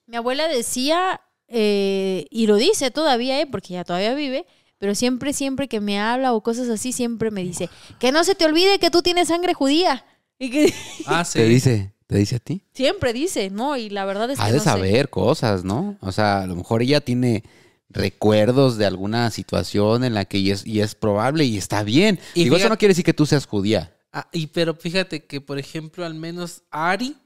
Mi 0.07 0.17
abuela 0.17 0.47
decía, 0.47 1.21
eh, 1.49 2.27
y 2.31 2.47
lo 2.47 2.55
dice 2.57 2.91
todavía, 2.93 3.41
eh, 3.41 3.47
porque 3.47 3.75
ya 3.75 3.85
todavía 3.85 4.15
vive, 4.15 4.47
pero 4.79 4.95
siempre, 4.95 5.33
siempre 5.33 5.67
que 5.67 5.81
me 5.81 5.99
habla 5.99 6.33
o 6.33 6.41
cosas 6.43 6.69
así, 6.69 6.93
siempre 6.93 7.33
me 7.33 7.43
dice, 7.43 7.69
que 7.99 8.13
no 8.13 8.23
se 8.23 8.37
te 8.37 8.45
olvide 8.45 8.79
que 8.79 8.91
tú 8.91 9.03
tienes 9.03 9.29
sangre 9.29 9.53
judía. 9.55 10.05
Y 10.39 10.51
que 10.51 10.73
Ah, 11.07 11.25
sí. 11.25 11.39
¿Te 11.41 11.47
dice, 11.49 11.93
¿Te 12.07 12.17
dice 12.19 12.37
a 12.37 12.39
ti? 12.39 12.63
siempre 12.73 13.13
dice, 13.13 13.51
¿no? 13.51 13.77
Y 13.77 13.89
la 13.91 14.05
verdad 14.05 14.31
es 14.31 14.39
que 14.39 14.45
Ha 14.45 14.49
de 14.53 14.59
no 14.59 14.63
sé. 14.63 14.65
saber 14.65 15.09
cosas, 15.11 15.65
¿no? 15.65 15.97
O 16.01 16.13
sea, 16.13 16.43
a 16.43 16.47
lo 16.47 16.55
mejor 16.55 16.83
ella 16.83 17.01
tiene 17.01 17.43
recuerdos 17.89 18.79
de 18.79 18.87
alguna 18.87 19.31
situación 19.31 20.05
en 20.05 20.15
la 20.15 20.25
que 20.25 20.39
y 20.39 20.51
es, 20.51 20.67
y 20.67 20.81
es 20.81 20.95
probable 20.95 21.45
y 21.45 21.57
está 21.57 21.83
bien. 21.83 22.19
Y 22.35 22.45
Digo, 22.45 22.57
eso 22.57 22.69
no 22.69 22.79
quiere 22.79 22.91
decir 22.91 23.05
que 23.05 23.15
tú 23.15 23.27
seas 23.27 23.47
judía. 23.47 23.97
Ah, 24.13 24.29
y 24.33 24.49
pero 24.49 24.75
fíjate 24.75 25.25
que, 25.25 25.41
por 25.41 25.59
ejemplo, 25.59 26.05
al 26.05 26.15
menos 26.15 26.63
Ari 26.71 27.17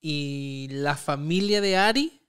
y 0.00 0.68
la 0.70 0.96
familia 0.96 1.60
de 1.60 1.76
Ari 1.76 2.22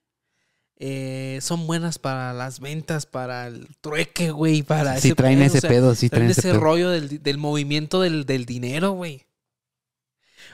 eh, 0.77 1.39
son 1.41 1.65
buenas 1.65 1.97
para 1.97 2.33
las 2.33 2.59
ventas, 2.59 3.05
para 3.05 3.47
el 3.47 3.67
trueque, 3.81 4.31
güey, 4.31 4.63
para 4.63 4.99
Sí 4.99 5.13
traen 5.13 5.39
pedo, 5.39 5.47
ese 5.47 5.57
o 5.57 5.61
sea, 5.61 5.69
pedo, 5.69 5.95
sí 5.95 6.09
traen 6.09 6.27
traen 6.27 6.31
ese 6.31 6.41
ese 6.41 6.49
pedo. 6.51 6.59
rollo 6.59 6.89
del, 6.89 7.21
del 7.21 7.37
movimiento 7.37 8.01
del, 8.01 8.25
del 8.25 8.45
dinero, 8.45 8.91
güey. 8.91 9.25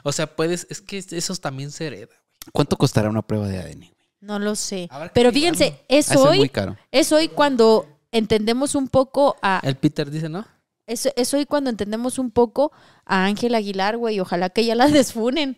O 0.04 0.12
sea, 0.12 0.36
puedes, 0.36 0.68
es 0.70 0.82
que 0.82 0.98
eso 0.98 1.36
también 1.36 1.72
se 1.72 1.88
hereda. 1.88 2.16
¿Cuánto 2.54 2.78
costará 2.78 3.10
una 3.10 3.22
prueba 3.22 3.48
de 3.48 3.60
ADN? 3.60 3.92
No 4.22 4.38
lo 4.40 4.56
sé. 4.56 4.90
Pero 5.14 5.32
fíjense, 5.32 5.80
es 5.88 6.08
ser 6.08 6.18
muy 6.20 6.40
hoy, 6.40 6.50
caro. 6.50 6.76
es 6.92 7.12
hoy 7.12 7.30
cuando 7.30 7.88
entendemos 8.12 8.76
un 8.76 8.88
poco 8.88 9.38
a... 9.42 9.62
El 9.64 9.76
Peter 9.78 10.10
dice, 10.12 10.28
¿no? 10.30 10.46
Es, 10.86 11.08
es 11.16 11.34
hoy 11.34 11.46
cuando 11.46 11.70
entendemos 11.70 12.18
un 12.20 12.32
poco 12.32 12.72
a 13.06 13.26
Ángela 13.26 13.60
Aguilar, 13.60 13.96
güey. 13.98 14.20
Ojalá 14.20 14.50
que 14.50 14.66
ya 14.66 14.76
la 14.76 14.88
desfunen. 14.88 15.56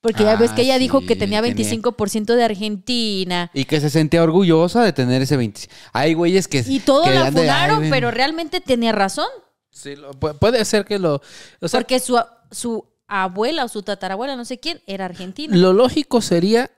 Porque 0.00 0.24
ya 0.24 0.32
Ah, 0.32 0.36
ves 0.36 0.50
que 0.52 0.62
ella 0.62 0.78
dijo 0.78 1.00
que 1.02 1.14
tenía 1.16 1.40
tenía. 1.42 1.54
25% 1.64 2.34
de 2.34 2.42
Argentina. 2.44 3.50
Y 3.54 3.64
que 3.66 3.80
se 3.80 3.88
sentía 3.90 4.22
orgullosa 4.24 4.82
de 4.82 4.92
tener 4.92 5.22
ese 5.22 5.36
20. 5.36 5.68
Hay 5.92 6.14
güeyes 6.14 6.48
que. 6.48 6.64
Y 6.66 6.80
todo 6.80 7.04
que 7.04 7.10
la 7.10 7.24
dan 7.24 7.34
de, 7.34 7.40
"Ay, 7.42 7.46
funaron, 7.46 7.80
ven". 7.82 7.90
pero 7.90 8.10
realmente 8.10 8.60
tenía 8.60 8.90
razón. 8.92 9.28
Sí, 9.70 9.94
lo- 9.96 10.12
pu- 10.12 10.36
puede 10.38 10.64
ser 10.64 10.84
que 10.84 10.98
lo... 10.98 11.22
O 11.60 11.68
sea, 11.68 11.80
Porque 11.80 12.00
su, 12.00 12.18
su 12.50 12.84
abuela 13.06 13.64
o 13.64 13.68
su 13.68 13.82
tatarabuela, 13.82 14.34
no 14.36 14.44
sé 14.44 14.58
quién, 14.58 14.80
era 14.86 15.04
argentina. 15.04 15.56
lo 15.56 15.72
lógico 15.72 16.20
sería 16.20 16.70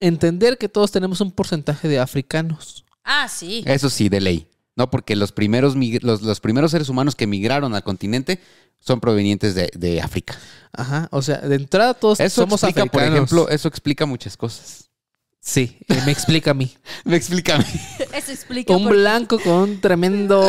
entender 0.00 0.58
que 0.58 0.68
todos 0.68 0.90
tenemos 0.90 1.20
un 1.20 1.32
porcentaje 1.32 1.88
de 1.88 1.98
africanos. 1.98 2.84
Ah, 3.04 3.28
sí. 3.28 3.62
Eso 3.66 3.90
sí, 3.90 4.08
de 4.08 4.20
ley. 4.20 4.46
No, 4.76 4.90
porque 4.90 5.16
los 5.16 5.32
primeros, 5.32 5.74
los, 6.02 6.22
los 6.22 6.40
primeros 6.40 6.70
seres 6.70 6.88
humanos 6.88 7.16
que 7.16 7.26
migraron 7.26 7.74
al 7.74 7.82
continente 7.82 8.40
son 8.78 9.00
provenientes 9.00 9.54
de, 9.56 9.70
de 9.74 10.00
África. 10.00 10.38
Ajá, 10.72 11.08
o 11.10 11.20
sea, 11.20 11.38
de 11.38 11.56
entrada 11.56 11.94
todos 11.94 12.20
Eso 12.20 12.42
somos 12.42 12.62
explica, 12.62 12.86
por 12.86 13.00
africanos. 13.02 13.16
ejemplo, 13.32 13.48
eso 13.48 13.66
explica 13.66 14.06
muchas 14.06 14.36
cosas. 14.36 14.90
Sí, 15.40 15.78
eh, 15.88 16.00
me 16.04 16.12
explica 16.12 16.50
a 16.50 16.54
mí. 16.54 16.70
Me 17.04 17.16
explica 17.16 17.56
a 17.56 17.58
mí. 17.58 17.64
Eso 18.12 18.30
explica 18.32 18.76
Un 18.76 18.84
por 18.84 18.92
blanco 18.92 19.40
con 19.40 19.52
un 19.54 19.80
tremendo... 19.80 20.46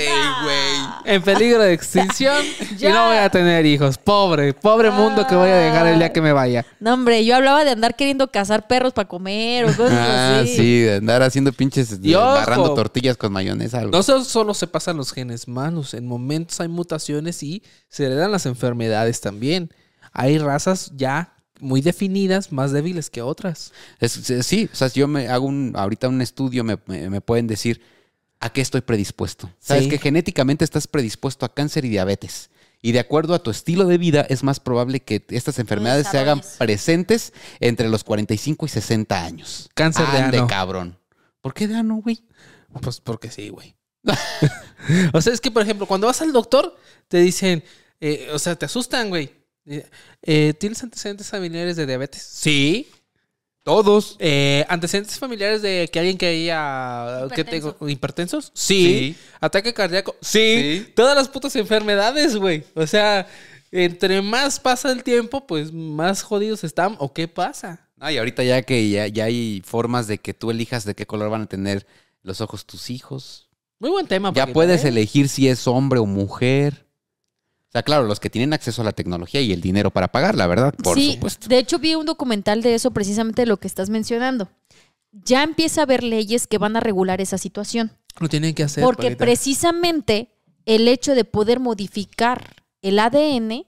Este 0.00 0.44
güey. 0.44 1.14
En 1.16 1.22
peligro 1.22 1.62
de 1.62 1.72
extinción 1.72 2.36
y 2.80 2.84
no 2.84 3.06
voy 3.08 3.16
a 3.16 3.30
tener 3.30 3.64
hijos. 3.66 3.98
Pobre, 3.98 4.52
pobre 4.54 4.90
mundo 4.90 5.26
que 5.26 5.34
voy 5.34 5.48
a 5.50 5.56
dejar 5.56 5.86
el 5.88 5.98
día 5.98 6.12
que 6.12 6.20
me 6.20 6.32
vaya. 6.32 6.64
No, 6.80 6.94
hombre, 6.94 7.24
yo 7.24 7.36
hablaba 7.36 7.64
de 7.64 7.70
andar 7.70 7.96
queriendo 7.96 8.30
cazar 8.30 8.66
perros 8.66 8.92
para 8.92 9.08
comer 9.08 9.64
o 9.64 9.68
cosas 9.68 9.92
Ah, 9.92 10.40
así. 10.42 10.56
sí, 10.56 10.80
de 10.80 10.94
andar 10.96 11.22
haciendo 11.22 11.52
pinches, 11.52 11.92
ojo. 11.92 12.20
barrando 12.20 12.74
tortillas 12.74 13.16
con 13.16 13.32
mayonesa. 13.32 13.78
algo. 13.80 13.90
No 13.92 14.02
so- 14.02 14.24
solo 14.24 14.54
se 14.54 14.66
pasan 14.66 14.96
los 14.96 15.12
genes 15.12 15.48
malos, 15.48 15.94
en 15.94 16.06
momentos 16.06 16.60
hay 16.60 16.68
mutaciones 16.68 17.42
y 17.42 17.62
se 17.88 18.04
heredan 18.06 18.32
las 18.32 18.46
enfermedades 18.46 19.20
también. 19.20 19.70
Hay 20.12 20.38
razas 20.38 20.90
ya 20.96 21.32
muy 21.60 21.80
definidas, 21.80 22.52
más 22.52 22.72
débiles 22.72 23.08
que 23.10 23.22
otras. 23.22 23.72
Es- 23.98 24.28
es- 24.30 24.46
sí, 24.46 24.68
o 24.72 24.76
sea, 24.76 24.88
si 24.90 25.00
yo 25.00 25.08
me 25.08 25.28
hago 25.28 25.46
un, 25.46 25.72
ahorita 25.74 26.08
un 26.08 26.20
estudio, 26.20 26.64
me, 26.64 26.76
me- 26.86 27.08
me 27.08 27.20
pueden 27.20 27.46
decir 27.46 27.80
a 28.40 28.50
qué 28.50 28.60
estoy 28.60 28.80
predispuesto. 28.82 29.50
Sabes 29.58 29.84
Sí. 29.84 29.90
que 29.90 29.98
genéticamente 29.98 30.64
estás 30.64 30.86
predispuesto 30.86 31.46
a 31.46 31.52
cáncer 31.54 31.84
y 31.84 31.88
diabetes. 31.88 32.50
Y 32.82 32.92
de 32.92 33.00
acuerdo 33.00 33.34
a 33.34 33.38
tu 33.42 33.50
estilo 33.50 33.86
de 33.86 33.98
vida, 33.98 34.26
es 34.28 34.42
más 34.42 34.60
probable 34.60 35.00
que 35.00 35.24
estas 35.30 35.58
enfermedades 35.58 36.06
se 36.08 36.18
hagan 36.18 36.42
presentes 36.58 37.32
entre 37.58 37.88
los 37.88 38.04
45 38.04 38.66
y 38.66 38.68
60 38.68 39.24
años. 39.24 39.70
Cáncer 39.74 40.06
de 40.08 40.18
Ande, 40.18 40.38
ano. 40.38 40.46
cabrón. 40.46 40.98
¿Por 41.40 41.54
qué 41.54 41.66
de 41.66 41.74
ano, 41.76 41.96
güey? 41.96 42.22
Pues 42.82 43.00
porque 43.00 43.30
sí, 43.30 43.48
güey. 43.48 43.74
o 45.12 45.20
sea, 45.20 45.32
es 45.32 45.40
que, 45.40 45.50
por 45.50 45.62
ejemplo, 45.62 45.86
cuando 45.86 46.06
vas 46.06 46.20
al 46.22 46.32
doctor, 46.32 46.76
te 47.08 47.18
dicen, 47.18 47.64
eh, 48.00 48.28
o 48.32 48.38
sea, 48.38 48.54
te 48.56 48.66
asustan, 48.66 49.08
güey. 49.08 49.32
Eh, 49.64 49.84
eh, 50.22 50.54
¿Tienes 50.58 50.82
antecedentes 50.82 51.28
familiares 51.28 51.76
de 51.76 51.86
diabetes? 51.86 52.22
Sí. 52.22 52.88
Todos. 53.66 54.14
Eh, 54.20 54.64
¿Antecedentes 54.68 55.18
familiares 55.18 55.60
de 55.60 55.90
que 55.92 55.98
alguien 55.98 56.16
que 56.16 56.26
haya 56.26 57.26
que 57.34 57.42
tengo, 57.42 57.76
hipertensos? 57.88 58.52
Sí. 58.54 59.16
¿Ataque 59.40 59.74
cardíaco? 59.74 60.14
Sí. 60.20 60.84
Sí. 60.84 60.92
Todas 60.94 61.16
las 61.16 61.26
putas 61.26 61.56
enfermedades, 61.56 62.36
güey. 62.36 62.62
O 62.76 62.86
sea, 62.86 63.26
entre 63.72 64.22
más 64.22 64.60
pasa 64.60 64.92
el 64.92 65.02
tiempo, 65.02 65.48
pues 65.48 65.72
más 65.72 66.22
jodidos 66.22 66.62
están. 66.62 66.94
¿O 67.00 67.12
qué 67.12 67.26
pasa? 67.26 67.88
No, 67.96 68.08
y 68.08 68.18
ahorita 68.18 68.44
ya 68.44 68.62
que 68.62 68.88
ya, 68.88 69.08
ya 69.08 69.24
hay 69.24 69.64
formas 69.66 70.06
de 70.06 70.18
que 70.18 70.32
tú 70.32 70.52
elijas 70.52 70.84
de 70.84 70.94
qué 70.94 71.04
color 71.04 71.28
van 71.30 71.42
a 71.42 71.46
tener 71.46 71.88
los 72.22 72.40
ojos 72.40 72.66
tus 72.66 72.88
hijos. 72.88 73.48
Muy 73.80 73.90
buen 73.90 74.06
tema. 74.06 74.32
Ya 74.32 74.46
puedes 74.46 74.84
¿eh? 74.84 74.90
elegir 74.90 75.28
si 75.28 75.48
es 75.48 75.66
hombre 75.66 75.98
o 75.98 76.06
mujer. 76.06 76.85
Sea, 77.76 77.82
claro, 77.82 78.04
los 78.04 78.20
que 78.20 78.30
tienen 78.30 78.54
acceso 78.54 78.80
a 78.80 78.86
la 78.86 78.92
tecnología 78.92 79.42
y 79.42 79.52
el 79.52 79.60
dinero 79.60 79.90
para 79.90 80.08
pagarla, 80.08 80.46
¿verdad? 80.46 80.72
Por 80.82 80.96
sí, 80.96 81.12
supuesto. 81.12 81.46
de 81.46 81.58
hecho 81.58 81.78
vi 81.78 81.94
un 81.94 82.06
documental 82.06 82.62
de 82.62 82.74
eso, 82.74 82.90
precisamente 82.90 83.42
de 83.42 83.46
lo 83.46 83.58
que 83.58 83.66
estás 83.66 83.90
mencionando. 83.90 84.48
Ya 85.12 85.42
empieza 85.42 85.82
a 85.82 85.84
haber 85.84 86.02
leyes 86.02 86.46
que 86.46 86.56
van 86.56 86.74
a 86.76 86.80
regular 86.80 87.20
esa 87.20 87.36
situación. 87.36 87.92
Lo 88.18 88.30
tienen 88.30 88.54
que 88.54 88.62
hacer. 88.62 88.82
porque 88.82 89.14
precisamente 89.14 90.30
el 90.64 90.88
hecho 90.88 91.14
de 91.14 91.26
poder 91.26 91.60
modificar 91.60 92.64
el 92.80 92.98
ADN 92.98 93.66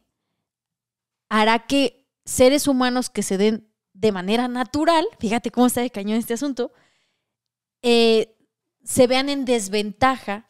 hará 1.29 1.67
que 1.67 2.07
seres 2.25 2.67
humanos 2.67 3.11
que 3.11 3.23
se 3.23 3.37
den 3.37 3.69
de 3.93 4.11
manera 4.11 4.49
natural, 4.49 5.07
fíjate 5.21 5.51
cómo 5.51 5.67
está 5.67 5.83
de 5.83 5.91
cañón 5.91 6.17
este 6.17 6.33
asunto, 6.33 6.73
eh, 7.83 8.39
se 8.83 9.07
vean 9.07 9.29
en 9.29 9.45
desventaja 9.45 10.47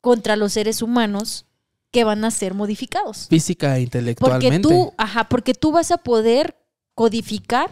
contra 0.00 0.36
los 0.36 0.54
seres 0.54 0.80
humanos 0.80 1.44
que 1.92 2.04
van 2.04 2.24
a 2.24 2.30
ser 2.30 2.54
modificados. 2.54 3.28
Física 3.28 3.68
e 3.68 3.70
Porque 3.70 3.82
intelectualmente. 3.82 4.68
tú, 4.68 4.92
ajá, 4.96 5.28
porque 5.28 5.54
tú 5.54 5.70
vas 5.70 5.90
a 5.92 5.98
poder 5.98 6.56
codificar 6.94 7.70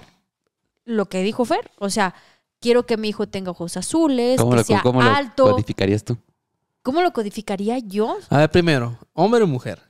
lo 0.84 1.06
que 1.08 1.22
dijo 1.22 1.44
Fer. 1.44 1.70
O 1.78 1.90
sea, 1.90 2.14
quiero 2.60 2.86
que 2.86 2.96
mi 2.96 3.08
hijo 3.08 3.28
tenga 3.28 3.50
ojos 3.50 3.76
azules, 3.76 4.38
¿Cómo, 4.38 4.50
que 4.52 4.56
lo, 4.58 4.64
sea 4.64 4.82
cómo 4.82 5.02
lo 5.02 5.10
alto. 5.10 5.50
codificarías 5.50 6.04
tú? 6.04 6.18
¿Cómo 6.82 7.02
lo 7.02 7.12
codificaría 7.12 7.78
yo? 7.78 8.16
A 8.28 8.38
ver, 8.38 8.50
primero, 8.50 8.98
hombre 9.14 9.42
o 9.42 9.46
mujer. 9.46 9.80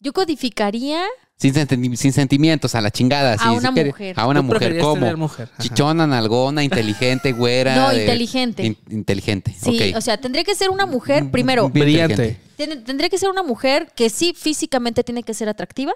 Yo 0.00 0.12
codificaría 0.12 1.04
Sin, 1.40 1.54
senti- 1.54 1.96
sin 1.96 2.12
sentimientos, 2.12 2.74
a 2.74 2.82
la 2.82 2.90
chingada. 2.90 3.32
A 3.32 3.38
sí, 3.38 3.48
una 3.48 3.70
mujer. 3.70 4.14
A 4.16 4.26
una 4.26 4.42
mujer, 4.42 4.78
¿cómo? 4.78 5.16
mujer. 5.16 5.48
Chichona, 5.58 6.06
nalgona, 6.06 6.62
inteligente, 6.62 7.32
güera. 7.32 7.74
No, 7.76 7.88
de- 7.90 8.02
inteligente. 8.02 8.66
in- 8.66 8.76
inteligente, 8.90 9.56
Sí, 9.58 9.94
o 9.96 10.00
sea, 10.02 10.18
tendría 10.18 10.44
que 10.44 10.54
ser 10.54 10.68
una 10.68 10.84
mujer, 10.84 11.30
primero, 11.30 11.70
Bien 11.70 11.84
Brillante. 11.86 12.38
tendría 12.84 13.08
que 13.08 13.16
ser 13.16 13.30
una 13.30 13.42
mujer 13.42 13.90
que 13.96 14.10
sí 14.10 14.34
físicamente 14.36 15.02
tiene 15.02 15.22
que 15.22 15.32
ser 15.32 15.48
atractiva, 15.48 15.94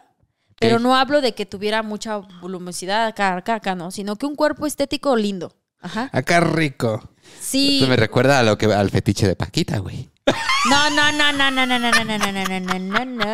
pero 0.59 0.79
no 0.79 0.97
hablo 0.97 1.21
de 1.21 1.35
que 1.35 1.45
tuviera 1.45 1.83
mucha 1.83 2.17
voluminosidad 2.41 3.07
acá, 3.07 3.37
acá, 3.37 3.57
acá, 3.57 3.75
no, 3.75 3.91
sino 3.91 4.17
que 4.17 4.25
un 4.25 4.37
cuerpo 4.37 4.67
estético 4.67 5.15
lindo. 5.15 5.53
Ajá. 5.81 6.09
Acá 6.13 6.41
rico. 6.41 7.07
Sí. 7.39 7.77
Esto 7.81 7.89
me 7.91 7.97
recuerda 7.97 8.39
a 8.39 8.43
lo 8.43 8.57
que, 8.57 8.65
al 8.67 8.89
fetiche 8.89 9.27
de 9.27 9.37
Paquita, 9.37 9.77
güey. 9.79 10.09
No, 10.27 10.89
no, 10.91 11.13
no, 11.13 11.33
no, 11.33 11.51
no, 11.51 11.67
no, 11.67 11.79
no, 11.79 11.91
no, 11.91 12.05
no, 12.05 12.19
no, 12.19 12.33
no, 12.33 12.61
no, 12.61 12.79
no, 12.79 13.05
no. 13.05 13.25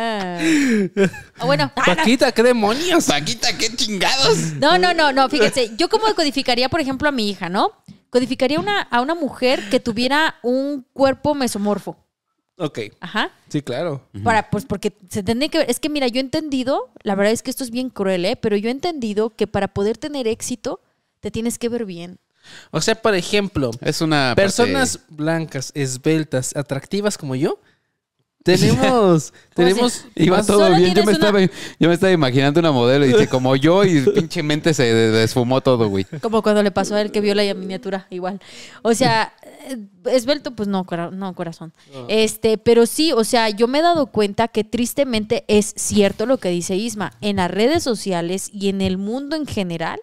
Ah, 1.39 1.45
Bueno, 1.45 1.71
ah, 1.75 1.83
no. 1.87 1.95
Paquita, 1.95 2.31
¿qué 2.33 2.43
demonios? 2.43 3.05
Paquita, 3.05 3.57
qué 3.57 3.73
chingados. 3.73 4.37
No, 4.59 4.77
no, 4.77 4.93
no, 4.93 5.13
no, 5.13 5.29
fíjense, 5.29 5.71
yo 5.77 5.87
como 5.87 6.13
codificaría, 6.13 6.67
por 6.67 6.81
ejemplo, 6.81 7.07
a 7.07 7.11
mi 7.13 7.29
hija, 7.29 7.47
¿no? 7.47 7.71
Codificaría 8.09 8.59
una, 8.59 8.81
a 8.81 8.99
una 8.99 9.15
mujer 9.15 9.69
que 9.69 9.79
tuviera 9.79 10.35
un 10.43 10.85
cuerpo 10.91 11.33
mesomorfo. 11.33 11.97
Ok, 12.57 12.79
Ajá. 12.99 13.31
sí, 13.47 13.61
claro. 13.61 14.05
Para, 14.23 14.49
pues 14.49 14.65
porque 14.65 14.93
se 15.09 15.23
tendría 15.23 15.49
que 15.49 15.59
ver. 15.59 15.69
Es 15.69 15.79
que 15.79 15.89
mira, 15.89 16.07
yo 16.07 16.17
he 16.17 16.23
entendido, 16.23 16.91
la 17.01 17.15
verdad 17.15 17.31
es 17.31 17.41
que 17.41 17.49
esto 17.49 17.63
es 17.63 17.71
bien 17.71 17.89
cruel, 17.89 18.25
¿eh? 18.25 18.35
Pero 18.35 18.57
yo 18.57 18.67
he 18.67 18.71
entendido 18.71 19.31
que 19.31 19.47
para 19.47 19.69
poder 19.69 19.97
tener 19.97 20.27
éxito, 20.27 20.81
te 21.21 21.31
tienes 21.31 21.57
que 21.57 21.69
ver 21.69 21.85
bien. 21.85 22.19
O 22.71 22.81
sea, 22.81 22.95
por 22.95 23.15
ejemplo, 23.15 23.71
Es 23.81 24.01
una. 24.01 24.33
personas 24.35 24.99
blancas, 25.09 25.71
esbeltas, 25.75 26.55
atractivas 26.55 27.17
como 27.17 27.35
yo, 27.35 27.59
tenemos, 28.43 29.33
tenemos 29.53 30.05
Iba 30.15 30.43
todo 30.43 30.73
bien. 30.75 30.95
Yo 30.95 31.03
me, 31.03 31.11
una- 31.11 31.11
estaba, 31.11 31.39
yo 31.41 31.87
me 31.87 31.93
estaba 31.93 32.11
imaginando 32.11 32.59
una 32.59 32.71
modelo 32.71 33.05
y 33.05 33.09
dice, 33.09 33.27
como 33.27 33.55
yo, 33.55 33.83
y 33.83 34.01
pinche 34.15 34.41
mente 34.41 34.73
se 34.73 34.83
de- 34.91 35.11
desfumó 35.11 35.61
todo, 35.61 35.87
güey. 35.89 36.05
Como 36.21 36.41
cuando 36.41 36.63
le 36.63 36.71
pasó 36.71 36.95
a 36.95 37.01
él 37.01 37.11
que 37.11 37.21
vio 37.21 37.35
la 37.35 37.43
miniatura, 37.53 38.07
igual. 38.09 38.41
O 38.81 38.95
sea, 38.95 39.31
eh, 39.67 39.77
esbelto, 40.11 40.55
pues 40.55 40.67
no, 40.67 40.85
cora- 40.85 41.11
no 41.11 41.35
corazón. 41.35 41.71
Este, 42.07 42.57
pero 42.57 42.87
sí, 42.87 43.11
o 43.11 43.23
sea, 43.23 43.49
yo 43.49 43.67
me 43.67 43.77
he 43.77 43.83
dado 43.83 44.07
cuenta 44.07 44.47
que 44.47 44.63
tristemente 44.63 45.45
es 45.47 45.73
cierto 45.77 46.25
lo 46.25 46.37
que 46.39 46.49
dice 46.49 46.75
Isma. 46.75 47.13
En 47.21 47.35
las 47.35 47.51
redes 47.51 47.83
sociales 47.83 48.49
y 48.51 48.69
en 48.69 48.81
el 48.81 48.97
mundo 48.97 49.35
en 49.35 49.45
general, 49.45 49.99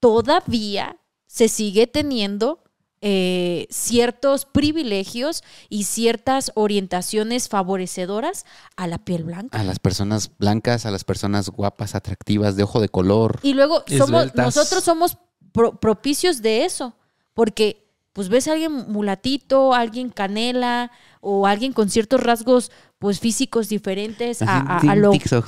todavía 0.00 0.96
se 1.34 1.48
sigue 1.48 1.88
teniendo 1.88 2.62
eh, 3.00 3.66
ciertos 3.68 4.44
privilegios 4.44 5.42
y 5.68 5.82
ciertas 5.82 6.52
orientaciones 6.54 7.48
favorecedoras 7.48 8.46
a 8.76 8.86
la 8.86 8.98
piel 8.98 9.24
blanca. 9.24 9.58
A 9.58 9.64
las 9.64 9.80
personas 9.80 10.30
blancas, 10.38 10.86
a 10.86 10.92
las 10.92 11.02
personas 11.02 11.50
guapas, 11.50 11.96
atractivas, 11.96 12.54
de 12.54 12.62
ojo 12.62 12.80
de 12.80 12.88
color. 12.88 13.40
Y 13.42 13.54
luego 13.54 13.82
somos, 13.98 14.32
nosotros 14.36 14.84
somos 14.84 15.18
pro- 15.50 15.80
propicios 15.80 16.40
de 16.40 16.64
eso, 16.64 16.94
porque 17.34 17.83
pues 18.14 18.30
ves 18.30 18.48
a 18.48 18.52
alguien 18.52 18.72
mulatito, 18.90 19.74
alguien 19.74 20.08
canela 20.08 20.90
o 21.20 21.46
alguien 21.46 21.72
con 21.74 21.90
ciertos 21.90 22.22
rasgos 22.22 22.70
pues 22.98 23.20
físicos 23.20 23.68
diferentes 23.68 24.40
a, 24.40 24.60
a- 24.60 24.78
a 24.78 24.96
lo 24.96 25.10
bello, 25.10 25.42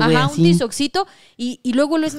ajá, 0.00 0.28
un 0.28 0.34
tizoxito 0.36 1.06
y, 1.36 1.58
y 1.64 1.72
luego 1.72 1.98
lo 1.98 2.06
es, 2.06 2.16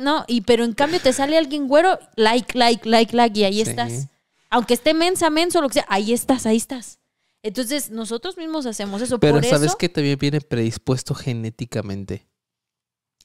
no, 0.00 0.24
y 0.26 0.40
pero 0.42 0.64
en 0.64 0.72
cambio 0.72 1.00
te 1.00 1.12
sale 1.12 1.36
alguien 1.36 1.68
güero, 1.68 1.98
like, 2.16 2.56
like, 2.56 2.88
like, 2.88 3.14
like 3.14 3.38
y 3.38 3.44
ahí 3.44 3.54
Sí. 3.64 3.70
estás. 3.70 4.06
Aunque 4.48 4.74
esté 4.74 4.94
mensa, 4.94 5.28
menso, 5.28 5.60
lo 5.60 5.68
que 5.68 5.74
sea, 5.74 5.86
ahí 5.88 6.12
estás, 6.12 6.46
ahí 6.46 6.56
estás. 6.56 6.98
Entonces, 7.42 7.90
nosotros 7.90 8.36
mismos 8.36 8.66
hacemos 8.66 9.00
eso. 9.00 9.18
Pero 9.18 9.34
Por 9.34 9.44
¿sabes 9.44 9.68
eso, 9.68 9.78
que 9.78 9.88
también 9.88 10.18
viene 10.18 10.40
predispuesto 10.40 11.14
genéticamente? 11.14 12.26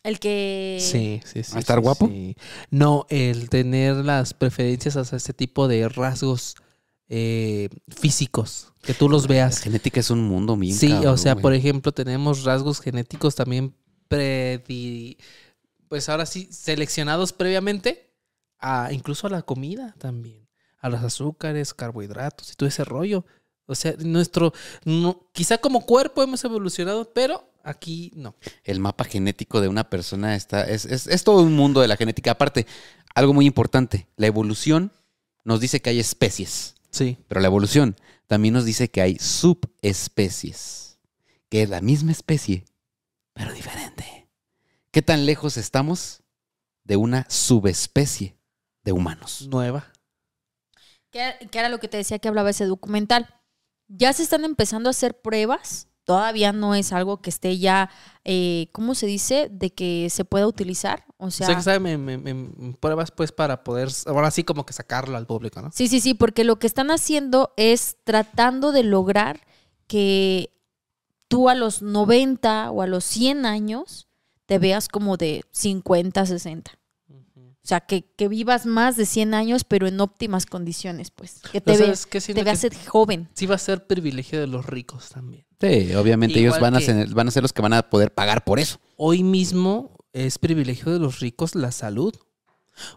El 0.08 0.20
que... 0.20 0.78
Sí, 0.82 1.22
sí, 1.26 1.44
sí. 1.44 1.56
¿A 1.56 1.60
estar 1.60 1.78
sí, 1.78 1.82
guapo? 1.84 2.08
sí. 2.08 2.36
No, 2.70 3.06
el 3.10 3.50
tener 3.50 3.96
las 3.98 4.34
preferencias 4.34 4.96
hacia 4.98 5.16
este 5.18 5.34
tipo 5.34 5.68
de 5.68 5.90
rasgos 5.90 6.56
eh, 7.10 7.70
físicos, 7.88 8.74
que 8.82 8.94
tú 8.94 9.10
los 9.10 9.24
La 9.24 9.30
veas. 9.30 9.60
genética 9.60 10.00
es 10.00 10.10
un 10.10 10.22
mundo 10.24 10.56
bien 10.58 10.76
Sí, 10.76 10.92
o 11.06 11.18
sea, 11.18 11.34
güey. 11.34 11.42
por 11.42 11.54
ejemplo, 11.54 11.92
tenemos 11.92 12.44
rasgos 12.44 12.80
genéticos 12.82 13.36
también 13.36 13.76
predi... 14.08 15.18
Pues 15.88 16.10
ahora 16.10 16.26
sí, 16.26 16.48
seleccionados 16.52 17.32
previamente 17.32 18.12
a 18.60 18.92
incluso 18.92 19.28
a 19.28 19.30
la 19.30 19.44
comida 19.44 19.94
también, 20.00 20.48
a 20.80 20.90
los 20.90 21.02
azúcares, 21.04 21.74
carbohidratos 21.76 22.52
y 22.52 22.56
todo 22.56 22.68
ese 22.68 22.84
rollo. 22.84 23.24
O 23.68 23.76
sea, 23.76 23.94
nuestro, 24.00 24.52
no, 24.84 25.30
quizá 25.32 25.58
como 25.60 25.86
cuerpo 25.86 26.24
hemos 26.24 26.44
evolucionado, 26.44 27.14
pero 27.14 27.48
aquí 27.66 28.12
no. 28.16 28.36
el 28.64 28.80
mapa 28.80 29.04
genético 29.04 29.60
de 29.62 29.68
una 29.68 29.90
persona 29.90 30.36
está. 30.36 30.64
Es, 30.64 30.86
es- 30.86 31.08
es 31.08 31.24
todo 31.24 31.42
un 31.44 31.56
mundo 31.56 31.82
de 31.82 31.88
la 31.88 31.98
genética. 31.98 32.32
Aparte, 32.32 32.66
algo 33.14 33.34
muy 33.34 33.46
importante: 33.46 34.08
la 34.16 34.28
evolución 34.28 34.92
nos 35.44 35.60
dice 35.60 35.82
que 35.82 35.90
hay 35.92 36.00
especies, 36.00 36.76
Sí. 36.92 37.18
pero 37.28 37.42
la 37.42 37.48
evolución 37.48 37.96
también 38.28 38.54
nos 38.54 38.66
dice 38.66 38.90
que 38.90 39.02
hay 39.02 39.18
subespecies, 39.20 40.98
que 41.50 41.62
es 41.64 41.70
la 41.70 41.82
misma 41.82 42.12
especie, 42.12 42.66
pero 43.34 43.54
diferente. 43.54 44.28
¿Qué 44.92 45.02
tan 45.02 45.26
lejos 45.26 45.58
estamos 45.58 46.24
de 46.84 46.96
una 46.98 47.26
subespecie 47.30 48.38
de 48.84 48.92
humanos? 48.92 49.48
Nueva. 49.50 49.92
que, 51.12 51.48
que 51.52 51.60
era 51.60 51.70
lo 51.70 51.80
que 51.80 51.88
te 51.88 51.98
decía 51.98 52.20
que 52.20 52.28
hablaba 52.28 52.50
ese 52.50 52.66
documental. 52.66 53.30
Ya 53.88 54.12
se 54.14 54.24
están 54.24 54.44
empezando 54.46 54.90
a 54.90 54.92
hacer 54.92 55.22
pruebas. 55.22 55.88
Todavía 56.06 56.54
no 56.54 56.76
es 56.76 56.94
algo 56.94 57.22
que 57.22 57.30
esté 57.30 57.58
ya, 57.58 57.90
eh, 58.24 58.68
¿cómo 58.72 58.96
se 58.96 59.08
dice? 59.08 59.50
De 59.52 59.74
que 59.74 60.08
se 60.10 60.24
pueda 60.24 60.48
utilizar. 60.48 61.04
O 61.18 61.26
O 61.28 61.32
sea, 61.32 61.48
sea, 61.48 61.56
que 61.58 61.64
sabe, 61.64 61.80
me, 61.80 61.98
me- 61.98 62.18
me- 62.18 62.74
pruebas 62.74 63.12
pues 63.12 63.32
para 63.32 63.64
poder, 63.64 63.90
ahora 64.06 64.30
sí 64.32 64.44
como 64.44 64.66
que 64.66 64.74
sacarlo 64.74 65.18
al 65.18 65.26
público, 65.26 65.62
¿no? 65.62 65.72
Sí, 65.74 65.88
sí, 65.88 66.00
sí, 66.00 66.14
porque 66.14 66.44
lo 66.44 66.58
que 66.60 66.68
están 66.68 66.92
haciendo 66.92 67.54
es 67.58 67.98
tratando 68.04 68.72
de 68.72 68.84
lograr 68.84 69.42
que 69.88 70.52
tú 71.28 71.50
a 71.50 71.56
los 71.56 71.82
90 71.82 72.70
o 72.72 72.82
a 72.84 72.88
los 72.88 73.04
100 73.04 73.46
años 73.46 74.08
te 74.46 74.60
veas 74.60 74.88
como 74.88 75.18
de 75.18 75.44
50, 75.52 76.26
60. 76.26 76.72
O 77.66 77.68
sea, 77.68 77.80
que, 77.80 78.04
que 78.16 78.28
vivas 78.28 78.68
más 78.68 78.96
de 78.96 79.08
100 79.08 79.34
años, 79.34 79.64
pero 79.64 79.88
en 79.88 80.00
óptimas 80.00 80.46
condiciones, 80.46 81.10
pues. 81.10 81.42
Que 81.52 81.62
te, 81.62 81.72
ve-. 81.72 81.96
Siento 81.96 82.34
te 82.36 82.44
veas 82.44 82.62
que 82.62 82.70
joven. 82.88 83.28
sí 83.34 83.48
va 83.48 83.56
a 83.56 83.58
ser 83.58 83.88
privilegio 83.88 84.40
de 84.40 84.46
los 84.46 84.68
ricos 84.68 85.10
también. 85.10 85.48
Sí, 85.60 85.96
obviamente 85.96 86.40
ellos 86.40 86.60
van 86.60 86.76
a, 86.76 86.78
que- 86.78 86.86
ser, 86.86 87.08
van 87.16 87.28
a 87.28 87.32
ser 87.32 87.42
los 87.42 87.54
que 87.54 87.64
van 87.64 87.74
a 87.74 87.90
poder 87.90 88.14
pagar 88.14 88.44
por 88.44 88.60
eso. 88.60 88.78
Hoy 88.98 89.24
mismo 89.24 89.98
es 90.14 90.38
privilegio 90.38 90.94
de 90.94 91.00
los 91.00 91.20
ricos 91.22 91.56
la 91.56 91.72
salud. 91.72 92.14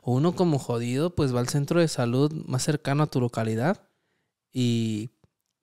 Uno 0.03 0.37
como 0.37 0.59
jodido 0.59 1.14
pues 1.14 1.35
va 1.35 1.41
al 1.41 1.49
centro 1.49 1.81
de 1.81 1.89
salud 1.89 2.31
más 2.47 2.62
cercano 2.62 3.05
a 3.05 3.07
tu 3.07 3.23
localidad 3.23 3.89
y, 4.53 5.12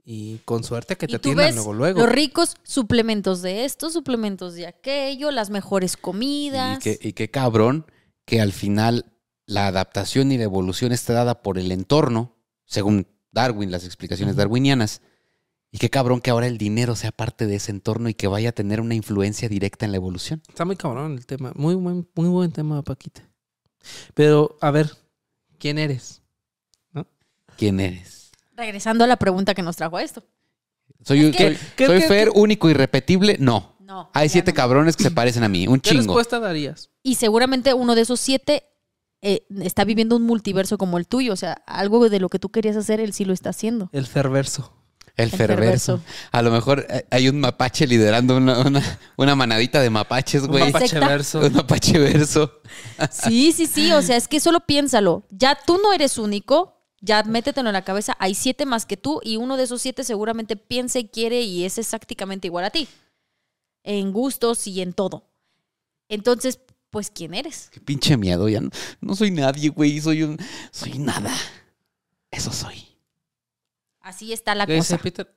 y 0.04 0.38
con 0.46 0.64
suerte 0.64 0.96
que 0.96 1.06
Y 1.06 1.10
te 1.10 1.16
atiendan 1.18 1.54
luego 1.54 1.74
luego. 1.74 2.00
Los 2.00 2.10
ricos, 2.10 2.56
suplementos 2.64 3.44
de 3.44 3.66
esto, 3.66 3.92
suplementos 3.92 4.56
de 4.56 4.66
aquello, 4.66 5.30
las 5.30 5.52
mejores 5.52 5.94
Y 5.94 6.02
comidas. 6.02 6.80
qué, 6.84 6.98
y 7.00 7.14
qué 7.14 7.30
cabrón 7.30 7.86
que 8.26 8.42
al 8.42 8.52
final 8.52 9.06
la 9.46 9.68
adaptación 9.68 10.32
y 10.32 10.38
la 10.38 10.44
evolución 10.44 10.92
está 10.92 11.14
dada 11.14 11.42
por 11.42 11.58
el 11.58 11.72
entorno, 11.72 12.36
según 12.66 13.08
Darwin, 13.32 13.72
las 13.72 13.86
explicaciones 13.86 14.36
darwinianas. 14.36 15.02
Y 15.72 15.78
qué 15.78 15.90
cabrón 15.90 16.22
que 16.22 16.30
ahora 16.32 16.48
el 16.48 16.58
dinero 16.58 16.96
sea 16.96 17.12
parte 17.12 17.48
de 17.48 17.56
ese 17.58 17.72
entorno 17.72 18.08
y 18.08 18.14
que 18.14 18.28
vaya 18.28 18.50
a 18.50 18.54
tener 18.54 18.80
una 18.80 18.96
influencia 18.96 19.50
directa 19.50 19.86
en 19.86 19.92
la 19.92 19.98
evolución. 19.98 20.42
Está 20.48 20.64
muy 20.64 20.78
cabrón 20.78 21.14
el 21.14 21.26
tema. 21.26 21.52
Muy 21.56 21.76
buen, 21.76 22.08
muy 22.16 22.30
buen 22.30 22.52
tema, 22.52 22.82
Paquita. 22.82 23.22
Pero, 24.14 24.58
a 24.62 24.72
ver, 24.72 24.90
¿quién 25.60 25.78
eres? 25.78 26.22
¿Quién 27.58 27.80
eres? 27.80 28.32
Regresando 28.56 29.04
a 29.04 29.08
la 29.08 29.18
pregunta 29.18 29.54
que 29.54 29.62
nos 29.62 29.76
trajo 29.76 30.00
esto. 30.00 30.24
¿Soy, 31.04 31.26
Es 31.26 31.36
que- 31.36 31.44
soy, 31.56 31.58
¿Qué- 31.76 31.86
soy 31.86 32.00
qué- 32.02 32.08
Fer, 32.08 32.30
qué- 32.34 32.40
único, 32.40 32.70
irrepetible? 32.70 33.38
No. 33.40 33.75
No. 33.96 34.10
Hay 34.14 34.28
siete 34.30 34.52
no. 34.52 34.56
cabrones 34.56 34.96
que 34.98 35.04
se 35.04 35.12
parecen 35.12 35.44
a 35.44 35.50
mí. 35.50 35.68
Un 35.68 35.80
¿Qué 35.80 35.92
chingo. 35.92 36.02
respuesta 36.04 36.40
darías? 36.40 36.90
Y 37.02 37.16
seguramente 37.16 37.74
uno 37.74 37.96
de 37.96 38.02
esos 38.02 38.20
siete 38.20 38.64
eh, 39.22 39.46
está 39.62 39.86
viviendo 39.86 40.16
un 40.18 40.24
multiverso 40.24 40.78
como 40.78 40.98
el 40.98 41.08
tuyo. 41.08 41.32
O 41.32 41.38
sea, 41.38 41.54
algo 41.66 42.10
de 42.10 42.20
lo 42.20 42.28
que 42.30 42.38
tú 42.40 42.50
querías 42.50 42.76
hacer, 42.76 43.00
él 43.00 43.14
sí 43.14 43.24
lo 43.26 43.34
está 43.34 43.52
haciendo. 43.52 43.90
El 43.94 44.06
ferverso. 44.06 44.74
El 45.16 45.30
El 45.30 45.32
ferverso. 45.32 46.02
A 46.34 46.42
lo 46.42 46.52
mejor 46.52 46.86
eh, 46.90 47.06
hay 47.10 47.30
un 47.30 47.40
mapache 47.40 47.88
liderando 47.88 48.36
una, 48.36 48.60
una, 48.60 49.00
una 49.16 49.34
manadita 49.36 49.80
de 49.80 49.90
mapaches, 49.90 50.42
Un 50.44 50.50
güey. 50.50 50.66
mapache. 50.66 50.96
mapacheverso. 50.96 51.40
Un 51.40 51.54
mapache 51.54 51.98
verso. 51.98 52.52
Sí, 53.12 53.54
sí, 53.54 53.66
sí. 53.66 53.94
O 53.94 54.02
sea, 54.02 54.18
es 54.18 54.28
que 54.28 54.42
solo 54.42 54.60
piénsalo. 54.60 55.26
Ya 55.30 55.58
tú 55.66 55.80
no 55.82 55.94
eres 55.94 56.18
único. 56.18 56.74
Ya 57.00 57.24
métetelo 57.24 57.70
en 57.70 57.74
la 57.74 57.84
cabeza. 57.84 58.18
Hay 58.20 58.36
siete 58.36 58.66
más 58.66 58.86
que 58.86 58.98
tú 58.98 59.22
y 59.24 59.38
uno 59.38 59.58
de 59.58 59.64
esos 59.64 59.82
siete 59.82 60.04
seguramente 60.04 60.56
piensa 60.58 61.00
y 61.00 61.08
quiere 61.08 61.44
y 61.44 61.64
es 61.64 61.78
exactamente 61.78 62.48
igual 62.48 62.66
a 62.66 62.72
ti. 62.72 62.88
En 63.86 64.12
gustos 64.12 64.66
y 64.68 64.82
en 64.82 64.94
todo. 64.94 65.28
Entonces, 66.10 66.60
pues, 66.90 67.12
¿quién 67.12 67.34
eres? 67.34 67.70
Qué 67.72 67.80
pinche 67.80 68.18
miedo. 68.18 68.50
Ya 68.50 68.60
no, 68.62 68.70
no 69.00 69.16
soy 69.16 69.30
nadie, 69.30 69.70
güey. 69.70 70.02
Soy 70.02 70.24
un. 70.24 70.38
Soy 70.72 70.98
nada. 70.98 71.32
Eso 72.32 72.52
soy. 72.52 72.84
Así 74.02 74.34
está 74.34 74.56
la 74.56 74.66
¿Qué 74.66 74.74
dice 74.74 74.96
cosa. 74.96 75.04
Peter? 75.04 75.34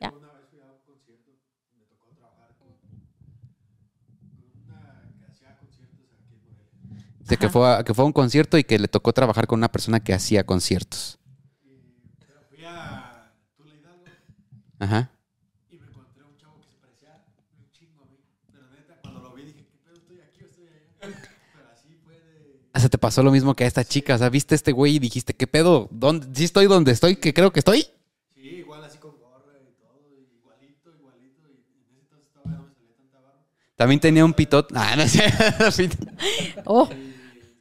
Ya. 0.00 0.12
De 7.20 7.36
que 7.36 7.48
fue, 7.48 7.70
a, 7.70 7.84
que 7.84 7.94
fue 7.94 8.02
a 8.02 8.06
un 8.06 8.12
concierto 8.12 8.58
y 8.58 8.64
que 8.64 8.78
le 8.78 8.88
tocó 8.88 9.12
trabajar 9.12 9.46
con 9.46 9.60
una 9.60 9.70
persona 9.70 10.00
que 10.00 10.12
hacía 10.14 10.44
conciertos. 10.44 11.18
Ajá. 14.80 15.10
y 15.70 15.76
me 15.76 15.86
encontré 15.88 16.22
un 16.22 16.36
chavo 16.36 16.60
que 16.60 16.68
se 16.68 16.76
parecía 16.76 17.24
un 17.58 17.70
chingo 17.72 18.00
a 18.00 18.06
mí. 18.06 18.18
Pero 18.52 18.68
neta, 18.70 19.00
cuando 19.02 19.20
lo 19.20 19.34
vi 19.34 19.42
dije, 19.42 19.66
¿qué 19.66 19.76
pedo? 19.84 19.96
¿Estoy 19.96 20.20
aquí 20.20 20.44
o 20.44 20.46
estoy 20.46 20.66
allá? 20.68 20.86
Pero 21.00 21.68
así 21.72 21.98
fue 22.04 22.14
de... 22.14 22.67
O 22.78 22.80
sea, 22.80 22.88
te 22.88 22.98
pasó 22.98 23.22
lo 23.22 23.32
mismo 23.32 23.54
que 23.54 23.64
a 23.64 23.66
esta 23.66 23.84
chica. 23.84 24.14
O 24.14 24.18
sea, 24.18 24.28
viste 24.30 24.54
a 24.54 24.56
este 24.56 24.72
güey 24.72 24.96
y 24.96 24.98
dijiste, 25.00 25.34
¿qué 25.34 25.46
pedo? 25.46 25.88
¿Dónde, 25.90 26.28
¿Sí 26.34 26.44
estoy 26.44 26.66
donde 26.66 26.92
estoy? 26.92 27.16
¿Que 27.16 27.34
creo 27.34 27.52
que 27.52 27.60
estoy? 27.60 27.86
Sí, 28.34 28.40
igual 28.58 28.84
así 28.84 28.98
con 28.98 29.18
gorra 29.18 29.58
y 29.58 29.72
todo, 29.82 30.16
igualito, 30.18 30.94
igualito. 30.94 31.48
Y 31.50 31.56
en 31.56 31.66
ese 31.90 31.96
entonces 31.96 32.30
todavía 32.32 32.52
no 32.52 32.60
me 32.60 32.74
salía 32.74 32.88
tanta 32.92 33.20
barba. 33.20 33.54
También 33.76 34.00
tenía 34.00 34.24
un 34.24 34.34
pitot. 34.34 34.70
Ah, 34.74 34.94
no 34.96 35.06
sé. 35.06 35.24
Oh, 36.66 36.88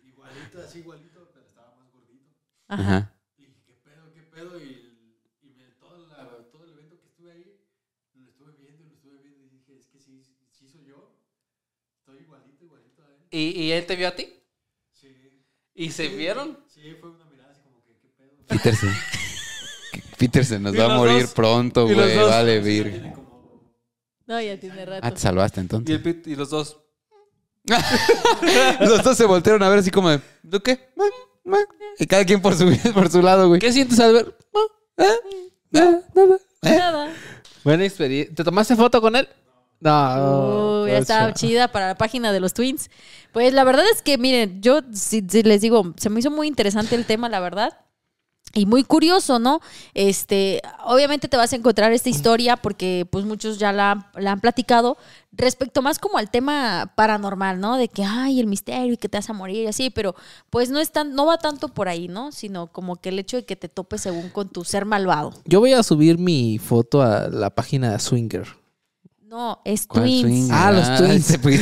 Y 0.01 0.07
igualito, 0.09 0.61
así 0.61 0.79
igualito, 0.79 1.29
pero 1.33 1.47
estaba 1.47 1.75
más 1.75 1.91
gordito. 1.91 2.29
ajá. 2.67 3.13
Y 3.37 3.41
dije, 3.41 3.63
¿qué 3.65 3.73
pedo? 3.73 4.13
¿Qué 4.13 4.23
pedo? 4.23 4.59
Y, 4.59 4.99
y 5.41 5.49
me, 5.49 5.71
todo, 5.79 6.07
la- 6.07 6.49
todo 6.51 6.65
el 6.65 6.71
evento 6.73 6.99
que 6.99 7.05
estuve 7.07 7.31
ahí, 7.31 7.61
lo 8.15 8.29
estuve 8.29 8.53
viendo 8.53 8.83
lo 8.85 8.93
estuve 8.93 9.17
viendo 9.21 9.45
y 9.45 9.49
dije, 9.49 9.77
es 9.79 9.87
que 9.87 9.99
sí, 9.99 10.23
sí 10.51 10.67
soy 10.69 10.85
yo. 10.85 11.15
Estoy 11.99 12.21
igualito, 12.21 12.65
igualito 12.65 13.03
a 13.03 13.09
él. 13.11 13.27
¿Y, 13.31 13.61
y 13.61 13.71
él 13.71 13.85
te 13.85 13.95
vio 13.95 14.07
a 14.09 14.15
ti? 14.15 14.36
¿Y 15.77 15.91
se 15.91 16.07
vieron? 16.09 16.57
Sí, 16.67 16.81
fue 16.99 17.11
una 17.11 17.23
mirada 17.25 17.51
así 17.51 17.61
como 17.61 17.81
que, 17.85 17.93
¿qué 18.01 18.09
pedo? 18.17 18.31
Peterson. 18.47 18.93
Peterson 20.17 20.63
nos 20.63 20.77
va 20.77 20.85
a 20.93 20.97
morir 20.97 21.21
dos. 21.21 21.31
pronto, 21.33 21.85
güey. 21.85 22.17
Vale, 22.17 22.59
vir. 22.59 23.13
No, 24.25 24.41
ya 24.41 24.59
tiene 24.59 24.85
rato. 24.85 25.01
Ah, 25.07 25.11
te 25.13 25.19
salvaste 25.19 25.59
Y, 25.59 25.61
entonces. 25.61 25.95
el 25.95 26.01
Pit- 26.01 26.27
y 26.27 26.35
los 26.35 26.49
dos. 26.49 26.79
Los 28.79 29.03
dos 29.03 29.17
se 29.17 29.25
voltearon 29.25 29.61
a 29.61 29.69
ver 29.69 29.79
así 29.79 29.91
como 29.91 30.09
de, 30.09 30.21
¿tú 30.49 30.59
qué? 30.61 30.89
Y 31.99 32.07
cada 32.07 32.23
quien 32.25 32.41
por 32.41 32.55
su, 32.55 32.65
por 32.93 33.09
su 33.11 33.21
lado, 33.21 33.47
güey. 33.49 33.59
¿Qué 33.59 33.71
sientes 33.71 33.99
al 33.99 34.13
ver? 34.13 34.37
Ah, 34.97 35.13
nada. 35.69 36.01
Nada. 36.61 37.13
Buena 37.63 37.85
experiencia. 37.85 38.33
¿Te 38.35 38.43
tomaste 38.43 38.75
foto 38.75 39.01
con 39.01 39.15
él? 39.17 39.27
No. 39.79 40.81
Uy, 40.83 40.91
ya 40.91 40.97
estaba 40.97 41.33
chida 41.33 41.67
para 41.71 41.87
la 41.87 41.95
página 41.95 42.31
de 42.31 42.39
los 42.39 42.53
Twins. 42.53 42.89
Pues 43.31 43.53
la 43.53 43.63
verdad 43.63 43.85
es 43.93 44.01
que, 44.01 44.17
miren, 44.17 44.61
yo 44.61 44.79
si, 44.93 45.21
si 45.29 45.43
les 45.43 45.61
digo, 45.61 45.93
se 45.97 46.09
me 46.09 46.19
hizo 46.19 46.31
muy 46.31 46.47
interesante 46.47 46.95
el 46.95 47.05
tema, 47.05 47.29
la 47.29 47.39
verdad. 47.39 47.77
Y 48.53 48.65
muy 48.65 48.83
curioso, 48.85 49.39
¿no? 49.39 49.59
Este, 49.93 50.61
obviamente 50.85 51.27
te 51.27 51.35
vas 51.35 51.51
a 51.51 51.57
encontrar 51.57 51.91
esta 51.91 52.09
historia 52.09 52.55
porque 52.55 53.05
pues 53.11 53.25
muchos 53.25 53.59
ya 53.59 53.73
la, 53.73 53.91
han- 53.91 54.05
la 54.15 54.31
han 54.31 54.39
platicado 54.39 54.97
respecto 55.33 55.81
más 55.81 55.99
como 55.99 56.17
al 56.17 56.31
tema 56.31 56.93
paranormal, 56.95 57.59
¿no? 57.59 57.75
De 57.77 57.89
que 57.89 58.03
ay, 58.05 58.39
el 58.39 58.47
misterio 58.47 58.93
y 58.93 58.97
que 58.97 59.09
te 59.09 59.17
vas 59.17 59.29
a 59.29 59.33
morir 59.33 59.63
y 59.63 59.67
así, 59.67 59.89
pero 59.89 60.15
pues 60.49 60.69
no 60.69 60.79
es 60.79 60.91
tan, 60.91 61.13
no 61.13 61.25
va 61.25 61.37
tanto 61.37 61.67
por 61.67 61.89
ahí, 61.89 62.07
¿no? 62.07 62.31
Sino 62.31 62.67
como 62.67 62.95
que 62.95 63.09
el 63.09 63.19
hecho 63.19 63.35
de 63.35 63.45
que 63.45 63.57
te 63.57 63.67
topes 63.67 64.01
según 64.01 64.29
con 64.29 64.47
tu 64.49 64.63
ser 64.63 64.85
malvado. 64.85 65.33
Yo 65.45 65.59
voy 65.59 65.73
a 65.73 65.83
subir 65.83 66.17
mi 66.17 66.57
foto 66.57 67.01
a 67.01 67.27
la 67.27 67.49
página 67.53 67.91
de 67.91 67.99
Swinger. 67.99 68.47
No, 69.27 69.61
es 69.65 69.87
¿Cuál 69.87 70.03
Twins. 70.05 70.21
swing? 70.21 70.49
Ah, 70.53 70.71
los 70.71 70.95
twins. 70.97 71.29
ese, 71.29 71.39
pues, 71.39 71.59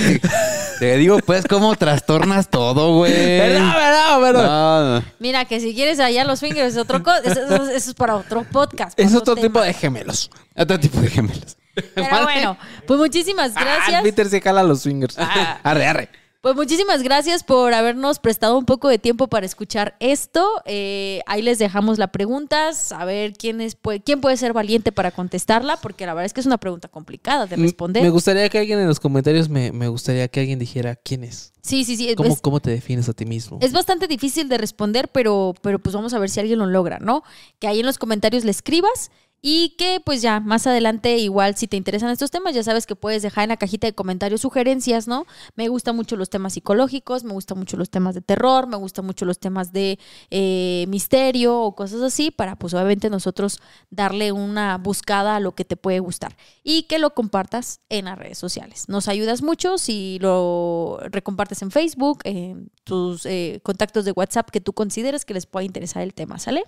Te 0.80 0.98
digo, 0.98 1.18
pues, 1.26 1.46
cómo 1.50 1.76
trastornas 1.76 2.50
todo, 2.50 2.98
güey. 2.98 3.12
Perdón, 3.12 3.74
perdón, 3.74 4.22
perdón. 4.22 4.46
No, 4.46 5.00
no. 5.00 5.06
Mira, 5.20 5.46
que 5.46 5.60
si 5.60 5.74
quieres 5.74 6.00
allá 6.00 6.24
los 6.26 6.40
fingers 6.40 6.74
es 6.74 6.78
otro 6.78 7.02
co- 7.02 7.14
eso, 7.24 7.40
eso- 7.42 7.70
es 7.72 7.94
para 7.96 8.18
otro 8.18 8.44
podcast. 8.44 9.00
Es 9.00 9.16
otro 9.16 9.34
otro 9.34 9.36
tipo 9.44 9.62
de 9.62 9.74
gemelos. 9.74 10.30
Otro 10.56 10.80
tipo 10.80 11.00
de 11.02 11.08
gemelos. 11.10 11.58
Pero 11.96 12.24
bueno, 12.24 12.58
pues 12.86 13.00
muchísimas 13.00 13.52
Ah, 13.56 13.62
gracias. 13.64 14.04
Peter 14.04 14.30
se 14.30 14.40
jala 14.42 14.62
los 14.64 14.82
swingers. 14.82 15.18
Arre, 15.18 15.88
arre. 15.88 16.10
Pues 16.46 16.56
muchísimas 16.56 17.02
gracias 17.02 17.44
por 17.44 17.74
habernos 17.74 18.20
prestado 18.20 18.56
un 18.56 18.66
poco 18.66 18.88
de 18.88 19.00
tiempo 19.00 19.26
para 19.26 19.48
escuchar 19.48 19.96
esto. 20.00 20.48
Eh, 20.66 21.22
ahí 21.26 21.42
les 21.42 21.58
dejamos 21.58 21.98
la 21.98 22.12
pregunta, 22.12 22.72
saber 22.74 23.34
quién, 23.34 23.62
es, 23.62 23.74
puede- 23.74 24.00
quién 24.04 24.22
puede 24.22 24.38
ser 24.38 24.54
valiente 24.54 24.92
para 24.92 25.10
contestarla, 25.10 25.78
porque 25.78 26.06
la 26.06 26.14
verdad 26.14 26.28
es 26.28 26.34
que 26.34 26.42
es 26.42 26.46
una 26.46 26.60
pregunta 26.60 26.88
complicada 26.88 27.48
de 27.48 27.56
responder. 27.56 28.04
Me 28.04 28.12
gustaría 28.12 28.48
que 28.50 28.60
alguien 28.60 28.78
en 28.78 28.88
los 28.88 29.00
comentarios 29.00 29.50
me, 29.50 29.72
me 29.72 29.88
gustaría 29.88 30.28
que 30.28 30.40
alguien 30.42 30.60
dijera 30.60 30.96
quién 30.96 31.24
es. 31.24 31.52
sí, 31.64 31.84
sí, 31.84 31.98
sí. 31.98 32.14
¿Cómo, 32.14 32.34
es- 32.34 32.42
cómo 32.42 32.60
te 32.60 32.70
defines 32.70 33.10
a 33.10 33.14
ti 33.14 33.26
mismo? 33.26 33.58
Es 33.60 33.74
bastante 33.74 34.06
difícil 34.06 34.48
de 34.48 34.60
responder, 34.60 35.08
pero, 35.08 35.56
pero 35.64 35.80
pues 35.80 35.96
vamos 35.96 36.14
a 36.14 36.20
ver 36.20 36.30
si 36.30 36.42
alguien 36.42 36.60
lo 36.60 36.68
logra, 36.68 37.00
¿no? 37.00 37.24
Que 37.58 37.66
ahí 37.68 37.80
en 37.80 37.88
los 37.88 37.98
comentarios 37.98 38.44
le 38.44 38.52
escribas 38.52 39.10
y 39.48 39.76
que 39.78 40.02
pues 40.04 40.24
ya 40.24 40.40
más 40.40 40.66
adelante 40.66 41.20
igual 41.20 41.56
si 41.56 41.68
te 41.68 41.78
interesan 41.78 42.10
estos 42.10 42.32
temas 42.32 42.56
ya 42.56 42.64
sabes 42.64 42.88
que 42.88 42.96
puedes 42.96 43.22
dejar 43.22 43.44
en 43.44 43.50
la 43.50 43.58
cajita 43.58 43.86
de 43.86 43.94
comentarios 43.94 44.42
sugerencias, 44.42 45.08
¿no? 45.08 45.28
Me 45.56 45.68
gustan 45.68 45.96
mucho 45.96 46.16
los 46.16 46.32
temas 46.32 46.54
psicológicos, 46.54 47.24
me 47.24 47.32
gustan 47.32 47.60
mucho 47.60 47.78
los 47.78 47.92
temas 47.92 48.16
de 48.16 48.22
terror, 48.22 48.66
me 48.66 48.76
gustan 48.76 49.06
mucho 49.06 49.24
los 49.24 49.38
temas 49.38 49.72
de 49.72 50.00
eh, 50.32 50.86
misterio 50.88 51.62
o 51.62 51.76
cosas 51.76 52.02
así 52.02 52.32
para 52.32 52.56
pues 52.56 52.74
obviamente 52.74 53.12
nosotros 53.12 53.60
darle 53.92 54.32
una 54.32 54.80
buscada 54.80 55.36
a 55.36 55.40
lo 55.40 55.54
que 55.54 55.64
te 55.64 55.78
puede 55.78 56.00
gustar 56.00 56.36
y 56.64 56.88
que 56.88 56.98
lo 56.98 57.14
compartas 57.14 57.82
en 57.90 58.06
las 58.06 58.18
redes 58.18 58.40
sociales. 58.40 58.86
Nos 58.90 59.08
ayudas 59.08 59.44
mucho 59.44 59.78
si 59.78 60.18
lo 60.22 60.98
recompartes 61.12 61.62
en 61.62 61.70
Facebook, 61.70 62.22
en 62.24 62.72
tus 62.84 63.28
eh, 63.28 63.60
contactos 63.62 64.06
de 64.06 64.12
WhatsApp 64.12 64.50
que 64.50 64.60
tú 64.60 64.74
consideres 64.74 65.24
que 65.24 65.36
les 65.36 65.46
pueda 65.46 65.66
interesar 65.66 66.02
el 66.02 66.16
tema, 66.16 66.40
¿sale? 66.40 66.64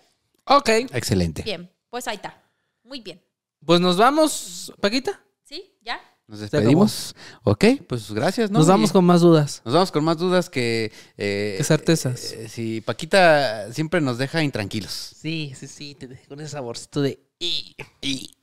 Ok. 0.45 0.69
Excelente. 0.93 1.41
Bien, 1.41 1.71
pues 1.89 2.07
ahí 2.07 2.17
está. 2.17 2.46
Muy 2.87 3.01
bien. 3.01 3.21
Pues 3.65 3.79
nos 3.81 3.97
vamos, 3.97 4.73
Paquita. 4.79 5.21
¿Sí? 5.43 5.77
¿Ya? 5.83 5.99
Nos 6.27 6.39
despedimos. 6.39 7.15
Ok, 7.43 7.65
pues 7.87 8.11
gracias, 8.11 8.51
¿no? 8.51 8.59
Nos 8.59 8.67
vamos 8.67 8.89
Y 8.89 8.93
con 8.93 9.05
más 9.05 9.21
dudas. 9.21 9.61
Nos 9.65 9.73
vamos 9.73 9.91
con 9.91 10.03
más 10.03 10.17
dudas 10.17 10.49
que... 10.49 10.91
Eh, 11.17 11.55
Que 11.57 11.63
certezas. 11.63 12.33
eh, 12.33 12.49
sí, 12.49 12.81
Paquita 12.81 13.71
siempre 13.71 14.01
nos 14.01 14.17
deja 14.17 14.43
intranquilos. 14.43 14.91
Sí, 14.91 15.53
sí, 15.57 15.67
sí. 15.67 15.95
Te 15.95 16.07
dejé 16.07 16.27
con 16.27 16.39
ese 16.41 16.49
saborcito 16.49 17.01
de. 17.01 17.19
Y, 17.39 17.75
y. 18.01 18.35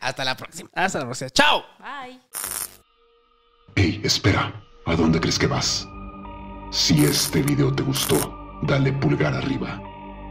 Hasta 0.00 0.24
la 0.24 0.36
próxima. 0.36 0.68
Hasta 0.74 0.98
la 0.98 1.04
próxima. 1.04 1.30
¡Chao! 1.30 1.62
Bye. 1.78 2.20
Hey, 3.76 4.00
espera, 4.02 4.64
¿a 4.86 4.96
dónde 4.96 5.20
crees 5.20 5.38
que 5.38 5.46
vas? 5.46 5.86
Si 6.72 7.04
este 7.04 7.42
video 7.42 7.72
te 7.74 7.82
gustó, 7.84 8.58
dale 8.62 8.92
pulgar 8.92 9.34
arriba. 9.34 9.80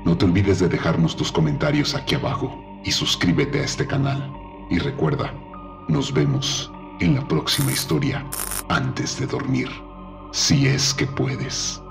No 0.05 0.17
te 0.17 0.25
olvides 0.25 0.59
de 0.59 0.67
dejarnos 0.67 1.15
tus 1.15 1.31
comentarios 1.31 1.95
aquí 1.95 2.15
abajo 2.15 2.63
y 2.87 2.91
suscríbete 2.91 3.59
a 3.59 3.65
este 3.65 3.85
canal. 3.85 4.33
Y 4.69 4.79
recuerda, 4.79 5.33
nos 5.89 6.13
vemos 6.13 6.71
en 7.01 7.15
la 7.15 7.27
próxima 7.27 7.71
historia 7.71 8.25
antes 8.69 9.19
de 9.19 9.27
dormir, 9.27 9.69
si 10.31 10.67
es 10.67 10.93
que 10.93 11.05
puedes. 11.05 11.81